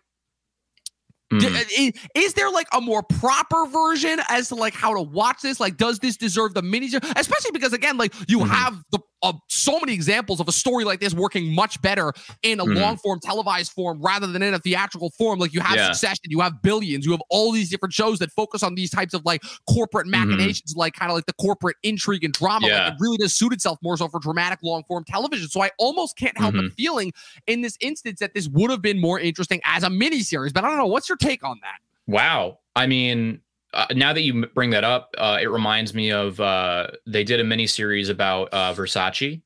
I- 1.41 1.93
is, 2.15 2.33
there 2.33 2.49
like 2.49 2.67
a 2.73 2.81
more 2.81 3.03
proper 3.03 3.65
version 3.67 4.19
as 4.29 4.49
to 4.49 4.55
like 4.55 4.73
how 4.73 4.93
to 4.93 5.01
watch 5.01 5.41
this 5.41 5.59
like 5.59 5.77
does 5.77 5.99
this 5.99 6.17
deserve 6.17 6.53
the 6.53 6.61
mini 6.61 6.89
especially 7.15 7.51
because 7.51 7.73
again 7.73 7.97
like 7.97 8.13
you 8.27 8.39
Mhm. 8.39 8.49
have 8.49 8.83
the 8.91 8.99
so 9.47 9.79
many 9.79 9.93
examples 9.93 10.39
of 10.39 10.47
a 10.47 10.51
story 10.51 10.83
like 10.83 10.99
this 10.99 11.13
working 11.13 11.53
much 11.53 11.81
better 11.81 12.11
in 12.41 12.59
a 12.59 12.65
Mhm. 12.65 12.79
long 12.79 12.97
form 12.97 13.19
televised 13.21 13.71
form 13.71 14.01
rather 14.01 14.27
than 14.27 14.41
in 14.43 14.53
a 14.53 14.59
theatrical 14.59 15.09
form. 15.11 15.39
Like 15.39 15.53
you 15.53 15.61
have 15.61 15.75
Yeah. 15.75 15.91
Succession, 15.91 16.25
you 16.25 16.39
have 16.41 16.61
Billions, 16.61 17.05
you 17.05 17.11
have 17.11 17.21
all 17.29 17.51
these 17.51 17.69
different 17.69 17.93
shows 17.93 18.19
that 18.19 18.31
focus 18.31 18.63
on 18.63 18.75
these 18.75 18.89
types 18.89 19.13
of 19.13 19.21
like 19.25 19.41
corporate 19.67 20.07
machinations, 20.07 20.73
like 20.75 20.93
kind 20.93 21.11
of 21.11 21.15
like 21.15 21.25
the 21.25 21.33
corporate 21.33 21.77
intrigue 21.83 22.23
and 22.23 22.33
drama. 22.33 22.67
Yeah. 22.67 22.83
Like 22.85 22.93
it 22.93 22.97
really 22.99 23.17
does 23.17 23.33
suit 23.33 23.53
itself 23.53 23.79
more 23.81 23.97
so 23.97 24.07
for 24.07 24.19
dramatic 24.19 24.59
long 24.63 24.83
form 24.87 25.03
television. 25.07 25.47
So 25.49 25.61
I 25.61 25.71
almost 25.77 26.17
can't 26.17 26.37
help 26.37 26.55
but 26.55 26.71
feeling 26.73 27.13
in 27.47 27.61
this 27.61 27.77
instance 27.79 28.19
that 28.19 28.33
this 28.33 28.47
would 28.49 28.69
have 28.71 28.81
been 28.81 28.99
more 28.99 29.19
interesting 29.19 29.61
as 29.63 29.83
a 29.83 29.87
miniseries. 29.89 30.53
But 30.53 30.63
I 30.63 30.69
don't 30.69 30.77
know. 30.77 30.85
What's 30.87 31.07
your 31.09 31.17
take 31.17 31.43
on 31.43 31.59
that? 31.61 31.79
Wow. 32.07 32.59
I 32.75 32.87
mean, 32.87 33.39
uh, 33.73 33.87
now 33.95 34.13
that 34.13 34.21
you 34.21 34.45
bring 34.47 34.69
that 34.71 34.83
up, 34.83 35.13
uh, 35.17 35.39
it 35.41 35.47
reminds 35.49 35.93
me 35.93 36.11
of 36.11 36.39
uh, 36.39 36.87
they 37.05 37.23
did 37.23 37.39
a 37.39 37.43
mini 37.43 37.67
series 37.67 38.09
about 38.09 38.49
uh, 38.53 38.73
Versace. 38.73 39.41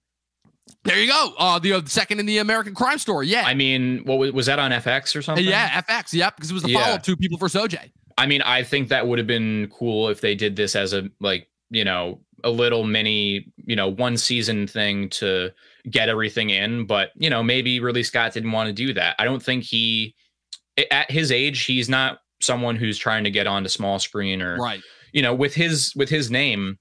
There 0.84 1.00
you 1.00 1.08
go. 1.10 1.34
Uh, 1.38 1.60
the 1.60 1.74
uh, 1.74 1.82
second 1.86 2.20
in 2.20 2.26
the 2.26 2.38
American 2.40 2.74
Crime 2.74 2.98
Story. 2.98 3.28
Yeah. 3.28 3.44
I 3.46 3.54
mean, 3.54 4.04
what 4.06 4.18
was, 4.18 4.32
was 4.32 4.46
that 4.48 4.60
on 4.60 4.72
FX 4.72 5.16
or 5.16 5.22
something? 5.22 5.46
yeah, 5.46 5.82
FX. 5.82 6.14
Yep, 6.14 6.36
because 6.36 6.52
it 6.52 6.54
was 6.54 6.64
the 6.64 6.70
Yeah. 6.72 6.84
follow 6.84 6.96
up 6.96 7.04
to 7.04 7.16
People 7.18 7.38
for 7.38 7.50
Soj. 7.50 7.76
I 8.18 8.26
mean, 8.26 8.42
I 8.42 8.64
think 8.64 8.90
that 8.90 9.08
would 9.08 9.18
have 9.20 9.28
been 9.28 9.70
cool 9.74 10.10
if 10.10 10.22
they 10.22 10.36
did 10.36 10.56
this 10.56 10.76
as 10.76 10.94
a 10.94 11.10
like, 11.20 11.48
you 11.70 11.84
know, 11.84 12.22
a 12.44 12.50
little 12.50 12.84
mini, 12.84 13.52
you 13.66 13.76
know, 13.76 13.88
one 13.88 14.18
season 14.18 14.68
thing 14.68 15.10
to 15.10 15.52
get 15.90 16.10
everything 16.10 16.50
in. 16.50 16.86
But 16.86 17.12
you 17.16 17.30
know, 17.30 17.44
maybe 17.44 17.80
Ridley 17.80 18.04
Scott 18.04 18.34
didn't 18.34 18.52
want 18.52 18.68
to 18.68 18.74
do 18.74 18.94
that. 18.94 19.16
I 19.20 19.26
don't 19.26 19.42
think 19.42 19.64
he, 19.64 20.16
at 20.92 21.10
his 21.12 21.32
age, 21.32 21.64
he's 21.66 21.90
not 21.90 22.20
someone 22.48 22.76
who's 22.76 22.98
trying 22.98 23.24
to 23.26 23.30
get 23.32 23.46
onto 23.46 23.70
small 23.70 24.00
screen 24.00 24.42
or 24.42 24.58
Right. 24.58 24.82
you 25.12 25.22
know 25.22 25.36
with 25.36 25.54
his 25.54 25.94
with 25.96 26.10
his 26.10 26.32
name 26.32 26.80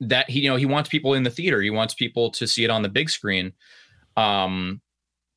that 0.00 0.30
he 0.30 0.40
you 0.40 0.48
know 0.48 0.56
he 0.56 0.64
wants 0.66 0.88
people 0.88 1.12
in 1.14 1.22
the 1.24 1.30
theater. 1.30 1.60
He 1.60 1.70
wants 1.70 1.92
people 1.94 2.30
to 2.30 2.46
see 2.46 2.64
it 2.64 2.70
on 2.70 2.80
the 2.82 2.88
big 2.88 3.10
screen 3.10 3.52
um 4.16 4.80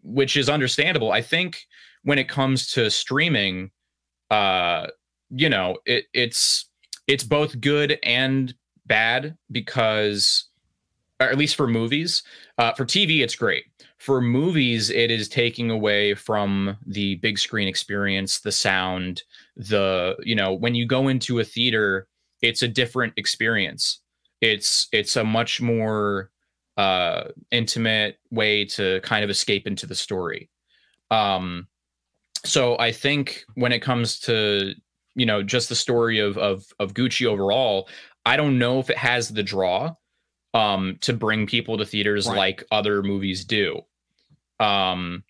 which 0.04 0.38
is 0.38 0.48
understandable. 0.48 1.12
I 1.12 1.22
think 1.22 1.66
when 2.04 2.18
it 2.18 2.30
comes 2.30 2.72
to 2.74 2.90
streaming 2.90 3.72
uh 4.32 4.88
you 5.30 5.50
know 5.50 5.78
it 5.86 6.06
it's 6.14 6.70
it's 7.08 7.24
both 7.24 7.60
good 7.60 8.00
and 8.04 8.54
bad 8.86 9.38
because 9.52 10.46
or 11.20 11.28
at 11.28 11.38
least 11.38 11.56
for 11.56 11.68
movies 11.68 12.24
uh 12.58 12.72
for 12.74 12.86
tv 12.86 13.22
it's 13.22 13.36
great 13.36 13.66
for 13.98 14.22
movies 14.22 14.90
it 14.90 15.10
is 15.10 15.28
taking 15.28 15.72
away 15.72 16.14
from 16.14 16.78
the 16.86 17.16
big 17.16 17.40
screen 17.40 17.68
experience 17.68 18.40
the 18.40 18.52
sound 18.52 19.24
the 19.56 20.16
you 20.24 20.36
know 20.36 20.54
when 20.54 20.76
you 20.76 20.86
go 20.86 21.08
into 21.08 21.40
a 21.40 21.44
theater 21.44 22.08
it's 22.42 22.62
a 22.62 22.68
different 22.68 23.14
experience. 23.18 24.00
It's 24.42 24.88
it's 24.92 25.16
a 25.16 25.24
much 25.24 25.62
more 25.62 26.32
uh 26.78 27.30
intimate 27.52 28.20
way 28.30 28.64
to 28.64 29.02
kind 29.02 29.24
of 29.24 29.30
escape 29.30 29.66
into 29.66 29.88
the 29.88 29.96
story. 29.96 30.50
Um 31.10 31.68
so 32.46 32.78
i 32.78 32.92
think 32.92 33.44
when 33.56 33.72
it 33.72 33.80
comes 33.80 34.20
to 34.20 34.74
you 35.16 35.26
know 35.26 35.42
just 35.42 35.70
the 35.70 35.76
story 35.76 36.20
of 36.20 36.38
of 36.38 36.64
of 36.78 36.94
gucci 36.94 37.26
overall 37.26 37.90
i 38.28 38.38
don't 38.38 38.60
know 38.60 38.78
if 38.80 38.92
it 38.92 38.98
has 38.98 39.30
the 39.30 39.42
draw 39.42 39.92
um 40.58 40.98
to 41.02 41.14
bring 41.14 41.46
people 41.46 41.78
to 41.78 41.86
theaters 41.86 42.28
Right. 42.28 42.38
like 42.38 42.64
other 42.72 43.04
movies 43.04 43.46
do. 43.46 43.82
Um 44.60 45.24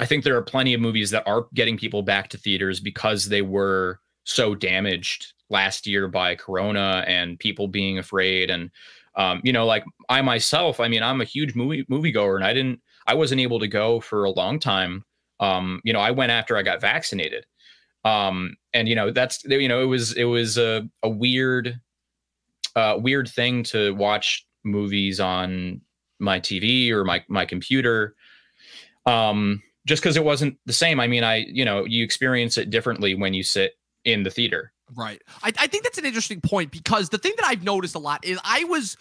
i 0.00 0.06
think 0.06 0.22
there 0.22 0.36
are 0.36 0.42
plenty 0.42 0.74
of 0.74 0.80
movies 0.80 1.10
that 1.10 1.26
are 1.26 1.46
getting 1.54 1.76
people 1.76 2.02
back 2.02 2.28
to 2.30 2.38
theaters 2.38 2.78
because 2.80 3.28
they 3.28 3.42
were 3.42 3.98
so 4.24 4.54
damaged 4.54 5.32
last 5.50 5.86
year 5.86 6.06
by 6.06 6.34
corona 6.36 7.02
and 7.08 7.38
people 7.40 7.66
being 7.66 7.98
afraid 7.98 8.48
and 8.50 8.70
um 9.16 9.40
you 9.42 9.52
know 9.52 9.66
like 9.66 9.84
i 10.08 10.20
myself 10.22 10.78
i 10.80 10.86
mean 10.86 11.02
i'm 11.02 11.20
a 11.20 11.24
huge 11.24 11.54
movie 11.56 11.84
moviegoer 11.90 12.36
and 12.36 12.44
i 12.44 12.52
didn't 12.52 12.80
i 13.08 13.14
wasn't 13.14 13.40
able 13.40 13.58
to 13.58 13.66
go 13.68 14.00
for 14.00 14.24
a 14.24 14.30
long 14.30 14.58
time. 14.60 15.04
Um 15.40 15.80
you 15.84 15.92
know 15.92 16.00
i 16.00 16.10
went 16.12 16.30
after 16.32 16.56
i 16.56 16.62
got 16.62 16.80
vaccinated. 16.80 17.44
Um 18.04 18.54
and 18.74 18.88
you 18.88 18.94
know 18.94 19.10
that's 19.10 19.42
you 19.44 19.68
know 19.68 19.80
it 19.82 19.86
was 19.86 20.12
it 20.16 20.24
was 20.24 20.58
a, 20.58 20.88
a 21.02 21.08
weird 21.08 21.80
uh 22.76 22.96
weird 23.00 23.28
thing 23.28 23.62
to 23.64 23.94
watch 23.94 24.46
movies 24.64 25.20
on 25.20 25.80
my 26.18 26.40
tv 26.40 26.90
or 26.90 27.04
my 27.04 27.24
my 27.28 27.44
computer 27.44 28.14
um 29.06 29.62
just 29.86 30.02
because 30.02 30.16
it 30.16 30.24
wasn't 30.24 30.56
the 30.66 30.72
same 30.72 31.00
i 31.00 31.06
mean 31.06 31.24
i 31.24 31.36
you 31.48 31.64
know 31.64 31.84
you 31.84 32.04
experience 32.04 32.58
it 32.58 32.70
differently 32.70 33.14
when 33.14 33.34
you 33.34 33.42
sit 33.42 33.72
in 34.04 34.22
the 34.22 34.30
theater 34.30 34.72
Right. 34.96 35.22
I, 35.42 35.52
I 35.58 35.66
think 35.66 35.84
that's 35.84 35.98
an 35.98 36.06
interesting 36.06 36.40
point 36.40 36.70
because 36.70 37.10
the 37.10 37.18
thing 37.18 37.34
that 37.36 37.44
I've 37.44 37.62
noticed 37.62 37.94
a 37.94 37.98
lot 37.98 38.24
is 38.24 38.38
I 38.42 38.64
was 38.64 38.96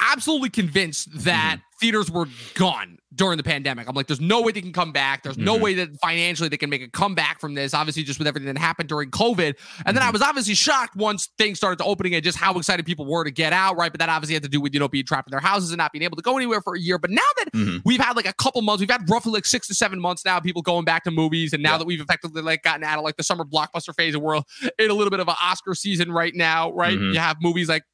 absolutely 0.00 0.50
convinced 0.50 1.08
that 1.24 1.58
theaters 1.80 2.10
were 2.10 2.26
gone 2.54 2.98
during 3.14 3.36
the 3.36 3.42
pandemic. 3.42 3.88
I'm 3.88 3.94
like, 3.94 4.06
there's 4.06 4.20
no 4.20 4.42
way 4.42 4.52
they 4.52 4.60
can 4.60 4.72
come 4.72 4.92
back. 4.92 5.22
There's 5.22 5.38
no 5.38 5.56
Mhm. 5.56 5.60
way 5.60 5.74
that 5.74 5.88
financially 6.02 6.48
they 6.48 6.56
can 6.56 6.70
make 6.70 6.82
a 6.82 6.88
comeback 6.88 7.40
from 7.40 7.54
this, 7.54 7.72
obviously, 7.72 8.02
just 8.02 8.18
with 8.18 8.28
everything 8.28 8.52
that 8.52 8.58
happened 8.58 8.88
during 8.88 9.10
COVID. 9.10 9.54
And 9.86 9.96
then 9.96 10.02
I 10.02 10.08
Mhm. 10.08 10.12
was 10.14 10.22
obviously 10.22 10.54
shocked 10.54 10.96
once 10.96 11.28
things 11.38 11.56
started 11.58 11.76
to 11.78 11.84
opening 11.84 12.14
and 12.14 12.22
just 12.22 12.36
how 12.36 12.56
excited 12.58 12.84
people 12.84 13.06
were 13.06 13.24
to 13.24 13.30
get 13.30 13.52
out, 13.52 13.76
right? 13.76 13.92
But 13.92 14.00
that 14.00 14.08
obviously 14.08 14.34
had 14.34 14.42
to 14.42 14.48
do 14.48 14.60
with, 14.60 14.74
you 14.74 14.80
know, 14.80 14.88
being 14.88 15.04
trapped 15.06 15.28
in 15.28 15.30
their 15.30 15.40
houses 15.40 15.70
and 15.70 15.78
not 15.78 15.92
being 15.92 16.02
able 16.02 16.16
to 16.16 16.22
go 16.22 16.36
anywhere 16.36 16.60
for 16.60 16.74
a 16.74 16.80
year. 16.80 16.98
But 16.98 17.10
now 17.10 17.22
that 17.38 17.52
Mhm. 17.52 17.82
we've 17.84 18.00
had 18.00 18.14
like 18.16 18.26
a 18.26 18.34
couple 18.34 18.60
months. 18.62 18.80
We've 18.80 18.90
had 18.90 19.08
roughly 19.08 19.32
like 19.32 19.46
six 19.46 19.66
to 19.68 19.74
seven 19.74 20.00
months 20.00 20.24
now. 20.24 20.38
People 20.40 20.62
going 20.62 20.84
back 20.84 21.04
to 21.04 21.10
movies, 21.10 21.52
and 21.52 21.62
now 21.62 21.72
Yeah. 21.72 21.78
that 21.78 21.86
we've 21.86 22.00
effectively 22.00 22.42
like 22.42 22.62
gotten 22.62 22.84
out 22.84 22.98
of 22.98 23.04
like 23.04 23.16
the 23.16 23.22
summer 23.24 23.44
blockbuster 23.44 23.94
phase, 23.96 24.14
and 24.14 24.22
we're 24.22 24.42
in 24.78 24.90
a 24.90 24.94
little 24.94 25.10
bit 25.10 25.20
of 25.20 25.28
an 25.28 25.36
Oscar 25.40 25.74
season 25.74 26.10
right 26.12 26.34
now. 26.34 26.72
Right? 26.72 26.98
Mhm. 26.98 27.14
You 27.14 27.20
have 27.20 27.36
movies 27.40 27.68
like. 27.68 27.84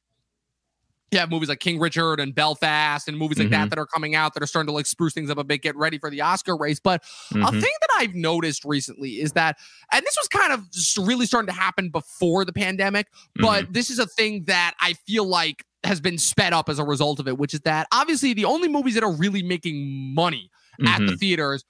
You 1.11 1.19
have 1.19 1.29
movies 1.29 1.49
like 1.49 1.59
King 1.59 1.79
Richard 1.79 2.19
and 2.19 2.33
Belfast 2.33 3.07
and 3.07 3.17
movies 3.17 3.37
like 3.37 3.49
that 3.51 3.67
Mhm. 3.67 3.69
that 3.69 3.79
are 3.79 3.85
coming 3.85 4.15
out 4.15 4.33
that 4.33 4.41
are 4.43 4.47
starting 4.47 4.67
to 4.67 4.73
like 4.73 4.87
spruce 4.87 5.13
things 5.13 5.29
up 5.29 5.37
a 5.37 5.43
bit, 5.43 5.61
get 5.61 5.75
ready 5.75 5.97
for 5.99 6.09
the 6.09 6.21
Oscar 6.21 6.57
race. 6.57 6.79
But 6.79 7.03
a 7.31 7.35
Mhm. 7.35 7.51
thing 7.51 7.73
that 7.81 7.89
I've 7.97 8.15
noticed 8.15 8.65
recently 8.65 9.21
is 9.21 9.31
that, 9.33 9.57
and 9.91 10.03
this 10.03 10.17
was 10.19 10.27
kind 10.27 10.51
of 10.51 10.65
really 11.07 11.25
starting 11.27 11.47
to 11.47 11.53
happen 11.59 11.89
before 11.89 12.43
the 12.43 12.53
pandemic, 12.53 13.07
but 13.35 13.71
this 13.71 13.89
is 13.89 13.99
a 13.99 14.07
thing 14.07 14.45
that 14.45 14.73
I 14.81 14.93
feel 14.93 15.25
like 15.25 15.63
has 15.83 16.01
been 16.01 16.17
sped 16.17 16.51
up 16.53 16.67
as 16.69 16.79
a 16.79 16.83
result 16.83 17.19
of 17.19 17.27
it, 17.27 17.37
which 17.37 17.53
is 17.53 17.59
that 17.61 17.87
obviously 17.91 18.33
the 18.33 18.45
only 18.45 18.67
movies 18.67 18.95
that 18.95 19.03
are 19.03 19.13
really 19.13 19.43
making 19.43 20.13
money 20.15 20.49
at 20.87 20.97
the 20.99 21.13
Mhm. 21.13 21.19
theaters 21.19 21.63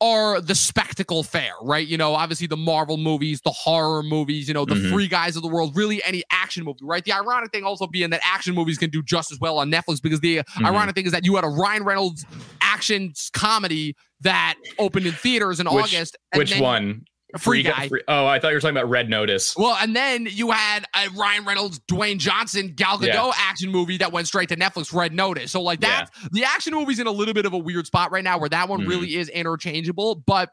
are 0.00 0.40
the 0.40 0.54
spectacle 0.54 1.22
fare, 1.22 1.52
right? 1.62 1.86
You 1.86 1.96
know, 1.96 2.14
obviously 2.14 2.46
the 2.46 2.56
Marvel 2.56 2.96
movies, 2.96 3.40
the 3.42 3.50
horror 3.50 4.02
movies, 4.02 4.48
you 4.48 4.54
know, 4.54 4.64
the 4.64 4.74
Mhm. 4.74 4.92
free 4.92 5.08
guys 5.08 5.36
of 5.36 5.42
the 5.42 5.48
world, 5.48 5.76
really 5.76 6.02
any 6.04 6.22
action 6.30 6.64
movie, 6.64 6.80
right? 6.82 7.04
The 7.04 7.12
ironic 7.12 7.52
thing 7.52 7.64
also 7.64 7.86
being 7.86 8.10
that 8.10 8.20
action 8.24 8.54
movies 8.54 8.78
can 8.78 8.90
do 8.90 9.02
just 9.02 9.32
as 9.32 9.38
well 9.40 9.58
on 9.58 9.70
Netflix 9.70 10.02
because 10.02 10.20
the 10.20 10.38
Mhm. 10.38 10.66
ironic 10.66 10.94
thing 10.94 11.06
is 11.06 11.12
that 11.12 11.24
you 11.24 11.34
had 11.36 11.44
a 11.44 11.48
Ryan 11.48 11.84
Reynolds 11.84 12.24
action 12.60 13.12
comedy 13.32 13.94
that 14.20 14.56
opened 14.78 15.06
in 15.06 15.12
theaters 15.12 15.60
in 15.60 15.66
Which- 15.66 15.84
August. 15.94 16.16
which 16.34 16.50
then- 16.50 16.62
one 16.62 17.04
Free 17.38 17.62
Gu- 17.64 17.70
Guy. 17.70 17.90
oh 18.08 18.24
i 18.26 18.38
thought 18.38 18.48
you 18.48 18.54
were 18.54 18.60
talking 18.60 18.76
about 18.76 18.88
red 18.88 19.10
notice 19.10 19.56
Well, 19.56 19.76
and 19.80 19.94
then 19.96 20.26
you 20.30 20.52
had 20.52 20.84
a 20.94 21.08
Ryan 21.10 21.44
Reynolds, 21.44 21.80
Dwayne 21.80 22.18
Johnson, 22.18 22.72
Gal 22.76 22.98
Gadot 22.98 23.06
Yeah. 23.14 23.32
action 23.36 23.70
movie 23.70 23.96
that 23.98 24.12
went 24.12 24.26
straight 24.28 24.48
to 24.50 24.56
Netflix, 24.56 24.94
Red 24.94 25.12
Notice. 25.12 25.50
So 25.50 25.60
like 25.60 25.82
Yeah. 25.82 26.04
that, 26.04 26.10
the 26.32 26.44
action 26.44 26.72
movie's 26.72 27.00
in 27.00 27.06
a 27.06 27.10
little 27.10 27.34
bit 27.34 27.44
of 27.44 27.52
a 27.52 27.58
weird 27.58 27.86
spot 27.86 28.12
right 28.12 28.22
now, 28.24 28.38
where 28.38 28.48
that 28.48 28.68
one 28.68 28.82
Mhm. 28.82 28.88
really 28.88 29.16
is 29.16 29.28
interchangeable. 29.28 30.14
But 30.26 30.50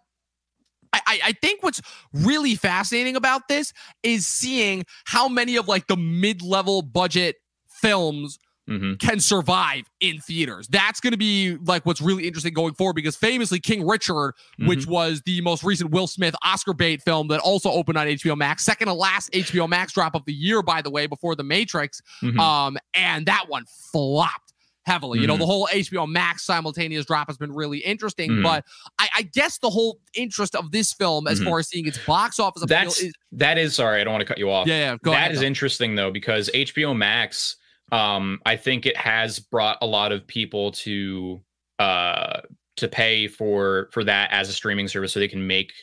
I, 0.92 1.02
I, 1.08 1.20
I 1.26 1.32
think 1.34 1.62
what's 1.64 1.82
really 2.12 2.56
fascinating 2.56 3.16
about 3.16 3.48
this 3.48 3.72
is 4.02 4.26
seeing 4.28 4.84
how 5.06 5.28
many 5.28 5.56
of 5.58 5.68
like 5.68 5.88
the 5.88 5.98
mid-level 5.98 6.82
budget 6.82 7.36
films 7.82 8.40
hmm 8.68 8.94
can 8.96 9.20
survive 9.20 9.84
in 10.00 10.20
theaters. 10.22 10.68
That's 10.70 11.00
going 11.02 11.12
to 11.12 11.18
be 11.18 11.58
like 11.66 11.86
what's 11.86 12.00
really 12.02 12.26
interesting 12.28 12.54
going 12.54 12.74
forward 12.76 12.94
because 12.94 13.16
famously 13.16 13.60
King 13.60 13.86
Richard, 13.86 14.34
which 14.60 14.88
was 14.88 15.22
the 15.26 15.42
most 15.42 15.64
recent 15.64 15.92
Will 15.92 16.08
Smith 16.08 16.34
Oscar 16.44 16.74
bait 16.74 17.02
film 17.02 17.28
that 17.28 17.40
also 17.42 17.70
opened 17.70 17.98
on 17.98 18.08
HBO 18.08 18.38
Max, 18.38 18.64
second 18.64 18.88
to 18.88 18.94
last 18.94 19.32
HBO 19.34 19.68
Max 19.68 19.92
drop 19.94 20.16
of 20.16 20.24
the 20.26 20.34
year 20.34 20.62
by 20.62 20.82
the 20.82 20.90
way 20.90 21.08
before 21.08 21.36
The 21.36 21.44
Matrix. 21.44 22.02
Mhm. 22.22 22.40
Um 22.40 22.78
and 22.94 23.26
that 23.26 23.46
one 23.50 23.66
flopped 23.92 24.54
heavily. 24.86 25.20
You 25.20 25.28
know, 25.28 25.38
the 25.38 25.46
whole 25.46 25.68
HBO 25.72 26.06
Max 26.06 26.44
simultaneous 26.46 27.06
drop 27.06 27.28
has 27.30 27.38
been 27.38 27.54
really 27.54 27.78
interesting, 27.80 28.30
Mhm. 28.30 28.44
but 28.44 28.66
I, 29.00 29.08
I 29.16 29.22
guess 29.22 29.58
the 29.60 29.70
whole 29.70 30.00
interest 30.14 30.56
of 30.56 30.72
this 30.72 30.92
film 30.92 31.26
as 31.26 31.40
Mhm. 31.40 31.46
far 31.46 31.60
as 31.60 31.70
seeing 31.70 31.88
its 31.88 31.98
box 32.00 32.38
office 32.38 32.64
appeal 32.64 32.78
That's- 32.78 33.02
is 33.02 33.14
that 33.32 33.58
is 33.58 33.74
sorry 33.76 34.02
i 34.02 34.04
don't 34.04 34.12
want 34.14 34.22
to 34.22 34.26
cut 34.26 34.38
you 34.38 34.52
off 34.52 34.68
yeah, 34.68 34.78
yeah, 34.92 34.98
go 35.04 35.12
That 35.12 35.18
ahead. 35.18 35.32
is 35.32 35.40
though. 35.40 35.46
interesting 35.46 35.96
though 35.96 36.12
because 36.12 36.50
HBO 36.54 36.94
Max, 36.94 37.56
um, 37.92 38.40
I 38.46 38.56
think 38.56 38.86
it 38.86 38.98
has 38.98 39.40
brought 39.40 39.78
a 39.82 39.88
lot 39.88 40.12
of 40.12 40.26
people 40.26 40.72
to 40.72 41.42
uh 41.80 42.42
to 42.78 42.88
pay 42.88 43.28
for 43.28 43.90
for 43.92 44.04
that 44.04 44.32
as 44.32 44.48
a 44.50 44.54
streaming 44.54 44.88
service 44.88 45.12
so 45.12 45.20
they 45.20 45.28
can 45.28 45.46
make 45.46 45.74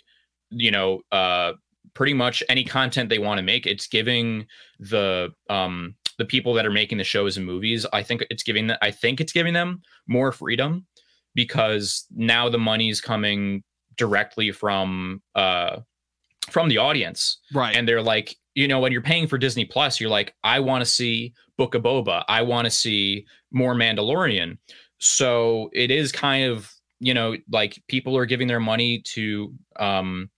you 0.50 0.70
know 0.70 1.00
uh 1.10 1.52
pretty 1.94 2.14
much 2.14 2.42
any 2.48 2.64
content 2.64 3.08
they 3.08 3.18
want 3.18 3.38
to 3.38 3.42
make. 3.42 3.66
It's 3.66 3.86
giving 3.86 4.46
the 4.78 5.30
um 5.48 5.94
the 6.18 6.24
people 6.24 6.52
that 6.54 6.66
are 6.66 6.70
making 6.70 6.98
the 6.98 7.04
shows 7.04 7.38
and 7.38 7.46
movies, 7.46 7.86
I 7.94 8.02
think 8.02 8.24
it's 8.28 8.42
giving 8.42 8.66
that 8.66 8.78
I 8.82 8.90
think 8.90 9.20
it's 9.20 9.32
giving 9.32 9.54
them 9.54 9.80
more 10.06 10.32
freedom 10.32 10.86
because 11.34 12.06
now 12.14 12.48
the 12.48 12.58
money's 12.58 13.00
coming 13.00 13.62
directly 13.96 14.52
from 14.52 15.22
uh 15.34 15.78
from 16.50 16.68
the 16.68 16.78
audience 16.78 17.38
right. 17.54 17.74
and 17.76 17.88
they're 17.88 18.02
like 18.02 18.36
you 18.54 18.68
know, 18.68 18.80
when 18.80 18.92
you're 18.92 19.02
paying 19.02 19.26
for 19.26 19.38
Disney 19.38 19.64
Plus, 19.64 20.00
you're 20.00 20.10
like, 20.10 20.34
I 20.42 20.60
want 20.60 20.82
to 20.82 20.90
see 20.90 21.34
Book 21.56 21.74
of 21.74 21.82
Boba. 21.82 22.24
I 22.28 22.42
want 22.42 22.66
to 22.66 22.70
see 22.70 23.26
more 23.52 23.74
Mandalorian. 23.74 24.58
So 24.98 25.70
it 25.72 25.90
is 25.90 26.12
kind 26.12 26.50
of, 26.50 26.72
you 26.98 27.14
know, 27.14 27.36
like 27.50 27.82
people 27.88 28.16
are 28.16 28.26
giving 28.26 28.48
their 28.48 28.60
money 28.60 29.00
to, 29.00 29.54
um, 29.76 30.30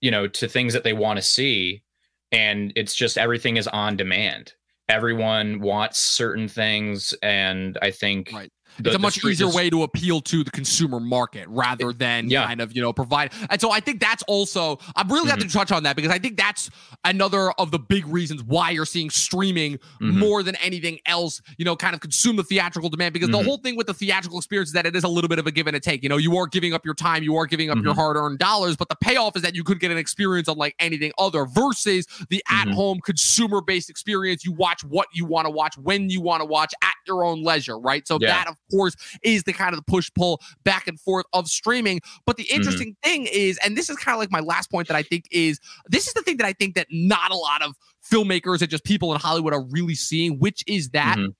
you 0.00 0.10
know, 0.10 0.28
to 0.28 0.48
things 0.48 0.72
that 0.72 0.84
they 0.84 0.92
want 0.92 1.16
to 1.16 1.22
see. 1.22 1.82
And 2.30 2.72
it's 2.76 2.94
just 2.94 3.18
everything 3.18 3.56
is 3.56 3.68
on 3.68 3.96
demand. 3.96 4.52
Everyone 4.88 5.60
wants 5.60 5.98
certain 5.98 6.48
things. 6.48 7.14
And 7.22 7.78
I 7.82 7.90
think 7.90 8.30
right 8.32 8.50
the, 8.78 8.90
it's 8.90 8.96
a 8.96 8.98
much 8.98 9.24
easier 9.24 9.48
way 9.48 9.70
to 9.70 9.82
appeal 9.82 10.20
to 10.20 10.44
the 10.44 10.50
consumer 10.50 11.00
market 11.00 11.46
rather 11.48 11.92
than 11.92 12.28
yeah. 12.28 12.46
kind 12.46 12.60
of 12.60 12.74
you 12.74 12.82
know 12.82 12.92
provide 12.92 13.32
and 13.50 13.60
so 13.60 13.70
i 13.70 13.80
think 13.80 14.00
that's 14.00 14.22
also 14.24 14.78
i'm 14.96 15.08
really 15.08 15.22
mm-hmm. 15.22 15.30
have 15.30 15.38
to 15.38 15.48
touch 15.48 15.72
on 15.72 15.82
that 15.82 15.96
because 15.96 16.10
i 16.10 16.18
think 16.18 16.36
that's 16.36 16.70
another 17.04 17.52
of 17.52 17.70
the 17.70 17.78
big 17.78 18.06
reasons 18.06 18.42
why 18.42 18.70
you're 18.70 18.86
seeing 18.86 19.10
streaming 19.10 19.78
mm-hmm. 19.78 20.18
more 20.18 20.42
than 20.42 20.56
anything 20.56 20.98
else 21.06 21.40
you 21.58 21.64
know 21.64 21.76
kind 21.76 21.94
of 21.94 22.00
consume 22.00 22.36
the 22.36 22.44
theatrical 22.44 22.88
demand 22.88 23.12
because 23.12 23.28
mm-hmm. 23.28 23.38
the 23.38 23.44
whole 23.44 23.58
thing 23.58 23.76
with 23.76 23.86
the 23.86 23.94
theatrical 23.94 24.38
experience 24.38 24.68
is 24.68 24.74
that 24.74 24.86
it 24.86 24.96
is 24.96 25.04
a 25.04 25.08
little 25.08 25.28
bit 25.28 25.38
of 25.38 25.46
a 25.46 25.50
give 25.50 25.66
and 25.66 25.76
a 25.76 25.80
take 25.80 26.02
you 26.02 26.08
know 26.08 26.16
you 26.16 26.36
are 26.36 26.46
giving 26.46 26.72
up 26.72 26.84
your 26.84 26.94
time 26.94 27.22
you 27.22 27.36
are 27.36 27.46
giving 27.46 27.70
up 27.70 27.76
your 27.76 27.92
mm-hmm. 27.92 28.00
hard-earned 28.00 28.38
dollars 28.38 28.76
but 28.76 28.88
the 28.88 28.96
payoff 28.96 29.36
is 29.36 29.42
that 29.42 29.54
you 29.54 29.64
could 29.64 29.80
get 29.80 29.90
an 29.90 29.98
experience 29.98 30.48
unlike 30.48 30.74
anything 30.78 31.12
other 31.18 31.44
versus 31.44 32.06
the 32.30 32.42
mm-hmm. 32.48 32.68
at-home 32.68 33.00
consumer-based 33.00 33.90
experience 33.90 34.44
you 34.44 34.52
watch 34.52 34.84
what 34.84 35.06
you 35.12 35.24
want 35.24 35.46
to 35.46 35.50
watch 35.50 35.76
when 35.78 36.10
you 36.10 36.20
want 36.20 36.40
to 36.40 36.44
watch 36.44 36.72
at 36.82 36.94
your 37.06 37.24
own 37.24 37.42
leisure 37.42 37.78
right 37.78 38.06
so 38.06 38.18
yeah. 38.20 38.28
that 38.28 38.48
of 38.48 38.56
course, 38.70 38.94
is 39.22 39.44
the 39.44 39.52
kind 39.52 39.72
of 39.72 39.76
the 39.76 39.90
push 39.90 40.10
pull 40.14 40.40
back 40.64 40.86
and 40.86 41.00
forth 41.00 41.26
of 41.32 41.48
streaming. 41.48 42.00
But 42.26 42.36
the 42.36 42.44
mm-hmm. 42.44 42.56
interesting 42.56 42.92
mm-hmm. 42.92 43.10
thing 43.10 43.26
is, 43.32 43.58
and 43.64 43.76
this 43.76 43.90
is 43.90 43.96
kind 43.96 44.14
of 44.14 44.20
like 44.20 44.30
my 44.30 44.40
last 44.40 44.70
point 44.70 44.88
that 44.88 44.96
I 44.96 45.02
think 45.02 45.26
is 45.30 45.60
this 45.88 46.06
is 46.06 46.14
the 46.14 46.22
thing 46.22 46.36
that 46.38 46.46
I 46.46 46.52
think 46.52 46.74
that 46.74 46.86
not 46.90 47.30
a 47.30 47.36
lot 47.36 47.62
of 47.62 47.74
filmmakers 48.10 48.60
and 48.60 48.70
just 48.70 48.84
people 48.84 49.12
in 49.12 49.20
Hollywood 49.20 49.52
are 49.52 49.62
really 49.62 49.94
seeing, 49.94 50.38
which 50.38 50.64
is 50.66 50.90
that. 50.90 51.18
Mm-hmm 51.18 51.30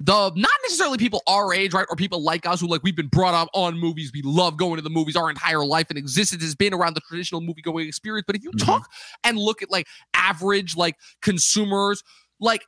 the 0.00 0.30
not 0.36 0.50
necessarily 0.62 0.96
people 0.96 1.22
our 1.26 1.52
age, 1.52 1.74
right, 1.74 1.86
or 1.90 1.96
people 1.96 2.22
like 2.22 2.46
us 2.46 2.60
who 2.60 2.68
like 2.68 2.82
we've 2.84 2.94
been 2.94 3.08
brought 3.08 3.34
up 3.34 3.48
on 3.52 3.78
movies, 3.78 4.12
we 4.14 4.22
love 4.22 4.56
going 4.56 4.76
to 4.76 4.82
the 4.82 4.90
movies, 4.90 5.16
our 5.16 5.28
entire 5.28 5.64
life 5.64 5.86
and 5.88 5.98
existence 5.98 6.42
has 6.42 6.54
been 6.54 6.72
around 6.72 6.94
the 6.94 7.00
traditional 7.00 7.40
movie 7.40 7.62
going 7.62 7.88
experience. 7.88 8.24
But 8.26 8.36
if 8.36 8.44
you 8.44 8.50
mm-hmm. 8.50 8.64
talk 8.64 8.88
and 9.24 9.38
look 9.38 9.62
at 9.62 9.70
like 9.70 9.86
average 10.14 10.76
like 10.76 10.96
consumers, 11.20 12.04
like 12.38 12.64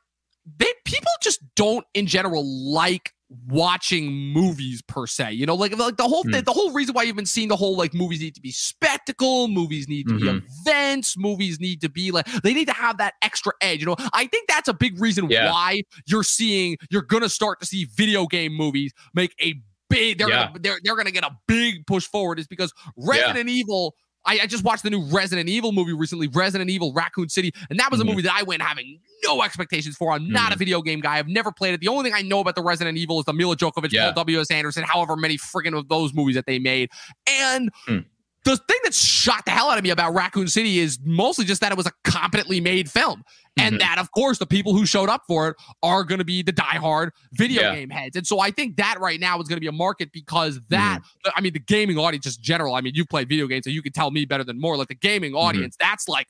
they 0.57 0.71
people 0.85 1.11
just 1.21 1.39
don't 1.55 1.85
in 1.93 2.05
general 2.05 2.43
like 2.45 3.13
watching 3.47 4.11
movies 4.11 4.81
per 4.81 5.07
se. 5.07 5.33
You 5.33 5.45
know, 5.45 5.55
like 5.55 5.77
like 5.77 5.97
the 5.97 6.07
whole 6.07 6.23
mm. 6.23 6.43
the 6.43 6.51
whole 6.51 6.71
reason 6.71 6.93
why 6.93 7.03
you've 7.03 7.15
been 7.15 7.25
seeing 7.25 7.47
the 7.47 7.55
whole 7.55 7.77
like 7.77 7.93
movies 7.93 8.19
need 8.19 8.35
to 8.35 8.41
be 8.41 8.51
spectacle, 8.51 9.47
movies 9.47 9.87
need 9.87 10.07
to 10.07 10.13
mm-hmm. 10.15 10.39
be 10.39 10.45
events, 10.61 11.17
movies 11.17 11.59
need 11.59 11.81
to 11.81 11.89
be 11.89 12.11
like 12.11 12.25
they 12.43 12.53
need 12.53 12.67
to 12.67 12.73
have 12.73 12.97
that 12.97 13.15
extra 13.21 13.53
edge. 13.61 13.79
You 13.79 13.87
know, 13.87 13.95
I 14.13 14.27
think 14.27 14.47
that's 14.47 14.67
a 14.67 14.73
big 14.73 14.99
reason 14.99 15.29
yeah. 15.29 15.51
why 15.51 15.81
you're 16.05 16.23
seeing 16.23 16.77
you're 16.89 17.01
gonna 17.01 17.29
start 17.29 17.59
to 17.61 17.65
see 17.65 17.85
video 17.95 18.25
game 18.25 18.53
movies 18.53 18.91
make 19.13 19.33
a 19.41 19.55
big 19.89 20.17
they're 20.17 20.29
yeah. 20.29 20.47
gonna 20.47 20.59
they're, 20.59 20.79
they're 20.83 20.95
gonna 20.95 21.11
get 21.11 21.23
a 21.23 21.31
big 21.47 21.85
push 21.85 22.05
forward 22.05 22.39
is 22.39 22.47
because 22.47 22.73
Resident 22.97 23.49
yeah. 23.49 23.55
Evil 23.55 23.95
I, 24.25 24.39
I, 24.43 24.47
just 24.47 24.63
watched 24.63 24.83
the 24.83 24.89
new 24.89 25.03
Resident 25.05 25.49
Evil 25.49 25.71
movie 25.71 25.93
recently, 25.93 26.27
Resident 26.27 26.69
Evil 26.69 26.93
Raccoon 26.93 27.29
City, 27.29 27.53
and 27.69 27.79
that 27.79 27.89
was 27.89 27.99
a 27.99 28.03
mm-hmm. 28.03 28.11
movie 28.11 28.21
that 28.23 28.35
I 28.35 28.43
went 28.43 28.61
having 28.61 28.99
no 29.23 29.41
expectations 29.41 29.95
for. 29.95 30.11
I'm 30.11 30.29
not 30.29 30.45
mm-hmm. 30.45 30.53
a 30.53 30.55
video 30.57 30.81
game 30.81 30.99
guy. 30.99 31.17
I've 31.17 31.27
never 31.27 31.51
played 31.51 31.73
it. 31.73 31.79
The 31.79 31.87
only 31.87 32.03
thing 32.03 32.13
I 32.13 32.21
know 32.21 32.39
about 32.39 32.55
the 32.55 32.63
Resident 32.63 32.97
Evil 32.97 33.19
is 33.19 33.25
the 33.25 33.33
Milla 33.33 33.55
Jovovich, 33.55 33.91
yeah. 33.91 34.05
Paul 34.05 34.13
W.S. 34.13 34.51
Anderson, 34.51 34.83
however 34.83 35.15
many 35.15 35.37
friggin' 35.37 35.77
of 35.77 35.87
those 35.89 36.13
movies 36.13 36.35
that 36.35 36.45
they 36.45 36.59
made. 36.59 36.89
And 37.27 37.71
mm 37.87 38.05
the 38.43 38.57
thing 38.57 38.77
that 38.83 38.93
shot 38.93 39.45
the 39.45 39.51
hell 39.51 39.69
out 39.69 39.77
of 39.77 39.83
me 39.83 39.91
about 39.91 40.13
Raccoon 40.13 40.47
City 40.47 40.79
is 40.79 40.99
mostly 41.03 41.45
just 41.45 41.61
that 41.61 41.71
it 41.71 41.77
was 41.77 41.85
a 41.85 41.91
competently 42.03 42.59
made 42.59 42.89
film. 42.89 43.23
And 43.57 43.75
mm-hmm. 43.75 43.79
that, 43.79 43.99
of 43.99 44.11
course, 44.11 44.39
the 44.39 44.45
people 44.45 44.73
who 44.73 44.85
showed 44.85 45.09
up 45.09 45.23
for 45.27 45.49
it 45.49 45.57
are 45.83 46.03
going 46.03 46.19
to 46.19 46.25
be 46.25 46.41
the 46.41 46.53
diehard 46.53 47.11
video 47.33 47.61
yeah. 47.63 47.75
game 47.75 47.89
heads. 47.89 48.15
And 48.15 48.25
so 48.25 48.39
I 48.39 48.49
think 48.49 48.77
that 48.77 48.99
right 48.99 49.19
now 49.19 49.39
is 49.41 49.47
going 49.47 49.57
to 49.57 49.61
be 49.61 49.67
a 49.67 49.73
market 49.73 50.11
because 50.11 50.59
that, 50.69 51.01
mm-hmm. 51.01 51.31
I 51.35 51.41
mean, 51.41 51.53
the 51.53 51.59
gaming 51.59 51.97
audience 51.97 52.23
just 52.23 52.41
general. 52.41 52.73
I 52.73 52.81
mean, 52.81 52.93
you've 52.95 53.09
played 53.09 53.27
video 53.29 53.47
games, 53.47 53.65
so 53.65 53.69
you 53.69 53.81
can 53.81 53.91
tell 53.91 54.09
me 54.09 54.25
better 54.25 54.43
than 54.43 54.59
more. 54.59 54.77
Like 54.77 54.87
the 54.87 54.95
gaming 54.95 55.31
mm-hmm. 55.31 55.45
audience, 55.45 55.75
mm-hmm. 55.75 55.89
that's 55.89 56.07
like, 56.07 56.27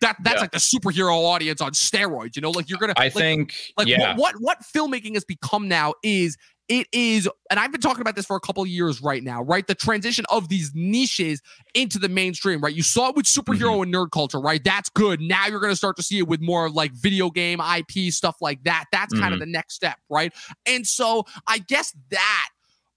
that 0.00 0.16
that's 0.22 0.36
yeah. 0.36 0.40
like 0.42 0.50
the 0.50 0.58
superhero 0.58 1.16
audience 1.24 1.60
on 1.60 1.72
steroids. 1.72 2.36
You 2.36 2.42
know, 2.42 2.50
like 2.50 2.68
you're 2.68 2.78
gonna. 2.78 2.94
I 2.96 3.04
like, 3.04 3.14
think 3.14 3.54
like 3.78 3.88
yeah. 3.88 4.14
what, 4.16 4.34
what 4.34 4.34
what 4.40 4.58
filmmaking 4.60 5.14
has 5.14 5.24
become 5.24 5.66
now 5.66 5.94
is 6.02 6.36
it 6.68 6.86
is 6.92 7.28
and 7.50 7.60
i've 7.60 7.70
been 7.72 7.80
talking 7.80 8.00
about 8.00 8.16
this 8.16 8.26
for 8.26 8.36
a 8.36 8.40
couple 8.40 8.64
years 8.66 9.02
right 9.02 9.22
now 9.22 9.42
right 9.42 9.66
the 9.66 9.74
transition 9.74 10.24
of 10.30 10.48
these 10.48 10.72
niches 10.74 11.42
into 11.74 11.98
the 11.98 12.08
mainstream 12.08 12.60
right 12.60 12.74
you 12.74 12.82
saw 12.82 13.08
it 13.08 13.16
with 13.16 13.26
superhero 13.26 13.72
mm-hmm. 13.72 13.82
and 13.82 13.94
nerd 13.94 14.10
culture 14.10 14.40
right 14.40 14.64
that's 14.64 14.88
good 14.90 15.20
now 15.20 15.46
you're 15.46 15.60
going 15.60 15.72
to 15.72 15.76
start 15.76 15.96
to 15.96 16.02
see 16.02 16.18
it 16.18 16.28
with 16.28 16.40
more 16.40 16.70
like 16.70 16.92
video 16.92 17.30
game 17.30 17.60
ip 17.76 18.12
stuff 18.12 18.36
like 18.40 18.62
that 18.64 18.84
that's 18.92 19.12
mm-hmm. 19.12 19.22
kind 19.22 19.34
of 19.34 19.40
the 19.40 19.46
next 19.46 19.74
step 19.74 19.98
right 20.08 20.32
and 20.66 20.86
so 20.86 21.24
i 21.46 21.58
guess 21.58 21.94
that 22.10 22.48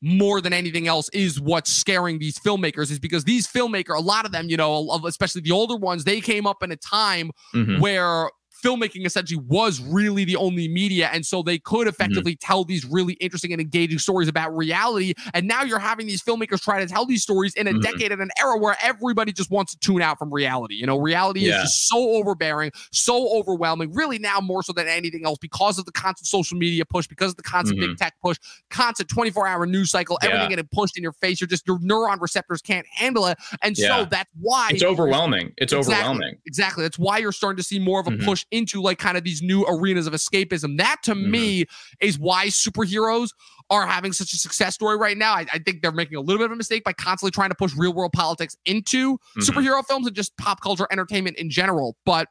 more 0.02 0.42
than 0.42 0.54
anything 0.54 0.88
else 0.88 1.10
is 1.10 1.42
what's 1.42 1.72
scaring 1.72 2.20
these 2.20 2.38
filmmakers 2.38 2.92
is 2.92 3.00
because 3.00 3.24
these 3.24 3.48
filmmaker 3.48 3.96
a 3.96 4.02
lot 4.02 4.26
of 4.26 4.32
them 4.32 4.48
you 4.50 4.56
know 4.56 4.90
especially 5.06 5.42
the 5.42 5.52
older 5.52 5.76
ones 5.76 6.04
they 6.04 6.22
came 6.22 6.46
up 6.46 6.62
in 6.62 6.72
a 6.72 6.76
time 6.76 7.32
mm-hmm. 7.54 7.82
where 7.82 8.30
filmmaking 8.64 9.06
essentially 9.06 9.42
was 9.48 9.80
really 9.80 10.26
the 10.26 10.36
only 10.36 10.68
media. 10.68 11.10
And 11.12 11.26
so 11.26 11.42
they 11.42 11.60
could 11.60 11.82
mm-hmm. 11.82 11.90
effectively 11.90 12.34
mm-hmm. 12.34 12.48
tell 12.48 12.64
these 12.64 12.86
really 12.86 13.14
interesting 13.14 13.52
and 13.52 13.62
engaging 13.62 14.00
stories 14.00 14.28
about 14.28 14.56
reality. 14.56 15.14
And 15.34 15.48
now 15.48 15.64
you're 15.64 15.80
having 15.80 16.08
these 16.08 16.22
filmmakers 16.22 16.62
try 16.62 16.80
to 16.80 16.88
tell 16.88 17.06
these 17.06 17.24
stories 17.24 17.54
in 17.56 17.68
a 17.68 17.72
mm-hmm. 17.72 17.82
decade 17.82 18.12
and 18.12 18.22
an 18.22 18.30
era 18.40 18.58
where 18.58 18.78
everybody 18.82 19.32
just 19.32 19.52
wants 19.52 19.74
to 19.74 19.80
tune 19.80 20.02
out 20.02 20.18
from 20.18 20.34
reality. 20.34 20.76
You 20.76 20.86
know, 20.86 20.98
reality 20.98 21.42
yeah. 21.42 21.58
is 21.58 21.64
just 21.64 21.88
so 21.88 21.98
overbearing, 22.12 22.72
so 22.92 23.38
overwhelming, 23.38 23.94
really 23.94 24.20
now 24.20 24.40
more 24.40 24.64
so 24.64 24.74
than 24.74 24.88
anything 24.88 25.26
else 25.26 25.38
because 25.40 25.78
of 25.80 25.86
the 25.86 25.92
constant 25.92 26.28
social 26.28 26.58
media 26.58 26.86
push, 26.86 27.08
because 27.08 27.32
of 27.32 27.38
the 27.38 27.44
constant 27.44 27.80
mm-hmm. 27.80 27.92
big 27.92 27.98
tech 27.98 28.16
push, 28.22 28.38
constant 28.70 29.10
24 29.10 29.48
hour 29.48 29.66
news 29.66 29.92
cycle, 29.92 30.18
yeah. 30.22 30.30
everything 30.30 30.50
getting 30.50 30.70
pushed 30.72 30.98
in 30.98 31.04
your 31.04 31.14
face. 31.14 31.40
You're 31.42 31.48
just, 31.48 31.68
your 31.68 31.80
neuron 31.80 32.20
receptors 32.20 32.62
can't 32.62 32.86
handle 32.88 33.28
it. 33.28 33.38
And 33.62 33.78
yeah. 33.78 33.98
so 33.98 34.06
that's 34.06 34.30
why 34.40 34.70
it's 34.72 34.84
overwhelming. 34.84 35.54
It's 35.58 35.74
exactly, 35.74 35.96
overwhelming. 35.96 36.38
Exactly. 36.46 36.84
That's 36.84 37.00
why 37.00 37.18
you're 37.20 37.32
starting 37.32 37.58
to 37.58 37.64
see 37.64 37.80
more 37.80 38.00
of 38.00 38.08
a 38.08 38.12
mm-hmm. 38.12 38.26
push 38.26 38.46
into 38.58 38.82
like 38.82 38.98
kind 38.98 39.18
of 39.18 39.24
these 39.24 39.42
new 39.42 39.66
arenas 39.68 40.08
of 40.08 40.14
escapism. 40.14 40.78
That 40.78 40.98
to 41.04 41.14
mm-hmm. 41.14 41.32
me 41.32 41.66
is 42.02 42.20
why 42.20 42.48
superheroes 42.48 43.30
are 43.70 43.86
having 43.86 44.14
such 44.14 44.34
a 44.34 44.38
success 44.38 44.76
story 44.76 44.98
right 44.98 45.18
now. 45.18 45.34
I, 45.34 45.46
I, 45.52 45.60
think 45.60 45.82
they're 45.82 45.92
making 45.92 46.16
a 46.18 46.22
little 46.22 46.38
bit 46.38 46.46
of 46.46 46.52
a 46.52 46.56
mistake 46.56 46.84
by 46.84 46.94
constantly 46.94 47.32
trying 47.32 47.50
to 47.50 47.56
push 47.56 47.76
real 47.76 47.94
world 47.94 48.14
politics 48.14 48.56
into 48.66 49.18
mm-hmm. 49.18 49.42
superhero 49.42 49.84
films 49.86 50.08
and 50.08 50.16
just 50.16 50.36
pop 50.38 50.62
culture 50.62 50.88
entertainment 50.90 51.38
in 51.38 51.50
general. 51.50 51.98
But 52.06 52.30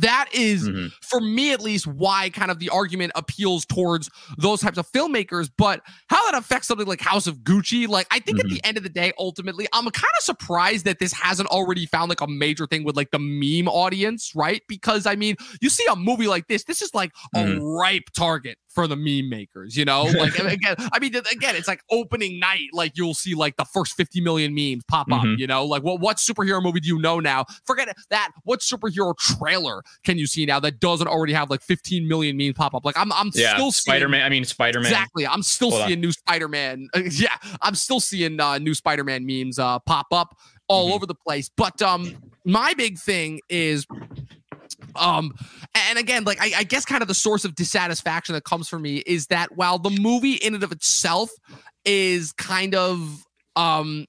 that 0.00 0.28
is, 0.32 0.68
mm-hmm. 0.68 0.88
for 1.02 1.20
me 1.20 1.52
at 1.52 1.60
least, 1.60 1.86
why 1.86 2.30
kind 2.30 2.50
of 2.50 2.58
the 2.58 2.68
argument 2.70 3.12
appeals 3.14 3.64
towards 3.64 4.10
those 4.36 4.60
types 4.60 4.78
of 4.78 4.90
filmmakers. 4.90 5.50
But 5.56 5.82
how 6.08 6.30
that 6.30 6.38
affects 6.38 6.68
something 6.68 6.86
like 6.86 7.00
House 7.00 7.26
of 7.26 7.38
Gucci, 7.38 7.88
like 7.88 8.06
I 8.10 8.20
think 8.20 8.38
mm-hmm. 8.38 8.48
at 8.48 8.52
the 8.52 8.64
end 8.64 8.76
of 8.76 8.82
the 8.82 8.88
day, 8.88 9.12
ultimately, 9.18 9.66
I'm 9.72 9.84
kind 9.84 10.12
of 10.18 10.24
surprised 10.24 10.84
that 10.84 10.98
this 10.98 11.12
hasn't 11.12 11.48
already 11.48 11.86
found 11.86 12.08
like 12.08 12.20
a 12.20 12.26
major 12.26 12.66
thing 12.66 12.84
with 12.84 12.96
like 12.96 13.10
the 13.10 13.18
meme 13.18 13.68
audience, 13.68 14.32
right? 14.34 14.62
Because 14.68 15.06
I 15.06 15.16
mean, 15.16 15.36
you 15.60 15.68
see 15.68 15.84
a 15.90 15.96
movie 15.96 16.28
like 16.28 16.48
this, 16.48 16.64
this 16.64 16.82
is 16.82 16.94
like 16.94 17.12
mm-hmm. 17.34 17.58
a 17.58 17.64
ripe 17.64 18.10
target 18.16 18.58
for 18.78 18.86
the 18.86 18.96
meme 18.96 19.28
makers, 19.28 19.76
you 19.76 19.84
know? 19.84 20.04
Like 20.04 20.38
again, 20.38 20.76
I 20.92 20.98
mean, 21.00 21.14
again, 21.16 21.56
it's 21.56 21.66
like 21.66 21.82
opening 21.90 22.38
night, 22.38 22.68
like 22.72 22.92
you'll 22.96 23.14
see 23.14 23.34
like 23.34 23.56
the 23.56 23.64
first 23.64 23.94
50 23.94 24.20
million 24.20 24.54
memes 24.54 24.84
pop 24.86 25.10
up, 25.10 25.22
mm-hmm. 25.22 25.34
you 25.38 25.46
know? 25.46 25.64
Like 25.64 25.82
what 25.82 26.00
what 26.00 26.18
superhero 26.18 26.62
movie 26.62 26.80
do 26.80 26.88
you 26.88 26.98
know 26.98 27.18
now? 27.18 27.44
Forget 27.64 27.94
that. 28.10 28.30
What 28.44 28.60
superhero 28.60 29.16
trailer 29.16 29.82
can 30.04 30.18
you 30.18 30.26
see 30.26 30.46
now 30.46 30.60
that 30.60 30.80
doesn't 30.80 31.08
already 31.08 31.32
have 31.32 31.50
like 31.50 31.62
15 31.62 32.06
million 32.06 32.36
memes 32.36 32.54
pop 32.54 32.74
up? 32.74 32.84
Like 32.84 32.96
I'm 32.98 33.12
I'm 33.12 33.30
yeah, 33.34 33.54
still 33.54 33.72
Spider-Man, 33.72 34.24
I 34.24 34.28
mean 34.28 34.44
Spider-Man. 34.44 34.90
Exactly. 34.90 35.26
I'm 35.26 35.42
still 35.42 35.70
Hold 35.70 35.86
seeing 35.86 35.98
on. 35.98 36.00
new 36.02 36.12
Spider-Man. 36.12 36.88
Uh, 36.94 37.00
yeah, 37.10 37.36
I'm 37.60 37.74
still 37.74 38.00
seeing 38.00 38.40
uh, 38.40 38.58
new 38.58 38.74
Spider-Man 38.74 39.26
memes 39.26 39.58
uh, 39.58 39.78
pop 39.80 40.06
up 40.12 40.36
all 40.68 40.86
mm-hmm. 40.86 40.94
over 40.94 41.06
the 41.06 41.14
place. 41.14 41.50
But 41.56 41.80
um 41.82 42.16
my 42.44 42.74
big 42.74 42.98
thing 42.98 43.40
is 43.48 43.86
um, 44.96 45.34
and 45.74 45.98
again, 45.98 46.24
like 46.24 46.40
I, 46.40 46.52
I, 46.58 46.64
guess 46.64 46.84
kind 46.84 47.02
of 47.02 47.08
the 47.08 47.14
source 47.14 47.44
of 47.44 47.54
dissatisfaction 47.54 48.34
that 48.34 48.44
comes 48.44 48.68
for 48.68 48.78
me 48.78 48.98
is 49.06 49.26
that 49.26 49.56
while 49.56 49.78
the 49.78 49.90
movie 49.90 50.34
in 50.34 50.54
and 50.54 50.62
of 50.62 50.72
itself 50.72 51.30
is 51.84 52.32
kind 52.32 52.74
of 52.74 53.24
um 53.56 54.06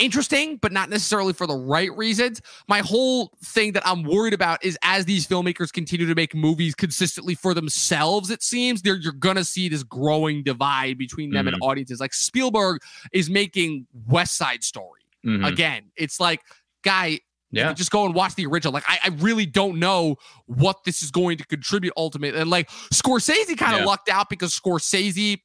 interesting, 0.00 0.56
but 0.56 0.72
not 0.72 0.90
necessarily 0.90 1.32
for 1.32 1.46
the 1.46 1.54
right 1.54 1.94
reasons. 1.96 2.40
My 2.68 2.80
whole 2.80 3.32
thing 3.44 3.72
that 3.72 3.86
I'm 3.86 4.02
worried 4.02 4.34
about 4.34 4.64
is 4.64 4.76
as 4.82 5.04
these 5.04 5.26
filmmakers 5.26 5.72
continue 5.72 6.06
to 6.06 6.14
make 6.14 6.34
movies 6.34 6.74
consistently 6.74 7.34
for 7.34 7.54
themselves, 7.54 8.30
it 8.30 8.42
seems 8.42 8.82
you're 8.84 9.12
gonna 9.12 9.44
see 9.44 9.68
this 9.68 9.82
growing 9.82 10.42
divide 10.42 10.98
between 10.98 11.30
them 11.30 11.46
mm-hmm. 11.46 11.54
and 11.54 11.62
audiences. 11.62 12.00
Like 12.00 12.14
Spielberg 12.14 12.80
is 13.12 13.30
making 13.30 13.86
West 14.08 14.36
Side 14.36 14.64
Story. 14.64 15.02
Mm-hmm. 15.24 15.44
Again, 15.44 15.82
it's 15.96 16.18
like, 16.18 16.40
guy, 16.82 17.20
yeah. 17.52 17.72
Just 17.72 17.90
go 17.90 18.04
and 18.06 18.14
watch 18.14 18.36
the 18.36 18.46
original. 18.46 18.72
Like, 18.72 18.84
I, 18.86 18.98
I, 19.04 19.08
really 19.18 19.44
don't 19.44 19.80
know 19.80 20.16
what 20.46 20.84
this 20.84 21.02
is 21.02 21.10
going 21.10 21.36
to 21.38 21.44
contribute 21.44 21.92
ultimately. 21.96 22.40
And 22.40 22.48
like 22.48 22.70
Scorsese 22.94 23.58
kind 23.58 23.74
of 23.74 23.80
yeah. 23.80 23.86
lucked 23.86 24.08
out 24.08 24.30
because 24.30 24.58
Scorsese 24.58 25.40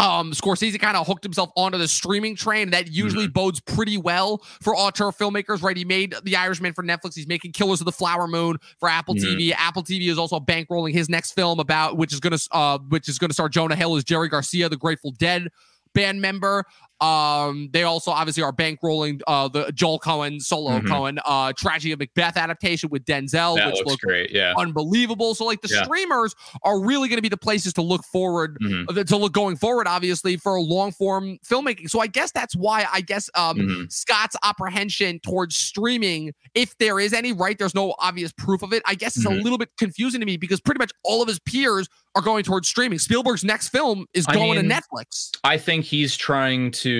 um 0.00 0.32
Scorsese 0.32 0.78
kind 0.80 0.96
of 0.96 1.06
hooked 1.06 1.22
himself 1.22 1.50
onto 1.56 1.78
the 1.78 1.88
streaming 1.88 2.34
train. 2.34 2.70
That 2.70 2.90
usually 2.90 3.24
mm-hmm. 3.24 3.32
bodes 3.32 3.60
pretty 3.60 3.96
well 3.96 4.38
for 4.60 4.76
auteur 4.76 5.12
filmmakers, 5.12 5.62
right? 5.62 5.76
He 5.76 5.84
made 5.84 6.14
The 6.24 6.36
Irishman 6.36 6.72
for 6.72 6.82
Netflix. 6.82 7.14
He's 7.14 7.28
making 7.28 7.52
Killers 7.52 7.80
of 7.80 7.84
the 7.84 7.92
Flower 7.92 8.26
Moon 8.26 8.58
for 8.78 8.88
Apple 8.88 9.14
mm-hmm. 9.14 9.38
TV. 9.38 9.54
Apple 9.56 9.82
TV 9.82 10.08
is 10.08 10.18
also 10.18 10.40
bankrolling 10.40 10.92
his 10.92 11.08
next 11.08 11.32
film 11.32 11.60
about 11.60 11.96
which 11.96 12.12
is 12.12 12.20
gonna 12.20 12.38
uh 12.50 12.78
which 12.88 13.08
is 13.08 13.18
gonna 13.18 13.32
star 13.32 13.48
Jonah 13.48 13.76
Hill 13.76 13.96
as 13.96 14.04
Jerry 14.04 14.28
Garcia, 14.28 14.68
the 14.68 14.76
Grateful 14.76 15.12
Dead 15.12 15.48
band 15.94 16.20
member. 16.20 16.64
Um, 17.04 17.68
they 17.72 17.82
also 17.82 18.10
obviously 18.10 18.42
are 18.42 18.52
bankrolling 18.52 19.20
uh, 19.26 19.48
the 19.48 19.70
Joel 19.72 19.98
Coen 19.98 20.40
solo 20.40 20.78
mm-hmm. 20.78 20.86
Coen 20.86 21.18
uh, 21.24 21.52
tragedy 21.56 21.92
of 21.92 21.98
Macbeth 21.98 22.36
adaptation 22.38 22.88
with 22.88 23.04
Denzel, 23.04 23.56
that 23.56 23.66
which 23.66 23.76
looks, 23.76 23.90
looks 23.90 24.04
great, 24.04 24.30
yeah, 24.30 24.54
unbelievable. 24.56 25.34
So 25.34 25.44
like 25.44 25.60
the 25.60 25.68
yeah. 25.68 25.84
streamers 25.84 26.34
are 26.62 26.80
really 26.80 27.08
going 27.08 27.18
to 27.18 27.22
be 27.22 27.28
the 27.28 27.36
places 27.36 27.74
to 27.74 27.82
look 27.82 28.04
forward 28.04 28.58
mm-hmm. 28.62 28.84
Uh, 28.88 29.04
to 29.04 29.16
look 29.16 29.32
going 29.32 29.56
forward, 29.56 29.86
obviously 29.86 30.36
for 30.36 30.58
long 30.60 30.92
form 30.92 31.38
filmmaking. 31.46 31.90
So 31.90 32.00
I 32.00 32.06
guess 32.06 32.32
that's 32.32 32.56
why 32.56 32.86
I 32.90 33.02
guess 33.02 33.28
um, 33.34 33.58
mm-hmm. 33.58 33.82
Scott's 33.88 34.36
apprehension 34.42 35.20
towards 35.20 35.56
streaming, 35.56 36.32
if 36.54 36.76
there 36.78 37.00
is 37.00 37.12
any, 37.12 37.32
right? 37.32 37.58
There's 37.58 37.74
no 37.74 37.94
obvious 37.98 38.32
proof 38.32 38.62
of 38.62 38.72
it. 38.72 38.82
I 38.86 38.94
guess 38.94 39.16
it's 39.16 39.26
a 39.26 39.28
mm-hmm. 39.28 39.42
little 39.42 39.58
bit 39.58 39.68
confusing 39.76 40.20
to 40.20 40.26
me 40.26 40.38
because 40.38 40.60
pretty 40.60 40.78
much 40.78 40.92
all 41.02 41.20
of 41.20 41.28
his 41.28 41.38
peers 41.40 41.88
are 42.14 42.22
going 42.22 42.44
towards 42.44 42.68
streaming. 42.68 42.98
Spielberg's 42.98 43.42
next 43.42 43.68
film 43.68 44.06
is 44.14 44.24
going 44.26 44.58
I 44.58 44.62
mean, 44.62 44.70
to 44.70 44.74
Netflix. 44.74 45.30
I 45.42 45.58
think 45.58 45.84
he's 45.84 46.16
trying 46.16 46.70
to 46.72 46.93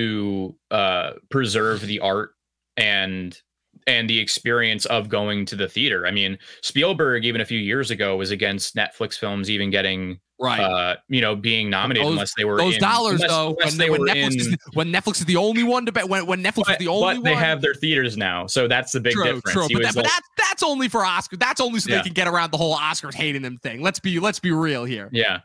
uh, 0.71 1.13
preserve 1.29 1.81
the 1.81 1.99
art 1.99 2.31
and 2.77 3.39
and 3.87 4.09
the 4.09 4.19
experience 4.19 4.85
of 4.87 5.09
going 5.09 5.45
to 5.45 5.55
the 5.55 5.67
theater. 5.67 6.07
I 6.07 6.11
mean, 6.11 6.37
Spielberg 6.61 7.23
even 7.25 7.41
a 7.41 7.45
few 7.45 7.59
years 7.59 7.91
ago 7.91 8.17
was 8.17 8.31
against 8.31 8.75
Netflix 8.75 9.17
films 9.17 9.49
even 9.49 9.69
getting 9.69 10.19
right 10.37 10.59
uh 10.59 10.95
you 11.07 11.21
know 11.21 11.33
being 11.33 11.69
nominated 11.69 12.05
those, 12.05 12.11
unless 12.11 12.33
they 12.35 12.43
were 12.43 12.57
those 12.57 12.75
in, 12.75 12.81
dollars 12.81 13.21
unless, 13.21 13.31
though 13.31 13.47
unless 13.51 13.71
when, 13.71 13.77
they 13.77 13.89
when 13.89 14.01
were 14.01 14.07
Netflix 14.07 14.33
in, 14.33 14.39
is, 14.39 14.57
when 14.73 14.91
Netflix 14.91 15.19
is 15.19 15.25
the 15.25 15.37
only 15.37 15.63
one 15.63 15.85
to 15.85 15.93
bet 15.93 16.09
when, 16.09 16.25
when 16.25 16.43
Netflix 16.43 16.65
but, 16.65 16.71
is 16.71 16.77
the 16.79 16.89
only 16.89 17.01
one 17.01 17.15
but 17.17 17.23
they 17.23 17.33
one. 17.35 17.41
have 17.41 17.61
their 17.61 17.73
theaters 17.73 18.17
now 18.17 18.45
so 18.45 18.67
that's 18.67 18.91
the 18.91 18.99
big 18.99 19.13
true, 19.13 19.23
difference 19.23 19.51
true 19.51 19.67
but, 19.71 19.83
like, 19.83 19.95
but 19.95 20.03
that's 20.03 20.29
that's 20.37 20.63
only 20.63 20.89
for 20.89 21.05
Oscar 21.05 21.37
that's 21.37 21.61
only 21.61 21.79
so 21.79 21.89
yeah. 21.89 21.97
they 21.97 22.03
can 22.03 22.13
get 22.13 22.27
around 22.27 22.51
the 22.51 22.57
whole 22.57 22.75
Oscars 22.75 23.13
hating 23.13 23.43
them 23.43 23.57
thing 23.57 23.81
let's 23.81 23.99
be 23.99 24.19
let's 24.19 24.39
be 24.39 24.51
real 24.51 24.83
here 24.83 25.09
yeah 25.13 25.39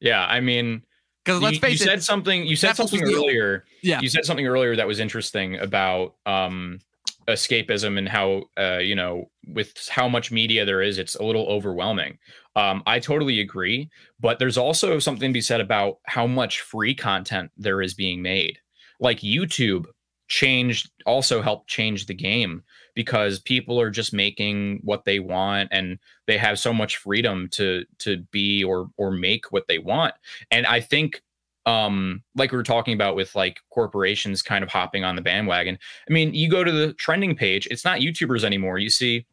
yeah 0.00 0.24
I 0.24 0.40
mean 0.40 0.84
because 1.24 1.42
let's 1.42 1.54
you, 1.56 1.60
face 1.60 1.80
you 1.80 1.84
it 1.84 1.88
said 1.88 2.02
something 2.02 2.46
you 2.46 2.56
said 2.56 2.74
something 2.76 3.02
earlier 3.02 3.64
yeah. 3.82 4.00
you 4.00 4.08
said 4.08 4.24
something 4.24 4.46
earlier 4.46 4.76
that 4.76 4.86
was 4.86 5.00
interesting 5.00 5.56
about 5.58 6.14
um 6.26 6.78
escapism 7.28 7.98
and 7.98 8.08
how 8.08 8.42
uh, 8.58 8.78
you 8.78 8.94
know 8.94 9.30
with 9.48 9.88
how 9.88 10.08
much 10.08 10.32
media 10.32 10.64
there 10.64 10.82
is 10.82 10.98
it's 10.98 11.14
a 11.16 11.22
little 11.22 11.46
overwhelming. 11.46 12.18
Um, 12.56 12.82
i 12.86 12.98
totally 12.98 13.40
agree 13.40 13.88
but 14.18 14.38
there's 14.38 14.58
also 14.58 14.98
something 14.98 15.30
to 15.30 15.32
be 15.32 15.40
said 15.40 15.60
about 15.60 15.98
how 16.06 16.26
much 16.26 16.62
free 16.62 16.94
content 16.94 17.50
there 17.56 17.80
is 17.80 17.94
being 17.94 18.22
made. 18.22 18.58
Like 18.98 19.20
youtube 19.20 19.86
changed 20.28 20.90
also 21.06 21.42
helped 21.42 21.68
change 21.68 22.06
the 22.06 22.14
game 22.14 22.62
because 22.94 23.38
people 23.38 23.80
are 23.80 23.90
just 23.90 24.12
making 24.12 24.80
what 24.82 25.04
they 25.04 25.18
want 25.18 25.68
and 25.72 25.98
they 26.26 26.38
have 26.38 26.58
so 26.58 26.72
much 26.72 26.96
freedom 26.96 27.48
to 27.52 27.84
to 27.98 28.18
be 28.30 28.62
or 28.64 28.90
or 28.96 29.10
make 29.10 29.52
what 29.52 29.66
they 29.68 29.78
want. 29.78 30.14
And 30.50 30.66
i 30.66 30.80
think 30.80 31.22
um 31.66 32.22
like 32.36 32.52
we 32.52 32.56
were 32.56 32.62
talking 32.62 32.94
about 32.94 33.14
with 33.14 33.34
like 33.34 33.60
corporations 33.68 34.40
kind 34.40 34.64
of 34.64 34.70
hopping 34.70 35.04
on 35.04 35.14
the 35.14 35.20
bandwagon 35.20 35.78
i 36.08 36.12
mean 36.12 36.32
you 36.32 36.48
go 36.48 36.64
to 36.64 36.72
the 36.72 36.94
trending 36.94 37.36
page 37.36 37.68
it's 37.70 37.84
not 37.84 38.00
youtubers 38.00 38.44
anymore. 38.44 38.78
You 38.78 38.88
see 38.88 39.26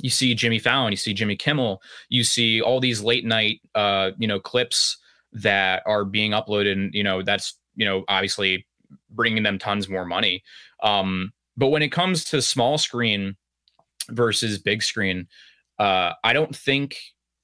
you 0.00 0.10
see 0.10 0.34
jimmy 0.34 0.58
fallon 0.58 0.92
you 0.92 0.96
see 0.96 1.14
jimmy 1.14 1.36
kimmel 1.36 1.80
you 2.08 2.24
see 2.24 2.60
all 2.60 2.80
these 2.80 3.02
late 3.02 3.24
night 3.24 3.60
uh 3.74 4.10
you 4.18 4.26
know 4.26 4.40
clips 4.40 4.96
that 5.32 5.82
are 5.86 6.04
being 6.04 6.32
uploaded 6.32 6.72
and 6.72 6.92
you 6.94 7.04
know 7.04 7.22
that's 7.22 7.54
you 7.76 7.84
know 7.84 8.04
obviously 8.08 8.66
bringing 9.10 9.42
them 9.42 9.58
tons 9.58 9.88
more 9.88 10.04
money. 10.04 10.42
Um 10.82 11.32
but 11.56 11.68
when 11.68 11.82
it 11.82 11.92
comes 11.92 12.24
to 12.24 12.40
small 12.42 12.78
screen 12.78 13.36
versus 14.10 14.58
big 14.58 14.82
screen 14.82 15.26
uh 15.78 16.12
i 16.24 16.32
don't 16.32 16.54
think 16.54 16.96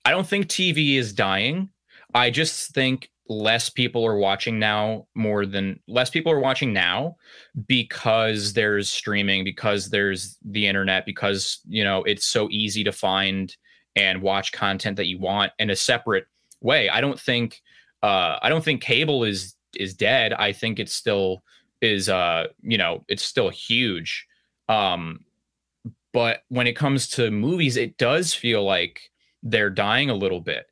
i 0.05 0.11
don't 0.11 0.27
think 0.27 0.47
tv 0.47 0.97
is 0.97 1.13
dying. 1.13 1.69
I 2.15 2.31
just 2.31 2.73
think 2.73 3.11
less 3.29 3.69
people 3.69 4.07
are 4.07 4.17
watching 4.17 4.59
now 4.59 5.07
more 5.15 5.45
than 5.45 5.81
less 5.89 6.11
people 6.11 6.31
are 6.31 6.39
watching 6.41 6.73
now 6.73 7.17
because 7.67 8.53
there's 8.53 8.89
streaming 8.89 9.43
because 9.43 9.91
there's 9.91 10.39
the 10.45 10.67
internet 10.67 11.05
because 11.05 11.59
you 11.67 11.83
know 11.83 12.05
it's 12.05 12.27
so 12.27 12.49
easy 12.51 12.85
to 12.85 12.93
find 12.93 13.57
and 13.97 14.23
watch 14.23 14.53
content 14.53 14.97
that 14.97 15.07
you 15.07 15.19
want 15.19 15.53
in 15.59 15.71
a 15.71 15.77
separate 15.77 16.27
way. 16.61 16.89
I 16.89 17.01
don't 17.01 17.19
think 17.21 17.61
uh 18.03 18.39
i 18.43 18.49
don't 18.49 18.65
think 18.65 18.81
cable 18.81 19.25
is 19.25 19.57
is 19.75 19.95
dead. 19.95 20.33
I 20.33 20.53
think 20.53 20.79
it's 20.79 20.93
still 20.93 21.43
is 21.81 22.09
uh 22.09 22.47
you 22.63 22.79
know 22.79 23.05
it's 23.09 23.23
still 23.23 23.51
huge 23.51 24.27
um 24.69 25.21
but 26.13 26.45
when 26.49 26.67
it 26.67 26.75
comes 26.75 27.09
to 27.09 27.31
movies 27.31 27.77
it 27.77 27.99
does 27.99 28.33
feel 28.33 28.65
like 28.65 29.11
they're 29.43 29.71
dying 29.71 30.11
a 30.11 30.15
little 30.15 30.41
bit 30.41 30.67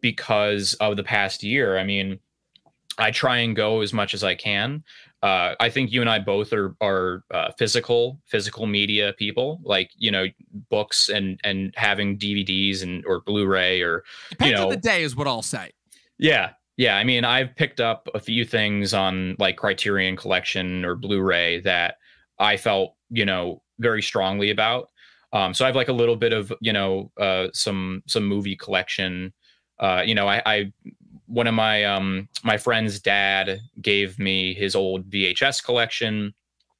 because 0.00 0.74
of 0.74 0.96
the 0.96 1.04
past 1.04 1.42
year. 1.42 1.78
I 1.78 1.84
mean, 1.84 2.18
I 2.98 3.10
try 3.10 3.38
and 3.38 3.54
go 3.54 3.80
as 3.80 3.92
much 3.92 4.14
as 4.14 4.24
I 4.24 4.34
can. 4.34 4.84
Uh, 5.22 5.54
I 5.58 5.68
think 5.68 5.90
you 5.90 6.00
and 6.00 6.08
I 6.08 6.20
both 6.20 6.52
are 6.52 6.76
are 6.80 7.24
uh, 7.32 7.50
physical 7.58 8.20
physical 8.26 8.66
media 8.66 9.14
people, 9.18 9.60
like 9.64 9.90
you 9.96 10.12
know 10.12 10.26
books 10.70 11.08
and 11.08 11.40
and 11.42 11.74
having 11.76 12.18
DVDs 12.18 12.82
and 12.82 13.04
or 13.04 13.20
Blu-ray 13.22 13.82
or 13.82 14.04
Depends 14.30 14.50
you 14.50 14.56
know 14.56 14.70
the 14.70 14.76
day 14.76 15.02
is 15.02 15.16
what 15.16 15.26
I'll 15.26 15.42
say. 15.42 15.72
Yeah, 16.18 16.50
yeah. 16.78 16.96
I 16.96 17.04
mean, 17.04 17.26
I've 17.26 17.54
picked 17.54 17.80
up 17.80 18.08
a 18.14 18.20
few 18.20 18.46
things 18.46 18.94
on 18.94 19.36
like 19.38 19.58
Criterion 19.58 20.16
Collection 20.16 20.86
or 20.86 20.94
Blu-ray 20.94 21.60
that 21.60 21.96
I 22.38 22.56
felt 22.56 22.94
you 23.10 23.26
know 23.26 23.60
very 23.78 24.00
strongly 24.00 24.50
about. 24.50 24.88
Um, 25.34 25.52
so 25.52 25.66
I 25.66 25.68
have 25.68 25.76
like 25.76 25.88
a 25.88 25.92
little 25.92 26.16
bit 26.16 26.32
of 26.32 26.50
you 26.62 26.72
know 26.72 27.12
uh, 27.20 27.48
some 27.52 28.02
some 28.06 28.24
movie 28.24 28.56
collection 28.56 29.34
uh, 29.80 30.02
you 30.04 30.14
know, 30.14 30.28
I, 30.28 30.42
I 30.44 30.72
one 31.26 31.46
of 31.46 31.54
my 31.54 31.84
um 31.84 32.28
my 32.42 32.56
friend's 32.56 33.00
dad 33.00 33.60
gave 33.80 34.18
me 34.18 34.54
his 34.54 34.74
old 34.74 35.08
VHS 35.10 35.62
collection. 35.62 36.34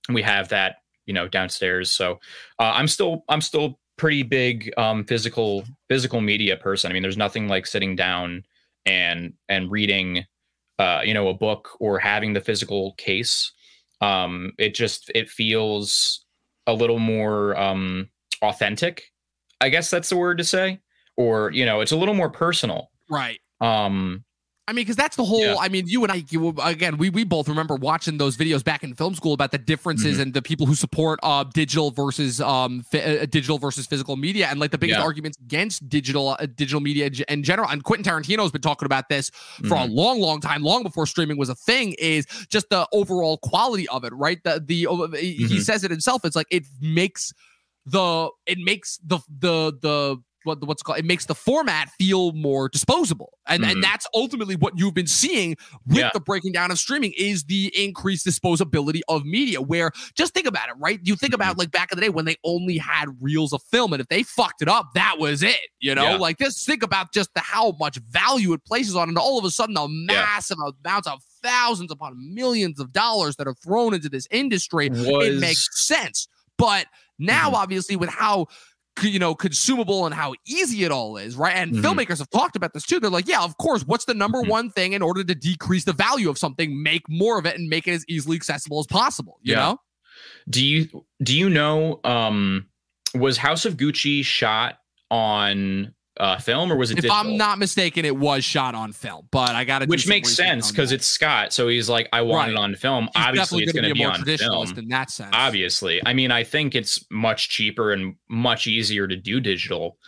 We 0.09 0.23
have 0.23 0.49
that, 0.49 0.77
you 1.07 1.15
know, 1.15 1.29
downstairs. 1.29 1.91
So 1.91 2.15
uh, 2.59 2.73
I'm 2.75 2.89
still 2.89 3.25
I'm 3.29 3.41
still 3.41 3.79
pretty 3.97 4.23
big 4.23 4.73
um 4.77 5.05
physical 5.05 5.65
physical 5.89 6.21
media 6.21 6.57
person. 6.57 6.91
I 6.91 6.95
mean, 6.95 7.03
there's 7.03 7.17
nothing 7.17 7.49
like 7.49 7.67
sitting 7.67 7.95
down 7.95 8.45
and 8.89 9.35
and 9.49 9.71
reading 9.71 10.25
uh, 10.79 11.01
you 11.05 11.13
know, 11.13 11.29
a 11.29 11.35
book 11.35 11.71
or 11.81 11.99
having 11.99 12.33
the 12.33 12.41
physical 12.41 12.95
case. 12.99 13.53
Um, 14.01 14.53
it 14.59 14.75
just 14.75 15.11
it 15.15 15.29
feels 15.29 16.25
a 16.67 16.73
little 16.73 17.01
more 17.01 17.59
um 17.59 18.09
authentic. 18.43 19.05
I 19.61 19.71
guess 19.71 19.91
that's 19.91 20.09
the 20.09 20.17
word 20.17 20.39
to 20.39 20.45
say 20.45 20.81
or 21.19 21.51
you 21.53 21.67
know 21.67 21.81
it's 21.83 21.93
a 21.93 21.97
little 21.97 22.15
more 22.15 22.31
personal 22.31 22.91
right 23.11 23.41
um 23.61 24.25
I 24.69 24.73
mean, 24.73 24.83
because 24.83 24.97
that's 24.97 25.17
the 25.17 25.25
whole. 25.25 25.41
Yeah. 25.41 25.57
I 25.59 25.71
mean, 25.71 25.87
you 25.89 26.03
and 26.03 26.13
I, 26.13 26.25
you, 26.29 26.55
again, 26.63 26.99
we 26.99 27.09
we 27.09 27.25
both 27.25 27.49
remember 27.49 27.75
watching 27.75 28.19
those 28.19 28.37
videos 28.37 28.63
back 28.63 28.85
in 28.85 28.95
film 28.95 29.15
school 29.15 29.33
about 29.33 29.51
the 29.51 29.57
differences 29.57 30.15
mm-hmm. 30.15 30.23
and 30.25 30.35
the 30.35 30.43
people 30.43 30.67
who 30.67 30.75
support 30.75 31.19
uh, 31.23 31.43
digital 31.43 31.91
versus 31.91 32.39
um 32.43 32.83
fi- 32.83 33.21
uh, 33.21 33.25
digital 33.25 33.57
versus 33.57 33.87
physical 33.87 34.17
media, 34.17 34.47
and 34.49 34.61
like 34.61 34.71
the 34.71 34.77
biggest 34.77 34.99
yeah. 34.99 35.05
arguments 35.05 35.39
against 35.39 35.89
digital 35.89 36.37
uh, 36.39 36.47
digital 36.55 36.81
media 36.81 37.11
in 37.29 37.43
general. 37.43 37.67
And 37.71 37.83
Quentin 37.83 38.05
Tarantino 38.05 38.43
has 38.43 38.53
been 38.53 38.61
talking 38.61 38.85
about 38.85 39.09
this 39.09 39.31
for 39.31 39.63
mm-hmm. 39.63 39.73
a 39.73 39.87
long, 39.87 40.21
long 40.21 40.39
time, 40.39 40.63
long 40.63 40.83
before 40.83 41.07
streaming 41.07 41.39
was 41.39 41.49
a 41.49 41.55
thing. 41.55 41.95
Is 41.99 42.27
just 42.51 42.69
the 42.69 42.87
overall 42.93 43.39
quality 43.39 43.89
of 43.89 44.05
it, 44.05 44.13
right? 44.13 44.39
The 44.45 44.63
the 44.63 44.85
mm-hmm. 44.85 45.47
he 45.47 45.61
says 45.61 45.83
it 45.83 45.91
himself. 45.91 46.27
It's 46.27 46.37
like 46.37 46.49
it 46.51 46.67
makes 46.83 47.33
the 47.87 48.29
it 48.45 48.59
makes 48.59 48.99
the 49.03 49.21
the 49.31 49.73
the 49.81 50.23
what 50.49 50.67
what's 50.67 50.83
called 50.83 50.99
it 50.99 51.05
makes 51.05 51.27
the 51.27 51.35
format 51.35 51.91
feel 51.91 52.33
more 52.33 52.69
disposable 52.69 53.39
and 53.47 53.63
mm-hmm. 53.63 53.73
and 53.73 53.85
that's 53.85 54.07
ultimately 54.15 54.57
what 54.57 54.73
you've 54.77 54.95
been 54.95 55.07
seeing 55.07 55.57
with 55.87 55.99
yeah. 55.99 56.11
the 56.13 56.21
breaking 56.21 56.51
down 56.51 56.71
of 56.71 56.79
streaming 56.79 57.13
is 57.17 57.45
the 57.45 57.73
increased 57.77 58.27
disposability 58.27 59.01
of 59.09 59.25
media 59.25 59.61
where 59.61 59.93
just 60.15 60.35
think 60.35 60.47
about 60.47 60.69
it 60.69 60.75
right 60.79 61.01
you 61.05 61.15
think 61.15 61.33
mm-hmm. 61.33 61.43
about 61.43 61.59
like 61.59 61.71
back 61.71 61.93
in 61.93 61.97
the 61.97 62.03
day 62.03 62.09
when 62.09 62.25
they 62.25 62.37
only 62.45 62.79
had 62.79 63.07
reels 63.21 63.53
of 63.53 63.63
film 63.71 63.93
and 63.93 64.01
if 64.01 64.09
they 64.09 64.23
fucked 64.23 64.63
it 64.63 64.69
up 64.69 64.89
that 64.95 65.17
was 65.19 65.43
it 65.43 65.61
you 65.81 65.95
know 65.95 66.11
yeah. 66.11 66.17
like 66.17 66.39
just 66.39 66.67
think 66.67 66.83
about 66.83 67.13
just 67.13 67.33
the 67.35 67.41
how 67.41 67.73
much 67.79 67.99
value 68.09 68.53
it 68.53 68.65
places 68.65 68.97
on 68.97 69.09
and 69.09 69.19
all 69.19 69.39
of 69.39 69.45
a 69.45 69.51
sudden 69.51 69.75
the 69.75 69.87
massive 69.89 70.57
yeah. 70.61 70.71
amounts 70.85 71.07
of 71.07 71.23
thousands 71.43 71.93
upon 71.93 72.17
millions 72.35 72.81
of 72.81 72.93
dollars 72.93 73.37
that 73.37 73.47
are 73.47 73.55
thrown 73.55 73.95
into 73.95 74.09
this 74.09 74.27
industry 74.31 74.89
was... 74.89 75.29
it 75.29 75.41
makes 75.41 75.69
sense 75.87 76.27
but 76.57 76.87
now 77.19 77.47
mm-hmm. 77.47 77.57
obviously 77.57 77.97
with 77.97 78.11
how 78.11 78.47
you 79.03 79.19
know 79.19 79.35
consumable 79.35 80.07
and 80.07 80.15
how 80.15 80.35
easy 80.47 80.85
it 80.85 80.91
all 80.91 81.17
is 81.17 81.37
right 81.37 81.57
and 81.57 81.73
mm-hmm. 81.73 81.85
filmmakers 81.85 82.19
have 82.19 82.31
talked 82.31 82.57
about 82.57 82.73
this 82.73 82.85
too 82.85 83.01
they're 83.01 83.11
like 83.11 83.29
yeah 83.29 83.43
of 83.43 83.57
course 83.59 83.83
what's 83.87 84.05
the 84.05 84.15
number 84.15 84.41
mm-hmm. 84.41 84.51
one 84.51 84.71
thing 84.71 84.93
in 84.93 85.03
order 85.03 85.25
to 85.25 85.35
decrease 85.35 85.85
the 85.85 85.93
value 85.93 86.29
of 86.29 86.39
something 86.39 86.83
make 86.83 87.09
more 87.09 87.39
of 87.39 87.47
it 87.47 87.57
and 87.59 87.69
make 87.69 87.87
it 87.87 87.93
as 87.93 88.05
easily 88.09 88.37
accessible 88.37 88.79
as 88.79 88.87
possible 88.87 89.39
you 89.43 89.55
yeah. 89.55 89.61
know 89.61 89.79
do 90.51 90.65
you 90.65 91.05
do 91.23 91.37
you 91.37 91.49
know 91.49 92.01
um 92.05 92.67
was 93.15 93.37
house 93.37 93.65
of 93.65 93.77
gucci 93.77 94.25
shot 94.25 94.79
on 95.11 95.95
uh, 96.19 96.39
film 96.39 96.71
or 96.73 96.77
was 96.77 96.91
it? 96.91 96.99
If 96.99 97.03
digital? 97.03 97.17
I'm 97.17 97.37
not 97.37 97.59
mistaken, 97.59 98.05
it 98.05 98.17
was 98.17 98.45
shot 98.45 98.75
on 98.75 98.93
film, 98.93 99.29
but 99.31 99.51
I 99.51 99.65
got 99.65 99.81
to. 99.81 99.87
Which 99.87 100.09
makes 100.09 100.35
sense 100.35 100.71
because 100.71 100.93
it's 100.93 101.07
Scott, 101.07 101.53
so 101.53 101.69
he's 101.69 101.89
like, 101.89 102.09
I 102.13 102.23
want 102.23 102.49
Right. 102.49 102.53
it 102.53 102.57
on 102.59 102.75
film. 102.75 103.05
He's 103.15 103.25
Obviously, 103.27 103.63
it's 103.63 103.73
going 103.73 103.85
to 103.85 103.91
be 103.91 104.01
be 104.01 104.05
more 104.05 104.13
on 104.13 104.25
film. 104.25 104.79
in 104.79 104.89
that 104.89 105.11
sense. 105.11 105.31
Obviously, 105.33 106.01
I 106.07 106.13
mean, 106.15 106.31
I 106.31 106.45
think 106.45 106.75
it's 106.75 107.05
much 107.11 107.49
cheaper 107.51 107.93
and 107.93 108.17
much 108.29 108.67
easier 108.67 109.07
to 109.07 109.17
do 109.17 109.41
digital. 109.41 109.99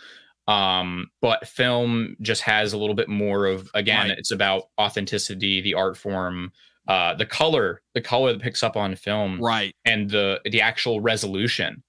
Um, 0.47 1.09
but 1.21 1.47
film 1.47 2.17
just 2.21 2.41
has 2.41 2.73
a 2.73 2.77
little 2.77 2.95
bit 2.95 3.07
more 3.07 3.45
of 3.45 3.69
again, 3.73 4.09
Right. 4.09 4.17
it's 4.17 4.31
about 4.31 4.63
authenticity, 4.79 5.61
the 5.61 5.75
art 5.75 5.95
form, 5.97 6.51
uh, 6.87 7.13
the 7.13 7.27
color, 7.27 7.81
the 7.93 8.01
color 8.01 8.33
that 8.33 8.41
picks 8.41 8.63
up 8.63 8.75
on 8.75 8.95
film, 8.95 9.39
Right. 9.39 9.73
and 9.85 10.09
the 10.09 10.41
the 10.43 10.61
actual 10.61 10.99
resolution 10.99 11.83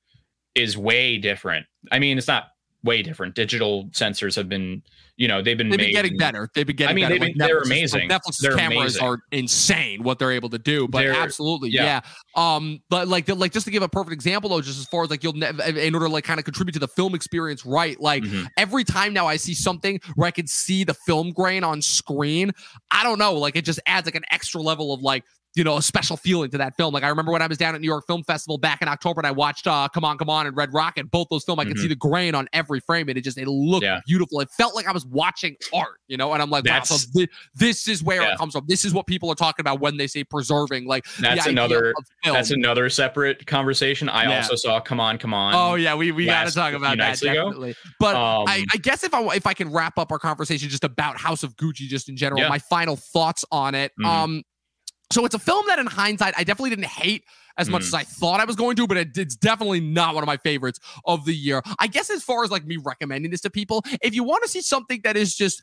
is 0.55 0.77
way 0.77 1.17
different. 1.19 1.67
I 1.91 1.99
mean, 1.99 2.19
it's 2.19 2.29
not 2.29 2.49
way 2.85 3.03
different. 3.03 3.35
Digital 3.35 3.85
sensors 3.93 4.35
have 4.37 4.49
been, 4.49 4.83
you 5.17 5.29
know, 5.29 5.41
they've 5.41 5.57
been 5.57 5.69
They've 5.69 5.79
been 5.79 5.87
made 5.89 5.93
getting 5.93 6.17
better. 6.17 6.49
They've 6.55 6.67
been 6.67 6.75
getting 6.75 6.91
I 6.91 6.95
mean, 6.95 7.05
better. 7.05 7.15
they've 7.15 7.21
Like 7.21 7.37
been- 7.37 7.47
they're 7.47 7.61
Netflix's- 7.61 7.67
amazing. 7.67 8.09
Like 8.09 8.23
Netflix's 8.23 8.39
They're 8.39 8.57
cameras 8.57 8.97
amazing. 8.97 9.03
are 9.09 9.19
insane 9.31 10.03
what 10.03 10.19
they're 10.19 10.33
able 10.33 10.49
to 10.51 10.59
do. 10.59 10.89
But 10.89 11.03
They're- 11.03 11.13
absolutely, 11.13 11.71
yeah. 11.71 12.01
yeah. 12.37 12.55
Um, 12.57 12.81
but 12.91 13.07
like, 13.09 13.27
the, 13.27 13.35
like 13.37 13.53
just 13.53 13.67
to 13.67 13.71
give 13.71 13.83
a 13.83 13.89
perfect 13.89 14.13
example 14.13 14.51
though, 14.51 14.61
just 14.61 14.81
as 14.81 14.87
far 14.87 15.05
as 15.05 15.11
like 15.11 15.23
you'll 15.23 15.35
never 15.35 15.63
in 15.63 15.95
order 15.95 16.07
to 16.07 16.13
like 16.13 16.25
kind 16.25 16.41
of 16.41 16.45
contribute 16.45 16.73
to 16.73 16.79
the 16.81 16.89
film 16.89 17.15
experience, 17.15 17.65
right? 17.65 18.01
Like 18.01 18.25
Mhm. 18.25 18.49
every 18.57 18.85
time 18.85 19.13
now 19.13 19.27
I 19.29 19.37
see 19.37 19.55
something 19.55 20.01
where 20.17 20.27
I 20.27 20.33
can 20.33 20.47
see 20.47 20.83
the 20.83 20.95
film 20.95 21.31
grain 21.31 21.63
on 21.63 21.83
screen, 21.83 22.51
I 22.91 23.03
don't 23.05 23.19
know, 23.19 23.35
like 23.35 23.55
it 23.55 23.65
just 23.65 23.81
adds 23.87 24.07
like 24.07 24.17
an 24.17 24.25
extra 24.33 24.61
level 24.61 24.93
of 24.93 25.03
like 25.03 25.25
you 25.55 25.65
know 25.65 25.77
a 25.77 25.83
special 25.83 26.17
feeling 26.17 26.51
to 26.51 26.59
that 26.59 26.77
film. 26.77 26.95
Like 26.95 27.03
I 27.05 27.09
remember 27.09 27.31
when 27.33 27.43
I 27.43 27.47
was 27.47 27.59
down 27.59 27.75
at 27.75 27.81
New 27.81 27.87
York 27.87 28.07
Film 28.07 28.23
Festival 28.25 28.57
back 28.59 28.81
in 28.83 28.89
October 28.89 29.21
and 29.21 29.27
I 29.27 29.31
watched 29.33 29.67
uh 29.67 29.89
Come 29.93 30.05
On 30.05 30.17
Come 30.19 30.31
On 30.31 30.47
and 30.47 30.57
Red 30.57 30.73
Rocket, 30.73 31.11
both 31.11 31.29
those 31.31 31.45
films, 31.45 31.61
I 31.61 31.65
could 31.65 31.77
Mhm. 31.77 31.81
see 31.83 31.89
the 31.89 31.95
grain 31.97 32.35
on 32.35 32.49
every 32.53 32.81
frame 32.81 33.09
and 33.09 33.19
it 33.19 33.23
just 33.23 33.37
it 33.39 33.47
looked 33.49 33.85
Yeah. 33.85 34.01
beautiful. 34.07 34.41
It 34.41 34.51
felt 34.51 34.75
like 34.75 34.87
I 34.87 34.93
was 34.93 35.05
watching 35.07 35.57
art, 35.75 36.01
you 36.09 36.17
know. 36.17 36.33
And 36.33 36.43
I'm 36.43 36.51
like, 36.51 36.65
wow, 36.65 36.83
so 36.83 36.95
That's- 36.95 37.11
thi- 37.13 37.29
this 37.55 37.89
is 37.89 38.03
where 38.03 38.23
Yeah. 38.23 38.33
it 38.33 38.39
comes 38.39 38.53
from. 38.55 38.65
This 38.67 38.85
is 38.85 38.95
what 38.95 39.07
people 39.07 39.31
are 39.31 39.35
talking 39.35 39.63
about 39.63 39.81
when 39.81 39.97
they 39.97 40.07
say 40.07 40.25
preserving. 40.25 40.87
Like 40.87 41.05
That's 41.19 41.47
another 41.47 41.95
that's 42.25 42.51
another 42.51 42.89
separate 42.89 43.47
conversation. 43.47 44.09
I 44.09 44.25
Yeah. 44.25 44.37
also 44.39 44.57
saw 44.57 44.81
Come 44.81 45.01
On, 45.01 45.19
Come 45.19 45.35
On. 45.35 45.55
Oh 45.55 45.75
yeah, 45.75 45.95
we, 45.95 46.13
we 46.13 46.25
got 46.27 46.47
to 46.49 46.53
talk 46.55 46.73
about 46.75 46.97
that 46.99 47.21
ago. 47.21 47.33
definitely. 47.35 47.75
But 48.01 48.17
Um, 48.17 48.45
I, 48.49 48.65
I 48.73 48.77
guess 48.79 49.05
if 49.05 49.13
I 49.15 49.23
if 49.35 49.47
I 49.47 49.55
can 49.55 49.71
wrap 49.71 49.99
up 49.99 50.11
our 50.13 50.19
conversation 50.19 50.69
just 50.69 50.85
about 50.85 51.19
House 51.19 51.43
of 51.43 51.57
Gucci, 51.57 51.89
just 51.89 52.09
in 52.09 52.17
general, 52.17 52.49
my 52.49 52.59
final 52.59 52.97
thoughts 52.97 53.45
on 53.53 53.75
it. 53.75 53.93
Mhm. 54.01 54.07
Um, 54.07 54.43
so 55.13 55.25
it's 55.25 55.35
a 55.35 55.39
film 55.39 55.65
that, 55.69 55.79
in 55.79 55.87
hindsight, 55.87 56.35
I 56.37 56.45
definitely 56.45 56.71
didn't 56.71 56.87
hate 56.87 57.25
as 57.59 57.69
much 57.69 57.83
Mhm. 57.83 57.87
as 57.89 57.95
I 57.95 58.03
thought 58.05 58.41
I 58.41 58.45
was 58.47 58.57
going 58.57 58.77
to, 58.77 58.87
but 58.87 58.97
it, 58.97 59.17
it's 59.19 59.37
definitely 59.37 59.81
not 59.81 60.15
one 60.15 60.25
of 60.25 60.27
my 60.27 60.39
favorites 60.39 60.81
of 61.05 61.25
the 61.27 61.35
year. 61.35 61.63
I 61.79 61.87
guess 61.87 62.09
as 62.09 62.23
far 62.23 62.45
as 62.45 62.51
like 62.51 62.65
me 62.65 62.79
recommending 62.79 63.31
this 63.31 63.43
to 63.43 63.51
people, 63.51 63.85
if 64.03 64.15
you 64.15 64.25
want 64.25 64.43
to 64.43 64.49
see 64.49 64.63
something 64.63 65.01
that 65.05 65.17
is 65.19 65.35
just 65.35 65.63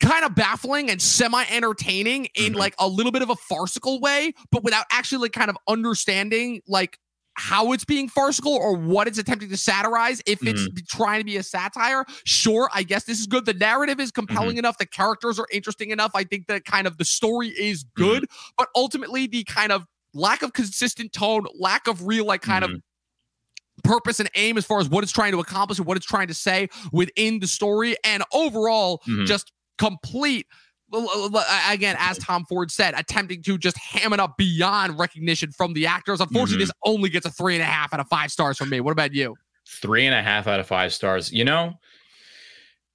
kind 0.00 0.24
of 0.24 0.34
baffling 0.34 0.88
and 0.90 1.02
semi 1.02 1.44
entertaining 1.50 2.26
in 2.36 2.52
Mhm. 2.54 2.56
like 2.56 2.74
a 2.78 2.86
little 2.88 3.12
bit 3.12 3.22
of 3.22 3.28
a 3.30 3.36
farcical 3.36 4.00
way, 4.00 4.32
but 4.52 4.62
without 4.64 4.86
actually 4.90 5.18
like 5.22 5.32
kind 5.32 5.50
of 5.50 5.58
understanding 5.68 6.62
like 6.68 6.96
how 7.34 7.72
it's 7.72 7.84
being 7.84 8.08
farcical 8.08 8.52
or 8.52 8.76
what 8.76 9.06
it's 9.08 9.18
attempting 9.18 9.48
to 9.48 9.56
satirize. 9.56 10.20
If 10.26 10.46
it's 10.46 10.62
Mm-hmm. 10.62 10.96
trying 10.96 11.20
to 11.20 11.24
be 11.24 11.36
a 11.38 11.42
satire, 11.42 12.04
sure, 12.24 12.68
I 12.74 12.82
guess 12.82 13.04
this 13.04 13.18
is 13.20 13.26
good. 13.26 13.46
The 13.46 13.54
narrative 13.54 13.98
is 14.00 14.10
compelling 14.10 14.50
Mm-hmm. 14.50 14.58
enough. 14.58 14.78
The 14.78 14.86
characters 14.86 15.38
are 15.38 15.46
interesting 15.52 15.90
enough. 15.90 16.10
I 16.14 16.24
think 16.24 16.46
that 16.48 16.64
kind 16.64 16.86
of 16.86 16.98
the 16.98 17.04
story 17.04 17.48
is 17.48 17.84
Mm-hmm. 17.84 18.02
good, 18.02 18.26
but 18.58 18.68
ultimately 18.76 19.26
the 19.26 19.44
kind 19.44 19.72
of 19.72 19.86
lack 20.12 20.42
of 20.42 20.52
consistent 20.52 21.12
tone, 21.12 21.46
lack 21.58 21.86
of 21.86 22.06
real 22.06 22.24
like 22.26 22.42
kind 22.42 22.64
of 22.64 22.72
purpose 23.84 24.20
and 24.20 24.28
aim 24.34 24.58
as 24.58 24.66
far 24.66 24.80
as 24.80 24.88
what 24.90 25.02
it's 25.02 25.12
trying 25.12 25.32
to 25.32 25.40
accomplish 25.40 25.78
and 25.78 25.86
what 25.86 25.96
it's 25.96 26.04
trying 26.06 26.26
to 26.28 26.34
say 26.34 26.68
within 26.92 27.40
the 27.40 27.46
story 27.46 27.96
and 28.04 28.22
overall 28.32 29.00
Mhm. 29.08 29.24
just 29.26 29.52
complete 29.78 30.46
again 31.68 31.96
as 31.98 32.18
tom 32.18 32.44
ford 32.46 32.70
said 32.70 32.94
attempting 32.96 33.42
to 33.42 33.56
just 33.56 33.76
ham 33.78 34.12
it 34.12 34.20
up 34.20 34.36
beyond 34.36 34.98
recognition 34.98 35.50
from 35.52 35.72
the 35.72 35.86
actors 35.86 36.20
unfortunately 36.20 36.64
Mhm. 36.64 36.68
this 36.68 36.74
only 36.84 37.08
gets 37.10 37.26
a 37.26 37.30
three 37.30 37.54
and 37.54 37.62
a 37.62 37.66
half 37.66 37.92
out 37.94 38.00
of 38.00 38.08
five 38.08 38.30
stars 38.32 38.58
from 38.58 38.68
me 38.70 38.80
what 38.80 38.92
about 38.92 39.12
you 39.14 39.36
three 39.68 40.04
and 40.06 40.14
a 40.14 40.22
half 40.22 40.48
out 40.48 40.58
of 40.58 40.66
five 40.66 40.92
stars. 40.92 41.32
You 41.32 41.44
know, 41.44 41.74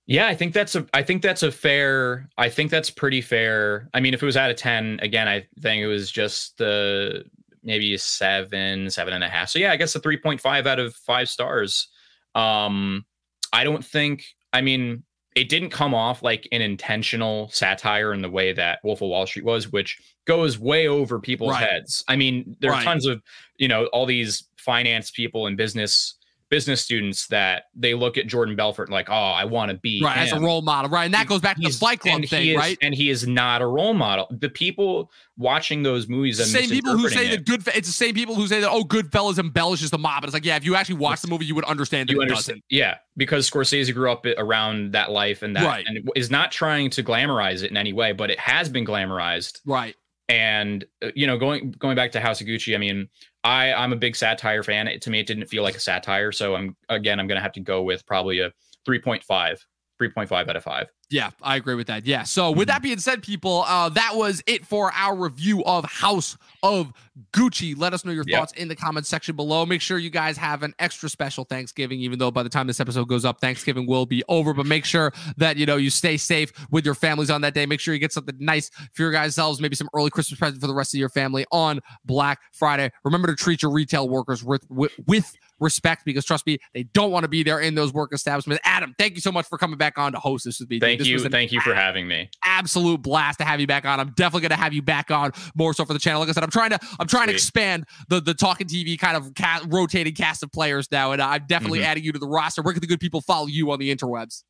yeah, 0.08 0.28
I 0.28 0.36
think 0.36 0.54
that's 0.54 0.76
a 0.76 0.86
I 0.94 1.04
think 1.04 1.22
that's 1.22 1.42
a 1.42 1.52
fair. 1.52 2.28
I 2.38 2.50
think 2.50 2.70
that's 2.70 2.90
pretty 2.90 3.22
fair. 3.22 3.88
I 3.94 4.02
mean, 4.02 4.14
if 4.14 4.22
it 4.22 4.26
was 4.26 4.36
out 4.36 4.52
of 4.52 4.58
ten, 4.58 5.00
again, 5.02 5.28
I 5.30 5.48
think 5.62 5.82
it 5.82 5.88
was 5.88 6.12
just 6.12 6.60
uh, 6.62 7.20
maybe 7.64 7.94
a 7.94 7.98
seven, 7.98 8.90
seven 8.90 9.14
and 9.14 9.24
a 9.24 9.30
half. 9.30 9.50
So 9.50 9.58
yeah, 9.60 9.72
I 9.72 9.78
guess 9.78 9.96
a 9.96 10.00
three 10.00 10.18
point 10.18 10.42
five 10.42 10.68
out 10.68 10.80
of 10.80 10.94
five 10.96 11.30
stars. 11.30 11.88
Um, 12.36 13.06
I 13.54 13.64
don't 13.64 13.86
think. 13.86 14.26
I 14.52 14.60
mean, 14.62 15.04
it 15.36 15.50
didn't 15.50 15.70
come 15.70 15.94
off 15.94 16.24
like 16.24 16.48
an 16.54 16.62
intentional 16.62 17.50
satire 17.50 18.14
in 18.14 18.22
the 18.22 18.30
way 18.30 18.54
that 18.54 18.80
Wolf 18.84 19.02
of 19.02 19.10
Wall 19.10 19.28
Street 19.28 19.46
was, 19.46 19.72
which 19.72 20.00
goes 20.26 20.58
way 20.58 20.88
over 20.88 21.20
people's 21.20 21.52
Right. 21.52 21.70
heads. 21.70 22.04
I 22.08 22.16
mean, 22.16 22.56
there 22.62 22.72
are 22.72 22.76
Right. 22.78 22.84
tons 22.86 23.06
of 23.06 23.22
you 23.58 23.68
know 23.68 23.86
all 23.88 24.06
these 24.06 24.48
finance 24.58 25.12
people 25.12 25.46
and 25.48 25.56
business 25.58 26.16
business 26.56 26.82
students 26.82 27.28
that 27.28 27.64
they 27.76 27.94
look 27.94 28.18
at 28.18 28.28
Jordan 28.28 28.56
Belfort 28.56 28.90
like, 28.90 29.10
oh, 29.10 29.14
I 29.14 29.44
want 29.44 29.72
to 29.72 29.78
be 29.78 30.02
right 30.02 30.18
as 30.18 30.32
a 30.32 30.40
role 30.40 30.62
model 30.62 30.90
right 30.90 31.04
and 31.06 31.14
that 31.14 31.28
goes 31.28 31.42
back 31.42 31.58
to 31.58 31.62
the 31.68 31.70
fight 31.70 32.00
club 32.00 32.24
thing 32.26 32.48
is- 32.50 32.58
right? 32.58 32.78
And 32.82 32.94
he 32.96 33.10
is 33.10 33.28
not 33.28 33.62
a 33.62 33.68
role 33.68 33.94
model. 33.94 34.28
The 34.32 34.48
people 34.50 35.12
watching 35.38 35.84
those 35.84 36.08
movies 36.08 36.38
the 36.38 36.46
same 36.46 36.70
people 36.70 36.94
who 36.94 37.10
say 37.10 37.16
misinterpreting 37.28 37.46
that 37.60 37.66
good 37.66 37.76
it's 37.78 37.88
the 37.90 37.94
same 37.94 38.14
people 38.16 38.36
who 38.36 38.48
say 38.48 38.62
that 38.62 38.70
oh 38.70 38.84
goodfellas 38.84 39.38
embellishes 39.38 39.90
the 39.92 39.98
mob. 39.98 40.24
And 40.24 40.26
it's 40.26 40.34
like 40.34 40.46
yeah 40.46 40.56
if 40.56 40.64
you 40.66 40.76
actually 40.76 40.96
watch 40.96 41.22
the 41.22 41.28
movie 41.28 41.46
you 41.46 41.56
would 41.56 41.66
understand 41.66 42.08
that 42.08 42.14
you 42.14 42.22
it 42.22 42.30
understand 42.30 42.62
doesn't. 42.62 42.64
yeah 42.70 42.96
because 43.18 43.50
scorsese 43.50 43.94
grew 43.94 44.10
up 44.12 44.26
around 44.38 44.94
that 44.94 45.12
life 45.12 45.42
and 45.42 45.56
that 45.58 45.66
Right. 45.66 45.86
and 45.88 46.10
is 46.16 46.32
not 46.32 46.52
trying 46.54 46.90
to 46.92 47.04
glamorize 47.04 47.64
it 47.64 47.72
in 47.72 47.76
any 47.78 47.92
way 47.92 48.14
but 48.14 48.32
it 48.32 48.40
has 48.40 48.70
been 48.70 48.86
glamorized 48.86 49.60
right 49.66 49.96
and 50.30 50.86
uh, 51.04 51.12
you 51.16 51.28
know 51.28 51.38
going 51.38 51.72
going 51.78 51.96
back 51.96 52.12
to 52.12 52.20
house 52.20 52.42
of 52.42 52.48
gucci 52.48 52.74
i 52.74 52.78
mean 52.78 53.08
i 53.44 53.72
i'm 53.74 53.94
a 53.94 53.96
big 53.96 54.16
satire 54.16 54.64
fan. 54.64 54.88
It, 54.88 55.02
to 55.04 55.10
me 55.10 55.20
it 55.20 55.28
didn't 55.28 55.46
feel 55.46 55.64
like 55.64 55.76
a 55.76 55.80
satire. 55.80 56.32
So 56.32 56.56
i'm 56.56 56.76
again 56.90 57.20
i'm 57.20 57.28
gonna 57.28 57.42
have 57.42 57.54
to 57.54 57.60
go 57.60 57.84
with 57.84 58.06
probably 58.06 58.40
a 58.40 58.52
3.5 58.88 59.58
3.5 60.02 60.32
out 60.50 60.56
of 60.56 60.64
5 60.64 60.88
Yeah, 61.10 61.30
I 61.42 61.56
agree 61.56 61.76
with 61.76 61.88
that. 61.88 62.06
Yeah. 62.06 62.24
So 62.24 62.52
with 62.52 62.68
that 62.68 62.82
being 62.82 62.98
said, 62.98 63.24
people, 63.24 63.64
uh, 63.68 63.90
that 63.90 64.12
was 64.16 64.44
it 64.48 64.66
for 64.66 64.92
our 64.94 65.16
review 65.16 65.64
of 65.64 65.86
House 65.86 66.38
of 66.64 66.92
Gucci. 67.32 67.78
Let 67.78 67.94
us 67.94 68.04
know 68.04 68.12
your 68.12 68.26
Yep. 68.28 68.38
thoughts 68.40 68.54
in 68.54 68.68
the 68.68 68.76
comment 68.76 69.06
section 69.06 69.36
below. 69.36 69.66
Make 69.66 69.82
sure 69.82 69.98
you 69.98 70.10
guys 70.10 70.36
have 70.38 70.64
an 70.64 70.74
extra 70.80 71.08
special 71.10 71.46
Thanksgiving, 71.46 72.00
even 72.02 72.20
though 72.20 72.32
by 72.32 72.44
the 72.44 72.50
time 72.50 72.68
this 72.68 72.80
episode 72.80 73.06
goes 73.08 73.24
up, 73.24 73.40
Thanksgiving 73.40 73.88
will 73.88 74.06
be 74.06 74.24
over. 74.28 74.54
But 74.54 74.66
make 74.66 74.84
sure 74.84 75.14
that 75.38 75.56
you 75.58 75.66
know 75.66 75.78
you 75.78 75.90
stay 75.90 76.18
safe 76.18 76.52
with 76.72 76.86
your 76.86 76.96
families 76.96 77.30
on 77.30 77.42
that 77.42 77.54
day. 77.54 77.66
Make 77.66 77.80
sure 77.80 77.94
you 77.94 78.00
get 78.00 78.12
something 78.12 78.36
nice 78.40 78.70
for 78.94 79.04
your 79.04 79.12
guys' 79.12 79.36
selves, 79.36 79.62
maybe 79.62 79.76
some 79.76 79.88
early 79.96 80.10
Christmas 80.10 80.38
present 80.40 80.60
for 80.60 80.68
the 80.68 80.74
rest 80.76 80.94
of 80.94 81.00
your 81.00 81.10
family 81.10 81.46
on 81.52 81.80
Black 82.04 82.40
Friday. 82.52 82.92
Remember 83.06 83.28
to 83.28 83.36
treat 83.36 83.62
your 83.62 83.72
retail 83.72 84.10
workers 84.10 84.44
with 84.44 84.66
with, 84.70 84.92
with 85.06 85.32
respect 85.60 86.04
because 86.06 86.26
trust 86.26 86.46
me, 86.46 86.58
they 86.74 86.84
don't 86.84 87.12
want 87.12 87.24
to 87.24 87.28
be 87.30 87.44
there 87.44 87.60
in 87.60 87.76
those 87.76 87.94
work 87.94 88.14
establishments. 88.14 88.62
Adam, 88.66 88.94
thank 88.98 89.16
you 89.16 89.22
so 89.22 89.32
much 89.32 89.46
for 89.48 89.58
coming 89.58 89.78
back 89.78 89.98
on 89.98 90.12
to 90.12 90.20
host 90.20 90.46
this 90.46 90.60
with 90.60 90.70
me. 90.70 90.80
thank 90.80 91.04
you 91.06 91.20
thank 91.30 91.52
you 91.52 91.62
for 91.62 91.74
having 91.74 92.08
me 92.08 92.30
absolute 92.44 93.02
blast 93.02 93.40
to 93.40 93.46
have 93.46 93.60
you 93.60 93.68
back 93.68 93.86
on. 93.86 94.00
I'm 94.00 94.10
definitely 94.16 94.42
going 94.48 94.58
to 94.58 94.64
have 94.64 94.74
you 94.74 94.82
back 94.82 95.12
on 95.12 95.32
more 95.56 95.74
so 95.74 95.86
for 95.86 95.94
the 95.94 96.00
channel. 96.00 96.20
Like 96.20 96.30
I 96.30 96.34
said, 96.34 96.44
I'm 96.44 96.50
trying 96.52 96.72
to 96.72 96.80
I'm 97.00 97.08
trying 97.08 97.28
to 97.28 97.34
expand 97.34 97.86
the 98.10 98.20
the 98.22 98.34
talking 98.34 98.68
TV 98.68 98.98
kind 99.00 99.18
of 99.18 99.34
ca- 99.36 99.66
rotating 99.68 100.14
cast 100.14 100.44
of 100.44 100.52
players 100.52 100.92
now, 100.92 101.12
and 101.12 101.22
I'm 101.22 101.46
definitely 101.48 101.80
Mhm. 101.80 101.86
adding 101.86 102.04
you 102.04 102.12
to 102.12 102.20
the 102.20 102.28
roster. 102.28 102.62
Where 102.62 102.74
can 102.74 102.82
the 102.82 102.88
good 102.88 103.00
people 103.00 103.22
follow 103.22 103.48
you 103.48 103.72
on 103.72 103.80
the 103.80 103.94
interwebs? 103.96 104.44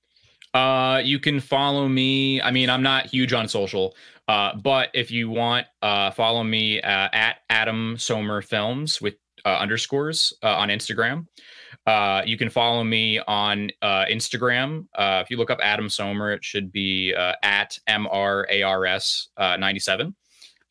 Uh, 0.53 1.01
you 1.03 1.19
can 1.19 1.39
follow 1.39 1.87
me. 1.87 2.41
I 2.41 2.51
mean, 2.51 2.69
I'm 2.69 2.81
not 2.83 3.07
huge 3.07 3.33
on 3.33 3.47
social, 3.49 3.93
uh, 4.29 4.55
but 4.55 4.89
if 4.93 5.11
you 5.11 5.29
want, 5.29 5.67
uh, 5.81 6.11
follow 6.11 6.43
me 6.43 6.81
uh, 6.81 7.09
at 7.11 7.37
Adam 7.49 7.97
Sommer 7.97 8.41
Films 8.41 9.01
with 9.01 9.15
uh, 9.45 9.57
underscores 9.57 10.33
uh, 10.43 10.55
on 10.55 10.69
Instagram. 10.69 11.27
Uh, 11.85 12.23
you 12.25 12.37
can 12.37 12.49
follow 12.49 12.83
me 12.83 13.19
on 13.27 13.69
uh, 13.81 14.05
Instagram. 14.05 14.87
Uh, 14.95 15.21
if 15.23 15.29
you 15.29 15.37
look 15.37 15.51
up 15.51 15.59
Adam 15.61 15.87
Sommer, 15.89 16.31
it 16.31 16.43
should 16.43 16.71
be 16.71 17.13
uh, 17.13 17.33
at 17.43 17.77
mrars 17.87 19.27
uh, 19.37 19.57
97. 19.57 20.15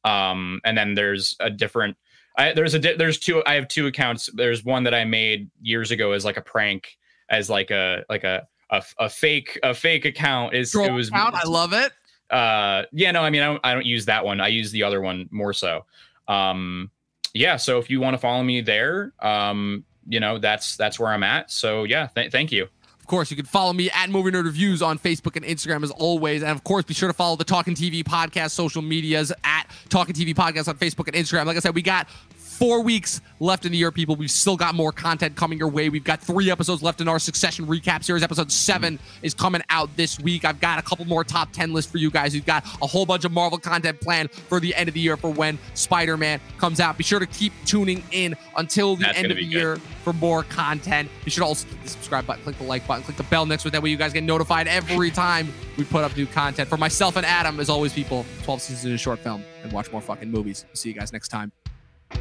Um, 0.05 0.61
and 0.65 0.77
then 0.77 0.95
there's 0.95 1.37
a 1.41 1.49
different. 1.51 1.97
I, 2.37 2.53
there's 2.53 2.75
a 2.75 2.79
di- 2.81 2.97
there's 2.97 3.19
two. 3.19 3.43
I 3.47 3.55
have 3.55 3.69
two 3.69 3.87
accounts. 3.87 4.29
There's 4.35 4.65
one 4.65 4.83
that 4.85 4.95
I 4.95 5.05
made 5.05 5.51
years 5.63 5.93
ago 5.93 6.13
as 6.13 6.25
like 6.25 6.37
a 6.37 6.43
prank, 6.43 6.99
as 7.31 7.49
like 7.49 7.71
a 7.71 8.05
like 8.11 8.25
a 8.25 8.47
a, 8.71 8.83
a 8.99 9.09
fake 9.09 9.59
a 9.63 9.73
fake 9.73 10.05
account 10.05 10.55
is 10.55 10.75
it 10.75 10.93
was 10.93 11.11
Count, 11.11 11.35
I 11.35 11.47
love 11.47 11.73
it. 11.73 11.93
uh 12.31 12.83
yeah 12.93 13.11
no 13.13 13.23
i 13.23 13.29
mean 13.31 13.43
I 13.43 13.47
don't, 13.47 13.61
I 13.63 13.75
don't 13.75 13.85
use 13.85 14.07
that 14.07 14.25
one 14.25 14.41
i 14.41 14.49
use 14.49 14.73
the 14.73 14.83
other 14.83 15.03
one 15.03 15.29
more 15.31 15.53
so 15.53 15.85
um 16.29 16.91
yeah 17.35 17.57
so 17.57 17.79
if 17.79 17.91
you 17.91 18.01
want 18.01 18.15
to 18.15 18.19
follow 18.19 18.43
me 18.43 18.63
there 18.63 19.13
um 19.21 19.85
you 20.09 20.21
know 20.21 20.39
that's 20.39 20.77
that's 20.77 20.99
where 20.99 21.11
i'm 21.13 21.23
at 21.23 21.51
so 21.51 21.85
yeah 21.85 22.07
th- 22.15 22.33
thank 22.33 22.51
you 22.53 22.67
Of 23.01 23.07
course, 23.09 23.31
you 23.31 23.37
can 23.37 23.45
follow 23.45 23.75
me 23.75 23.91
at 23.91 24.09
Movie 24.09 24.31
Nerd 24.31 24.47
Reviews 24.47 24.81
on 24.81 24.99
Facebook 24.99 25.37
and 25.37 25.45
Instagram 25.45 25.83
as 25.83 25.91
always. 25.91 26.43
And 26.43 26.53
of 26.53 26.65
course, 26.65 26.87
be 26.87 26.95
sure 26.95 27.07
to 27.07 27.13
follow 27.13 27.37
the 27.37 27.45
Talking 27.45 27.75
TV 27.75 28.03
podcast 28.03 28.53
social 28.53 28.81
medias 28.81 29.31
at 29.45 29.65
Talking 29.91 30.15
TV 30.15 30.35
Podcast 30.35 30.69
on 30.69 30.79
Facebook 30.79 31.07
and 31.09 31.15
Instagram. 31.15 31.45
Like 31.45 31.59
I 31.59 31.61
said, 31.61 31.75
we 31.75 31.83
got 31.83 32.09
four 32.55 32.83
weeks 32.83 33.21
left 33.41 33.67
in 33.67 33.73
the 33.73 33.79
year, 33.79 33.91
people. 33.91 34.17
We've 34.17 34.31
still 34.31 34.57
got 34.57 34.75
more 34.75 34.93
content 34.93 35.37
coming 35.37 35.59
your 35.59 35.69
way. 35.69 35.89
We've 35.89 36.05
got 36.05 36.21
three 36.21 36.51
episodes 36.51 36.83
left 36.83 37.01
in 37.01 37.09
our 37.09 37.19
Succession 37.19 37.67
recap 37.67 38.05
series. 38.05 38.23
Episode 38.23 38.51
seven 38.53 38.99
is 39.23 39.35
coming 39.35 39.61
out 39.71 39.95
this 39.97 40.21
week. 40.21 40.45
I've 40.45 40.61
got 40.61 40.79
a 40.79 40.83
couple 40.83 41.05
more 41.05 41.25
top 41.25 41.51
10 41.53 41.73
lists 41.73 41.91
for 41.91 41.99
you 41.99 42.11
guys. 42.11 42.33
We've 42.33 42.47
got 42.47 42.65
a 42.81 42.87
whole 42.87 43.07
bunch 43.07 43.25
of 43.25 43.33
Marvel 43.33 43.59
content 43.59 44.01
planned 44.01 44.31
for 44.31 44.61
the 44.61 44.75
end 44.75 44.89
of 44.89 44.95
the 44.95 45.01
year 45.01 45.17
for 45.17 45.31
when 45.31 45.59
Spider 45.75 46.17
Man 46.17 46.41
comes 46.59 46.81
out. 46.81 46.97
Be 46.97 47.05
sure 47.05 47.19
to 47.19 47.27
keep 47.27 47.53
tuning 47.67 48.03
in 48.13 48.37
until 48.57 48.97
the 48.97 49.05
That's 49.05 49.19
end 49.19 49.31
of 49.31 49.37
the 49.37 49.45
good. 49.45 49.53
year 49.53 49.77
for 50.05 50.13
more 50.13 50.45
content. 50.45 51.11
You 51.25 51.31
should 51.31 51.43
also 51.43 51.67
click 51.67 51.83
the 51.83 51.89
subscribe 51.89 52.27
button, 52.27 52.45
click 52.45 52.59
the 52.59 52.65
like 52.65 52.87
button, 52.87 53.03
click 53.03 53.17
the 53.17 53.25
bell 53.25 53.47
next 53.47 53.63
to 53.63 53.69
it. 53.69 53.73
That 53.73 53.83
way 53.83 53.91
you 53.91 53.97
guys 53.97 54.13
get 54.13 54.23
notified 54.25 54.69
every 54.69 55.11
time 55.11 55.53
we 55.77 55.85
put 55.85 56.05
up 56.05 56.17
new 56.17 56.27
content. 56.27 56.69
For 56.69 56.77
myself 56.77 57.17
and 57.17 57.27
Adam, 57.27 57.59
as 57.59 57.69
always, 57.69 57.93
people, 57.93 58.25
12 58.45 58.61
seasons 58.63 58.85
in 58.85 58.93
a 58.93 58.99
short 58.99 59.19
film 59.19 59.43
and 59.63 59.73
watch 59.73 59.91
more 59.91 60.01
fucking 60.01 60.31
movies. 60.31 60.65
See 60.73 60.89
you 60.89 60.95
guys 60.95 61.13
next 61.13 61.29
time. 61.29 61.51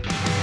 Thank 0.01 0.37
you. 0.37 0.42